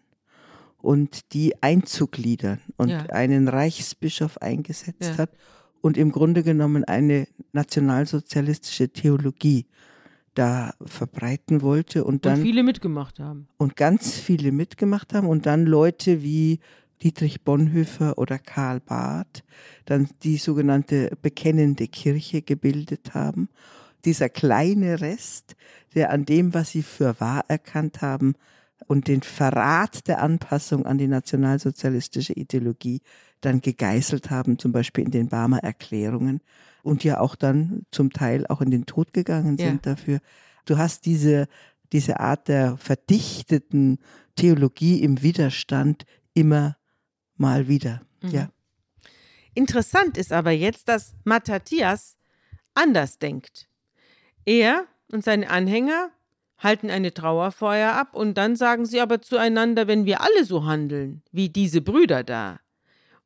und 0.78 1.34
die 1.34 1.62
einzugliedern 1.62 2.60
und 2.78 2.90
ja. 2.90 3.06
einen 3.08 3.48
Reichsbischof 3.48 4.38
eingesetzt 4.40 5.02
ja. 5.02 5.18
hat 5.18 5.32
und 5.82 5.98
im 5.98 6.12
Grunde 6.12 6.44
genommen 6.44 6.84
eine 6.84 7.28
nationalsozialistische 7.54 8.90
Theologie 8.90 9.66
da 10.36 10.74
verbreiten 10.86 11.62
wollte 11.62 12.04
und 12.04 12.26
dann 12.26 12.40
und 12.40 12.42
viele 12.42 12.64
mitgemacht 12.64 13.20
haben 13.20 13.48
und 13.58 13.76
ganz 13.76 14.20
viele 14.20 14.52
mitgemacht 14.52 15.14
haben 15.14 15.28
und 15.28 15.46
dann 15.46 15.66
Leute 15.66 16.22
wie 16.22 16.60
Dietrich 17.04 17.44
Bonhoeffer 17.44 18.18
oder 18.18 18.40
Karl 18.40 18.80
Barth 18.80 19.44
dann 19.86 20.10
die 20.24 20.38
sogenannte 20.38 21.12
bekennende 21.22 21.88
Kirche 21.88 22.42
gebildet 22.42 23.14
haben. 23.14 23.50
Dieser 24.06 24.30
kleine 24.30 25.02
Rest, 25.02 25.56
der 25.94 26.12
an 26.12 26.26
dem, 26.26 26.54
was 26.54 26.72
sie 26.72 26.84
für 26.84 27.20
wahr 27.20 27.46
erkannt 27.48 28.02
haben, 28.02 28.36
und 28.88 29.08
den 29.08 29.22
Verrat 29.22 30.08
der 30.08 30.22
Anpassung 30.22 30.86
an 30.86 30.98
die 30.98 31.08
nationalsozialistische 31.08 32.34
Ideologie 32.34 33.02
dann 33.42 33.62
gegeißelt 33.62 34.30
haben, 34.30 34.60
zum 34.60 34.72
Beispiel 34.72 35.06
in 35.06 35.12
den 35.12 35.30
Barmer 35.30 35.60
Erklärungen 35.60 36.42
und 36.84 37.04
ja 37.04 37.20
auch 37.20 37.36
dann 37.36 37.86
zum 37.92 38.12
Teil 38.12 38.46
auch 38.48 38.62
in 38.62 38.72
den 38.72 38.86
Tod 38.86 39.14
gegangen 39.14 39.58
sind 39.58 39.86
ja. 39.86 39.94
dafür. 39.94 40.20
Du 40.66 40.78
hast 40.78 41.06
diese, 41.06 41.48
diese 41.94 42.20
Art 42.20 42.48
der 42.48 42.78
verdichteten 42.78 44.00
Theologie 44.36 45.02
im 45.02 45.22
Widerstand 45.22 46.06
immer 46.34 46.76
mal 47.38 47.68
wieder. 47.68 48.02
Mhm. 48.22 48.30
Ja. 48.30 48.50
Interessant 49.54 50.18
ist 50.18 50.34
aber 50.34 50.52
jetzt, 50.52 50.90
dass 50.90 51.16
Matthias 51.24 52.18
anders 52.74 53.20
denkt. 53.20 53.68
Er 54.46 54.86
und 55.12 55.24
seine 55.24 55.50
Anhänger 55.50 56.12
halten 56.58 56.90
eine 56.90 57.14
Trauerfeuer 57.14 57.94
ab 57.94 58.16
und 58.16 58.38
dann 58.38 58.56
sagen 58.56 58.86
sie 58.86 59.02
aber 59.02 59.22
zueinander, 59.22 59.88
wenn 59.88 60.06
wir 60.06 60.22
alle 60.22 60.46
so 60.46 60.66
handeln, 60.66 61.22
wie 61.32 61.50
diese 61.50 61.82
Brüder 61.82 62.24
da, 62.24 62.60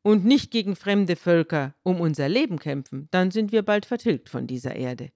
und 0.01 0.25
nicht 0.25 0.51
gegen 0.51 0.75
fremde 0.75 1.15
Völker 1.15 1.75
um 1.83 1.99
unser 1.99 2.29
Leben 2.29 2.59
kämpfen, 2.59 3.07
dann 3.11 3.31
sind 3.31 3.51
wir 3.51 3.63
bald 3.63 3.85
vertilgt 3.85 4.29
von 4.29 4.47
dieser 4.47 4.75
Erde. 4.75 5.11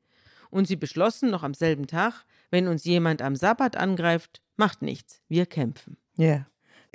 Und 0.49 0.67
sie 0.67 0.75
beschlossen 0.75 1.31
noch 1.31 1.43
am 1.43 1.53
selben 1.53 1.87
Tag, 1.87 2.25
wenn 2.51 2.67
uns 2.67 2.83
jemand 2.83 3.21
am 3.21 3.35
Sabbat 3.35 3.75
angreift, 3.75 4.41
macht 4.55 4.81
nichts, 4.81 5.21
wir 5.27 5.45
kämpfen. 5.45 5.97
Ja. 6.15 6.25
Er 6.27 6.45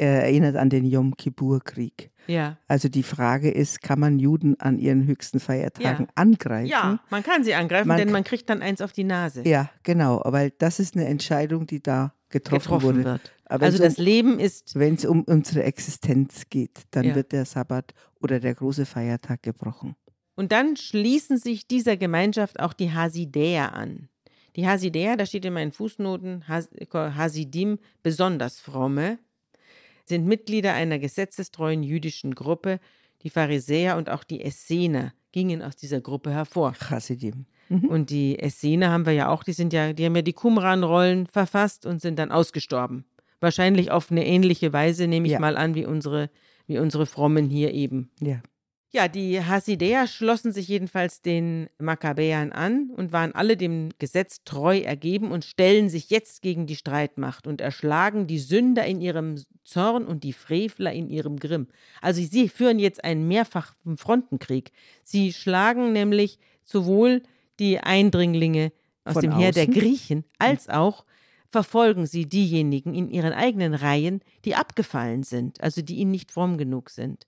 erinnert 0.04 0.56
an 0.56 0.70
den 0.70 0.84
Yom 0.84 1.16
Kippur-Krieg. 1.16 2.10
Ja. 2.26 2.58
Also 2.68 2.88
die 2.88 3.02
Frage 3.02 3.50
ist, 3.50 3.80
kann 3.80 3.98
man 3.98 4.18
Juden 4.18 4.58
an 4.60 4.78
ihren 4.78 5.06
höchsten 5.06 5.40
Feiertagen 5.40 6.06
ja. 6.06 6.12
angreifen? 6.14 6.66
Ja, 6.66 7.00
man 7.10 7.22
kann 7.22 7.42
sie 7.42 7.54
angreifen, 7.54 7.88
man 7.88 7.96
denn 7.96 8.12
man 8.12 8.24
kriegt 8.24 8.48
dann 8.50 8.62
eins 8.62 8.80
auf 8.80 8.92
die 8.92 9.04
Nase. 9.04 9.42
Ja, 9.48 9.70
genau, 9.82 10.22
weil 10.24 10.52
das 10.58 10.78
ist 10.78 10.94
eine 10.94 11.06
Entscheidung, 11.06 11.66
die 11.66 11.82
da 11.82 12.12
getroffen, 12.28 12.64
getroffen 12.64 12.84
wurde. 12.84 13.04
wird. 13.04 13.32
Aber 13.46 13.66
also 13.66 13.78
das 13.78 13.98
um, 13.98 14.04
Leben 14.04 14.38
ist. 14.38 14.78
Wenn 14.78 14.94
es 14.94 15.04
um 15.04 15.22
unsere 15.24 15.62
Existenz 15.64 16.44
geht, 16.50 16.82
dann 16.90 17.04
ja. 17.04 17.14
wird 17.14 17.32
der 17.32 17.46
Sabbat 17.46 17.94
oder 18.20 18.40
der 18.40 18.54
große 18.54 18.84
Feiertag 18.84 19.42
gebrochen. 19.42 19.96
Und 20.34 20.52
dann 20.52 20.76
schließen 20.76 21.38
sich 21.38 21.66
dieser 21.66 21.96
Gemeinschaft 21.96 22.60
auch 22.60 22.72
die 22.72 22.92
Hasidäer 22.92 23.74
an. 23.74 24.08
Die 24.54 24.66
Hasidäer, 24.66 25.16
da 25.16 25.24
steht 25.24 25.44
in 25.44 25.52
meinen 25.52 25.72
Fußnoten, 25.72 26.44
Hasidim, 26.48 27.78
besonders 28.02 28.60
fromme, 28.60 29.18
sind 30.08 30.26
Mitglieder 30.26 30.74
einer 30.74 30.98
gesetzestreuen 30.98 31.82
jüdischen 31.82 32.34
Gruppe. 32.34 32.80
Die 33.22 33.30
Pharisäer 33.30 33.96
und 33.96 34.10
auch 34.10 34.24
die 34.24 34.42
Essener 34.42 35.12
gingen 35.32 35.62
aus 35.62 35.76
dieser 35.76 36.00
Gruppe 36.00 36.30
hervor. 36.30 36.74
Hasidim. 36.90 37.46
Mhm. 37.68 37.84
Und 37.84 38.10
die 38.10 38.38
Essener 38.38 38.90
haben 38.90 39.06
wir 39.06 39.12
ja 39.12 39.28
auch, 39.28 39.44
die 39.44 39.52
sind 39.52 39.72
ja, 39.72 39.92
die 39.92 40.04
haben 40.04 40.16
ja 40.16 40.22
die 40.22 40.32
Qumran-Rollen 40.32 41.26
verfasst 41.26 41.86
und 41.86 42.00
sind 42.00 42.18
dann 42.18 42.30
ausgestorben. 42.30 43.04
Wahrscheinlich 43.40 43.90
auf 43.90 44.10
eine 44.10 44.26
ähnliche 44.26 44.72
Weise, 44.72 45.06
nehme 45.06 45.26
ich 45.26 45.34
ja. 45.34 45.40
mal 45.40 45.56
an, 45.56 45.74
wie 45.74 45.86
unsere, 45.86 46.30
wie 46.66 46.78
unsere 46.78 47.06
Frommen 47.06 47.48
hier 47.48 47.72
eben. 47.72 48.10
Ja. 48.20 48.40
Ja, 48.90 49.06
die 49.06 49.44
Hasidäer 49.44 50.06
schlossen 50.06 50.50
sich 50.50 50.66
jedenfalls 50.66 51.20
den 51.20 51.68
Makkabäern 51.78 52.52
an 52.52 52.90
und 52.96 53.12
waren 53.12 53.34
alle 53.34 53.58
dem 53.58 53.90
Gesetz 53.98 54.44
treu 54.44 54.78
ergeben 54.78 55.30
und 55.30 55.44
stellen 55.44 55.90
sich 55.90 56.08
jetzt 56.08 56.40
gegen 56.40 56.66
die 56.66 56.76
Streitmacht 56.76 57.46
und 57.46 57.60
erschlagen 57.60 58.26
die 58.26 58.38
Sünder 58.38 58.86
in 58.86 59.02
ihrem 59.02 59.44
Zorn 59.64 60.06
und 60.06 60.24
die 60.24 60.32
Frevler 60.32 60.90
in 60.90 61.10
ihrem 61.10 61.36
Grimm. 61.36 61.66
Also 62.00 62.22
sie 62.22 62.48
führen 62.48 62.78
jetzt 62.78 63.04
einen 63.04 63.28
mehrfachen 63.28 63.98
Frontenkrieg. 63.98 64.72
Sie 65.02 65.34
schlagen 65.34 65.92
nämlich 65.92 66.38
sowohl 66.64 67.22
die 67.58 67.80
Eindringlinge 67.80 68.72
aus 69.04 69.14
Von 69.14 69.22
dem 69.22 69.36
Heer 69.36 69.52
der 69.52 69.66
Griechen 69.66 70.24
als 70.38 70.70
auch 70.70 71.04
verfolgen 71.50 72.06
sie 72.06 72.26
diejenigen 72.26 72.94
in 72.94 73.10
ihren 73.10 73.34
eigenen 73.34 73.74
Reihen, 73.74 74.20
die 74.46 74.54
abgefallen 74.54 75.24
sind, 75.24 75.62
also 75.62 75.82
die 75.82 75.96
ihnen 75.96 76.10
nicht 76.10 76.30
fromm 76.30 76.56
genug 76.56 76.88
sind 76.88 77.26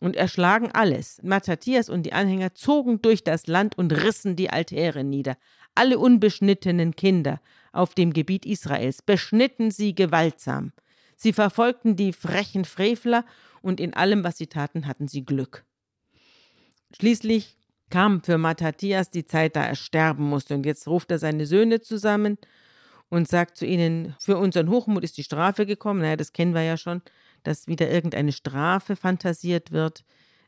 und 0.00 0.16
erschlagen 0.16 0.70
alles. 0.72 1.20
Matthias 1.22 1.88
und 1.88 2.04
die 2.04 2.12
Anhänger 2.12 2.54
zogen 2.54 3.00
durch 3.02 3.24
das 3.24 3.46
Land 3.46 3.78
und 3.78 3.92
rissen 3.92 4.36
die 4.36 4.50
Altäre 4.50 5.04
nieder. 5.04 5.36
Alle 5.74 5.98
unbeschnittenen 5.98 6.94
Kinder 6.94 7.40
auf 7.72 7.94
dem 7.94 8.12
Gebiet 8.12 8.46
Israels 8.46 9.02
beschnitten 9.02 9.70
sie 9.70 9.94
gewaltsam. 9.94 10.72
Sie 11.16 11.32
verfolgten 11.32 11.96
die 11.96 12.12
frechen 12.12 12.64
Frevler 12.64 13.24
und 13.62 13.80
in 13.80 13.94
allem, 13.94 14.24
was 14.24 14.36
sie 14.36 14.46
taten, 14.46 14.86
hatten 14.86 15.08
sie 15.08 15.24
Glück. 15.24 15.64
Schließlich 16.96 17.56
kam 17.90 18.22
für 18.22 18.38
Matthias 18.38 19.10
die 19.10 19.24
Zeit, 19.24 19.56
da 19.56 19.64
er 19.64 19.74
sterben 19.74 20.24
musste. 20.24 20.54
Und 20.54 20.66
jetzt 20.66 20.86
ruft 20.86 21.10
er 21.10 21.18
seine 21.18 21.46
Söhne 21.46 21.80
zusammen 21.80 22.38
und 23.08 23.28
sagt 23.28 23.56
zu 23.56 23.66
ihnen: 23.66 24.14
Für 24.18 24.38
unseren 24.38 24.68
Hochmut 24.68 25.04
ist 25.04 25.16
die 25.16 25.24
Strafe 25.24 25.66
gekommen. 25.66 26.00
Naja, 26.00 26.16
das 26.16 26.32
kennen 26.32 26.54
wir 26.54 26.62
ja 26.62 26.76
schon 26.76 27.02
dass 27.44 27.68
wieder 27.68 27.90
irgendeine 27.90 28.32
Strafe 28.32 28.96
fantasiert 28.96 29.70
wird, 29.70 30.04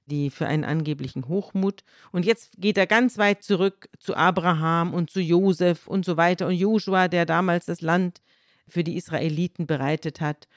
die 0.07 0.31
für 0.31 0.47
einen 0.47 0.65
angeblichen 0.65 1.29
Hochmut. 1.29 1.85
Und 2.13 2.25
jetzt 2.25 2.53
geht 2.59 2.79
er 2.79 2.87
ganz 2.87 3.19
weit 3.19 3.43
zurück 3.43 3.89
zu 3.99 4.17
Abraham 4.17 4.95
und 4.95 5.11
zu 5.11 5.21
Josef 5.21 5.87
und 5.87 6.05
so 6.05 6.17
weiter 6.17 6.47
und 6.47 6.55
Joshua, 6.55 7.09
der 7.09 7.27
damals 7.27 7.67
das 7.67 7.81
Land 7.81 8.21
für 8.69 8.85
die 8.85 8.97
Israeliten 8.97 9.67
bereitet 9.67 10.21
hat 10.21 10.49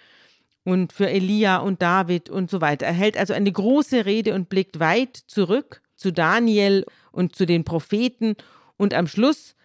und 0.64 0.94
für 0.94 1.10
Elia 1.10 1.58
und 1.58 1.82
David 1.82 2.30
und 2.30 2.50
so 2.50 2.62
weiter. 2.62 2.86
Er 2.86 2.94
hält 2.94 3.18
also 3.18 3.34
eine 3.34 3.52
große 3.52 4.06
Rede 4.06 4.34
und 4.34 4.50
blickt 4.50 4.80
weit 4.80 5.16
zurück 5.16 5.82
zu 5.96 6.12
Daniel 6.12 6.86
und 7.12 7.36
zu 7.36 7.46
den 7.46 7.64
Propheten 7.66 8.36
und 8.78 8.94
am 8.94 9.08
Schluss, 9.08 9.56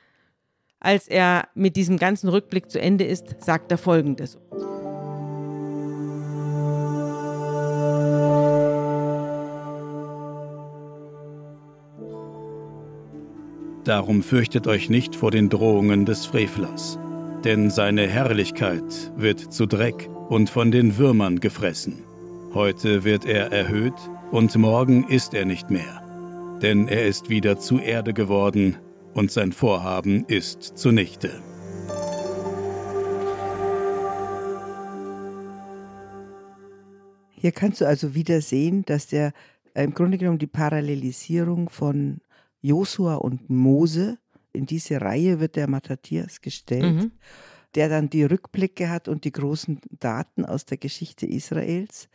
als 0.81 1.09
er 1.09 1.49
mit 1.55 1.77
diesem 1.77 1.99
ganzen 1.99 2.29
Rückblick 2.29 2.71
zu 2.71 2.81
Ende 2.81 3.05
ist, 3.05 3.43
sagt 3.43 3.71
er 3.71 3.79
Folgendes. 3.79 4.39
Darum 13.85 14.23
fürchtet 14.23 14.67
euch 14.67 14.89
nicht 14.89 15.15
vor 15.15 15.31
den 15.31 15.51
Drohungen 15.51 16.07
des 16.07 16.25
Frevlers, 16.25 16.99
denn 17.45 17.69
seine 17.69 18.09
Herrlichkeit 18.09 19.13
wird 19.15 19.53
zu 19.53 19.67
Dreck 19.67 20.09
und 20.31 20.49
von 20.49 20.71
den 20.71 20.97
Würmern 20.97 21.39
gefressen. 21.39 22.03
Heute 22.55 23.05
wird 23.05 23.27
er 23.27 23.53
erhöht 23.53 23.93
und 24.31 24.57
morgen 24.57 25.07
ist 25.09 25.35
er 25.35 25.45
nicht 25.45 25.69
mehr, 25.69 26.03
denn 26.63 26.89
er 26.89 27.07
ist 27.07 27.29
wieder 27.29 27.59
zu 27.59 27.79
Erde 27.79 28.15
geworden 28.15 28.79
und 29.13 29.31
sein 29.31 29.53
Vorhaben 29.53 30.25
ist 30.29 30.63
zunichte. 30.79 31.31
Hier 37.33 37.53
kannst 37.53 37.83
du 37.83 37.85
also 37.85 38.15
wieder 38.15 38.41
sehen, 38.41 38.87
dass 38.87 39.09
der 39.09 39.35
äh, 39.75 39.85
im 39.85 39.93
Grunde 39.93 40.17
genommen 40.17 40.39
die 40.39 40.47
Parallelisierung 40.47 41.69
von 41.69 42.21
Josua 42.65 43.17
und 43.17 43.51
Mose. 43.51 44.19
In 44.53 44.65
diese 44.67 45.01
Reihe 45.01 45.39
wird 45.39 45.57
der 45.57 45.69
Matthias 45.69 46.41
gestellt, 46.41 46.95
mhm. 46.95 47.13
der 47.75 47.89
dann 47.89 48.09
die 48.09 48.25
Rückblicke 48.25 48.89
hat 48.89 49.07
und 49.09 49.25
die 49.25 49.33
großen 49.33 49.81
Daten 50.01 50.47
aus 50.47 50.65
der 50.65 50.79
Geschichte 50.79 51.27
Israels. 51.27 52.09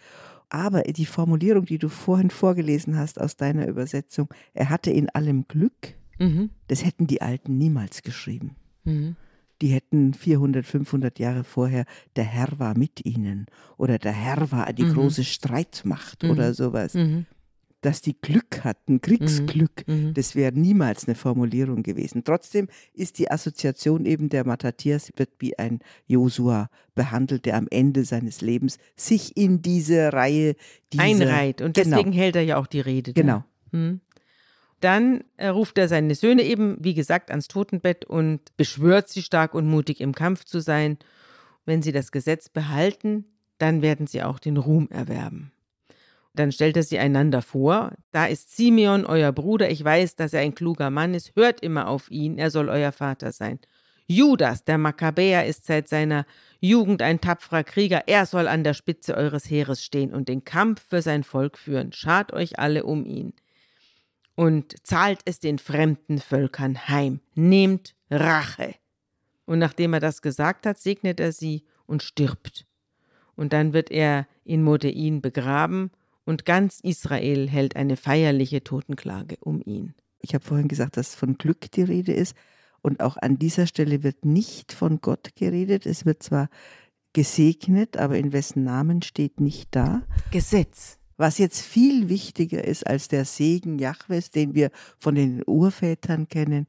Aber 0.49 0.81
die 0.81 1.05
Formulierung, 1.05 1.65
die 1.65 1.77
du 1.77 1.89
vorhin 1.89 2.31
vorgelesen 2.31 2.97
hast 2.97 3.21
aus 3.21 3.37
deiner 3.37 3.67
Übersetzung, 3.67 4.29
er 4.55 4.69
hatte 4.69 4.89
in 4.89 5.09
allem 5.09 5.47
Glück, 5.47 5.93
mhm. 6.17 6.49
das 6.67 6.83
hätten 6.83 7.05
die 7.05 7.21
Alten 7.21 7.59
niemals 7.59 8.01
geschrieben. 8.01 8.55
Mhm. 8.85 9.15
Die 9.61 9.67
hätten 9.67 10.15
400, 10.15 10.65
500 10.65 11.19
Jahre 11.19 11.43
vorher, 11.43 11.85
der 12.15 12.23
Herr 12.23 12.57
war 12.57 12.75
mit 12.75 13.05
ihnen 13.05 13.45
oder 13.77 13.99
der 13.99 14.13
Herr 14.13 14.51
war 14.51 14.73
die 14.73 14.85
mhm. 14.85 14.93
große 14.93 15.25
Streitmacht 15.25 16.23
oder 16.23 16.49
mhm. 16.49 16.53
sowas. 16.53 16.93
Mhm 16.95 17.27
dass 17.81 18.01
die 18.01 18.19
Glück 18.19 18.63
hatten, 18.63 19.01
Kriegsglück, 19.01 19.87
mhm. 19.87 19.95
mhm. 19.95 20.13
das 20.13 20.35
wäre 20.35 20.51
niemals 20.53 21.07
eine 21.07 21.15
Formulierung 21.15 21.83
gewesen. 21.83 22.23
Trotzdem 22.23 22.67
ist 22.93 23.19
die 23.19 23.31
Assoziation 23.31 24.05
eben 24.05 24.29
der 24.29 24.45
Matthias 24.45 25.11
wird 25.15 25.29
wie 25.39 25.57
ein 25.57 25.79
Josua 26.07 26.69
behandelt, 26.95 27.45
der 27.45 27.55
am 27.55 27.67
Ende 27.69 28.03
seines 28.03 28.41
Lebens 28.41 28.77
sich 28.95 29.37
in 29.37 29.61
diese 29.61 30.11
Reihe 30.11 30.55
dieser, 30.91 31.03
einreiht. 31.03 31.61
Und 31.61 31.75
genau. 31.75 31.97
deswegen 31.97 32.11
hält 32.11 32.35
er 32.35 32.43
ja 32.43 32.57
auch 32.57 32.67
die 32.67 32.81
Rede. 32.81 33.13
Genau. 33.13 33.43
Hm. 33.71 34.01
Dann 34.81 35.23
äh, 35.37 35.47
ruft 35.47 35.77
er 35.77 35.87
seine 35.87 36.15
Söhne 36.15 36.43
eben, 36.43 36.77
wie 36.79 36.93
gesagt, 36.93 37.31
ans 37.31 37.47
Totenbett 37.47 38.05
und 38.05 38.55
beschwört 38.55 39.09
sie 39.09 39.21
stark 39.21 39.53
und 39.53 39.67
mutig 39.67 40.01
im 40.01 40.13
Kampf 40.13 40.45
zu 40.45 40.61
sein. 40.61 40.97
Wenn 41.65 41.81
sie 41.81 41.91
das 41.91 42.11
Gesetz 42.11 42.49
behalten, 42.49 43.25
dann 43.57 43.81
werden 43.81 44.07
sie 44.07 44.23
auch 44.23 44.39
den 44.39 44.57
Ruhm 44.57 44.87
erwerben. 44.89 45.51
Dann 46.33 46.51
stellt 46.51 46.77
er 46.77 46.83
sie 46.83 46.99
einander 46.99 47.41
vor. 47.41 47.93
Da 48.11 48.25
ist 48.25 48.55
Simeon, 48.55 49.05
euer 49.05 49.31
Bruder. 49.31 49.69
Ich 49.69 49.83
weiß, 49.83 50.15
dass 50.15 50.33
er 50.33 50.41
ein 50.41 50.55
kluger 50.55 50.89
Mann 50.89 51.13
ist. 51.13 51.35
Hört 51.35 51.61
immer 51.61 51.87
auf 51.87 52.09
ihn. 52.11 52.37
Er 52.37 52.51
soll 52.51 52.69
euer 52.69 52.91
Vater 52.91 53.31
sein. 53.31 53.59
Judas, 54.07 54.63
der 54.63 54.77
Makkabäer, 54.77 55.45
ist 55.45 55.65
seit 55.65 55.87
seiner 55.87 56.25
Jugend 56.59 57.01
ein 57.01 57.21
tapferer 57.21 57.63
Krieger. 57.63 58.07
Er 58.07 58.25
soll 58.25 58.47
an 58.47 58.63
der 58.63 58.73
Spitze 58.73 59.15
eures 59.15 59.49
Heeres 59.49 59.83
stehen 59.83 60.13
und 60.13 60.29
den 60.29 60.43
Kampf 60.43 60.87
für 60.89 61.01
sein 61.01 61.23
Volk 61.23 61.57
führen. 61.57 61.93
Schart 61.93 62.33
euch 62.33 62.57
alle 62.57 62.85
um 62.85 63.05
ihn 63.05 63.33
und 64.39 64.87
zahlt 64.87 65.19
es 65.25 65.41
den 65.41 65.59
fremden 65.59 66.17
Völkern 66.17 66.87
heim. 66.87 67.19
Nehmt 67.35 67.93
Rache. 68.09 68.73
Und 69.43 69.59
nachdem 69.59 69.91
er 69.91 69.99
das 69.99 70.21
gesagt 70.21 70.65
hat, 70.65 70.79
segnet 70.79 71.19
er 71.19 71.33
sie 71.33 71.65
und 71.85 72.03
stirbt. 72.03 72.65
Und 73.35 73.51
dann 73.51 73.73
wird 73.73 73.91
er 73.91 74.27
in 74.45 74.63
Modein 74.63 75.19
begraben 75.19 75.91
und 76.29 76.45
ganz 76.45 76.79
Israel 76.81 77.49
hält 77.49 77.75
eine 77.75 77.97
feierliche 77.97 78.63
Totenklage 78.63 79.37
um 79.39 79.63
ihn. 79.65 79.95
Ich 80.21 80.35
habe 80.35 80.45
vorhin 80.45 80.67
gesagt, 80.67 80.95
dass 80.95 81.15
von 81.15 81.39
Glück 81.39 81.71
die 81.71 81.81
Rede 81.81 82.13
ist. 82.13 82.35
Und 82.83 83.01
auch 83.01 83.17
an 83.17 83.39
dieser 83.39 83.65
Stelle 83.65 84.03
wird 84.03 84.25
nicht 84.25 84.71
von 84.71 85.01
Gott 85.01 85.31
geredet. 85.35 85.87
Es 85.87 86.05
wird 86.05 86.21
zwar 86.21 86.49
gesegnet, 87.13 87.97
aber 87.97 88.19
in 88.19 88.31
wessen 88.31 88.63
Namen 88.63 89.01
steht 89.01 89.41
nicht 89.41 89.69
da. 89.75 90.03
Gesetz. 90.29 90.99
Was 91.17 91.39
jetzt 91.39 91.61
viel 91.61 92.09
wichtiger 92.09 92.63
ist 92.63 92.85
als 92.85 93.07
der 93.07 93.25
Segen 93.25 93.79
Jahwes, 93.79 94.29
den 94.29 94.53
wir 94.53 94.69
von 94.99 95.15
den 95.15 95.41
Urvätern 95.47 96.27
kennen, 96.27 96.67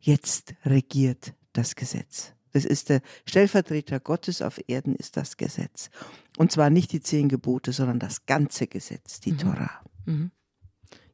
jetzt 0.00 0.54
regiert 0.64 1.34
das 1.52 1.76
Gesetz. 1.76 2.32
Das 2.52 2.64
ist 2.64 2.88
der 2.88 3.00
Stellvertreter 3.26 4.00
Gottes 4.00 4.42
auf 4.42 4.60
Erden, 4.66 4.94
ist 4.94 5.16
das 5.16 5.36
Gesetz. 5.36 5.90
Und 6.36 6.52
zwar 6.52 6.70
nicht 6.70 6.92
die 6.92 7.00
zehn 7.00 7.28
Gebote, 7.28 7.72
sondern 7.72 7.98
das 7.98 8.26
ganze 8.26 8.66
Gesetz, 8.66 9.20
die 9.20 9.32
mhm. 9.32 9.38
Tora. 9.38 9.70
Mhm. 10.06 10.30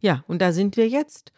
Ja, 0.00 0.24
und 0.28 0.40
da 0.40 0.52
sind 0.52 0.76
wir 0.76 0.88
jetzt. 0.88 1.32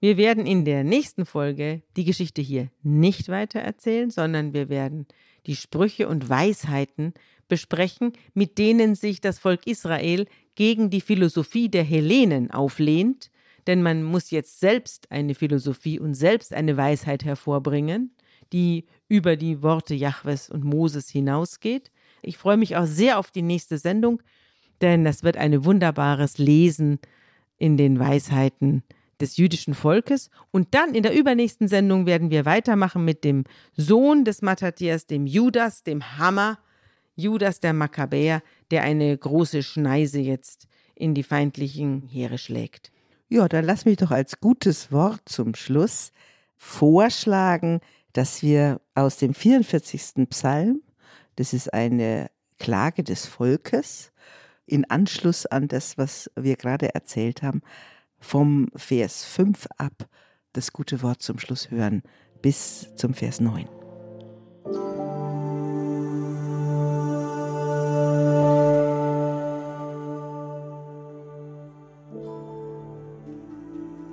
Wir 0.00 0.16
werden 0.16 0.46
in 0.46 0.64
der 0.64 0.84
nächsten 0.84 1.24
Folge 1.24 1.82
die 1.96 2.04
Geschichte 2.04 2.42
hier 2.42 2.70
nicht 2.82 3.28
weiter 3.28 3.60
erzählen, 3.60 4.10
sondern 4.10 4.52
wir 4.52 4.68
werden 4.68 5.06
die 5.46 5.56
Sprüche 5.56 6.08
und 6.08 6.28
Weisheiten 6.28 7.14
besprechen, 7.48 8.12
mit 8.34 8.58
denen 8.58 8.94
sich 8.94 9.20
das 9.20 9.38
Volk 9.38 9.66
Israel 9.66 10.26
gegen 10.54 10.90
die 10.90 11.00
Philosophie 11.00 11.68
der 11.68 11.84
Hellenen 11.84 12.50
auflehnt, 12.50 13.30
denn 13.66 13.82
man 13.82 14.02
muss 14.02 14.30
jetzt 14.30 14.60
selbst 14.60 15.10
eine 15.10 15.34
Philosophie 15.34 16.00
und 16.00 16.14
selbst 16.14 16.52
eine 16.52 16.76
Weisheit 16.76 17.24
hervorbringen, 17.24 18.14
die 18.52 18.86
über 19.08 19.36
die 19.36 19.62
Worte 19.62 19.94
Jahwes 19.94 20.50
und 20.50 20.64
Moses 20.64 21.08
hinausgeht. 21.08 21.90
Ich 22.22 22.38
freue 22.38 22.56
mich 22.56 22.76
auch 22.76 22.86
sehr 22.86 23.18
auf 23.18 23.30
die 23.30 23.42
nächste 23.42 23.78
Sendung, 23.78 24.22
denn 24.80 25.04
das 25.04 25.22
wird 25.22 25.36
ein 25.36 25.64
wunderbares 25.64 26.38
Lesen 26.38 26.98
in 27.58 27.76
den 27.76 27.98
Weisheiten 27.98 28.82
des 29.20 29.36
jüdischen 29.36 29.74
Volkes. 29.74 30.30
Und 30.50 30.74
dann 30.74 30.94
in 30.94 31.02
der 31.02 31.14
übernächsten 31.14 31.68
Sendung 31.68 32.06
werden 32.06 32.30
wir 32.30 32.44
weitermachen 32.44 33.04
mit 33.04 33.24
dem 33.24 33.44
Sohn 33.76 34.24
des 34.24 34.42
Matthias, 34.42 35.06
dem 35.06 35.26
Judas, 35.26 35.82
dem 35.82 36.18
Hammer, 36.18 36.58
Judas 37.14 37.60
der 37.60 37.72
Makkabäer, 37.72 38.42
der 38.70 38.82
eine 38.82 39.16
große 39.16 39.62
Schneise 39.62 40.18
jetzt 40.18 40.66
in 40.94 41.14
die 41.14 41.22
feindlichen 41.22 42.02
Heere 42.02 42.38
schlägt. 42.38 42.90
Ja, 43.28 43.48
dann 43.48 43.64
lass 43.64 43.84
mich 43.84 43.96
doch 43.96 44.10
als 44.10 44.40
gutes 44.40 44.92
Wort 44.92 45.22
zum 45.26 45.54
Schluss 45.54 46.12
vorschlagen, 46.56 47.80
dass 48.12 48.42
wir 48.42 48.80
aus 48.94 49.16
dem 49.16 49.34
44. 49.34 50.28
Psalm, 50.30 50.82
das 51.36 51.52
ist 51.52 51.72
eine 51.72 52.30
Klage 52.58 53.02
des 53.02 53.26
Volkes, 53.26 54.12
in 54.66 54.84
Anschluss 54.84 55.46
an 55.46 55.68
das, 55.68 55.98
was 55.98 56.30
wir 56.36 56.56
gerade 56.56 56.94
erzählt 56.94 57.42
haben, 57.42 57.62
vom 58.20 58.68
Vers 58.76 59.24
5 59.24 59.66
ab 59.76 60.08
das 60.52 60.72
gute 60.72 61.02
Wort 61.02 61.22
zum 61.22 61.38
Schluss 61.38 61.70
hören 61.70 62.02
bis 62.40 62.88
zum 62.96 63.14
Vers 63.14 63.40
9. 63.40 63.68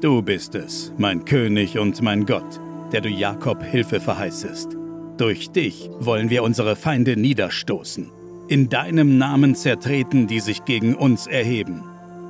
Du 0.01 0.21
bist 0.21 0.55
es, 0.55 0.93
mein 0.97 1.25
König 1.25 1.77
und 1.77 2.01
mein 2.01 2.25
Gott, 2.25 2.61
der 2.91 3.01
du 3.01 3.09
Jakob 3.09 3.63
Hilfe 3.63 3.99
verheißest. 3.99 4.77
Durch 5.17 5.51
dich 5.51 5.89
wollen 5.99 6.29
wir 6.29 6.43
unsere 6.43 6.75
Feinde 6.75 7.17
niederstoßen, 7.17 8.09
in 8.47 8.69
deinem 8.69 9.17
Namen 9.17 9.55
zertreten, 9.55 10.27
die 10.27 10.39
sich 10.39 10.65
gegen 10.65 10.95
uns 10.95 11.27
erheben. 11.27 11.83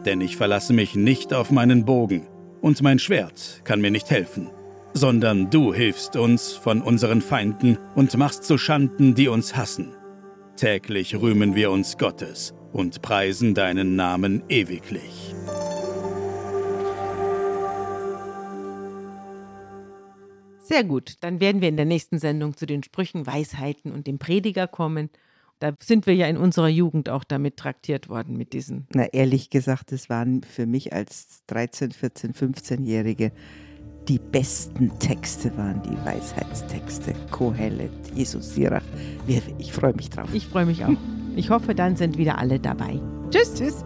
Denn 0.06 0.22
ich 0.22 0.38
verlasse 0.38 0.74
mich 0.74 0.96
nicht 0.96 1.34
auf 1.34 1.52
meinen 1.52 1.86
Bogen, 1.86 2.28
und 2.62 2.82
mein 2.82 3.00
Schwert 3.00 3.62
kann 3.64 3.80
mir 3.80 3.92
nicht 3.92 4.10
helfen, 4.10 4.50
sondern 4.94 5.50
du 5.50 5.74
hilfst 5.74 6.16
uns 6.16 6.54
von 6.54 6.82
unseren 6.82 7.22
Feinden 7.22 7.78
und 7.96 8.18
machst 8.18 8.44
zu 8.44 8.58
Schanden, 8.58 9.16
die 9.16 9.28
uns 9.28 9.56
hassen. 9.56 9.94
Täglich 10.58 11.16
rühmen 11.16 11.56
wir 11.56 11.72
uns 11.72 11.98
Gottes 11.98 12.54
und 12.74 13.02
preisen 13.02 13.54
deinen 13.54 13.96
Namen 13.96 14.44
ewiglich. 14.50 15.34
Sehr 20.70 20.84
gut, 20.84 21.16
dann 21.22 21.40
werden 21.40 21.62
wir 21.62 21.70
in 21.70 21.78
der 21.78 21.86
nächsten 21.86 22.20
Sendung 22.20 22.56
zu 22.56 22.68
den 22.68 22.84
Sprüchen, 22.84 23.26
Weisheiten 23.26 23.92
und 23.92 24.06
dem 24.06 24.20
Prediger 24.20 24.68
kommen. 24.68 25.10
Da 25.58 25.74
sind 25.80 26.06
wir 26.06 26.14
ja 26.14 26.28
in 26.28 26.38
unserer 26.38 26.70
Jugend 26.70 27.10
auch 27.10 27.24
damit 27.24 27.58
traktiert 27.58 28.08
worden 28.08 28.38
mit 28.38 28.54
diesen. 28.54 28.88
Na, 28.94 29.06
ehrlich 29.06 29.50
gesagt, 29.50 29.92
es 29.92 30.10
waren 30.10 30.44
für 30.44 30.68
mich 30.68 30.94
als 30.94 31.44
13, 31.48 31.92
14, 31.92 32.34
15-Jährige 32.34 33.32
die 34.08 34.20
besten 34.20 34.98
Texte 35.00 35.56
waren 35.58 35.82
die 35.84 35.98
Weisheitstexte. 36.06 37.14
Kohelet, 37.30 37.92
Jesus 38.16 38.56
Sirach. 38.56 38.84
Ich 39.60 39.72
freue 39.72 39.94
mich 39.94 40.10
drauf. 40.10 40.30
Ich 40.34 40.48
freue 40.48 40.66
mich 40.66 40.84
auch. 40.84 40.96
Ich 41.36 41.50
hoffe, 41.50 41.76
dann 41.76 41.96
sind 41.96 42.18
wieder 42.18 42.38
alle 42.38 42.60
dabei. 42.60 43.00
Tschüss. 43.30 43.54
Tschüss. 43.54 43.86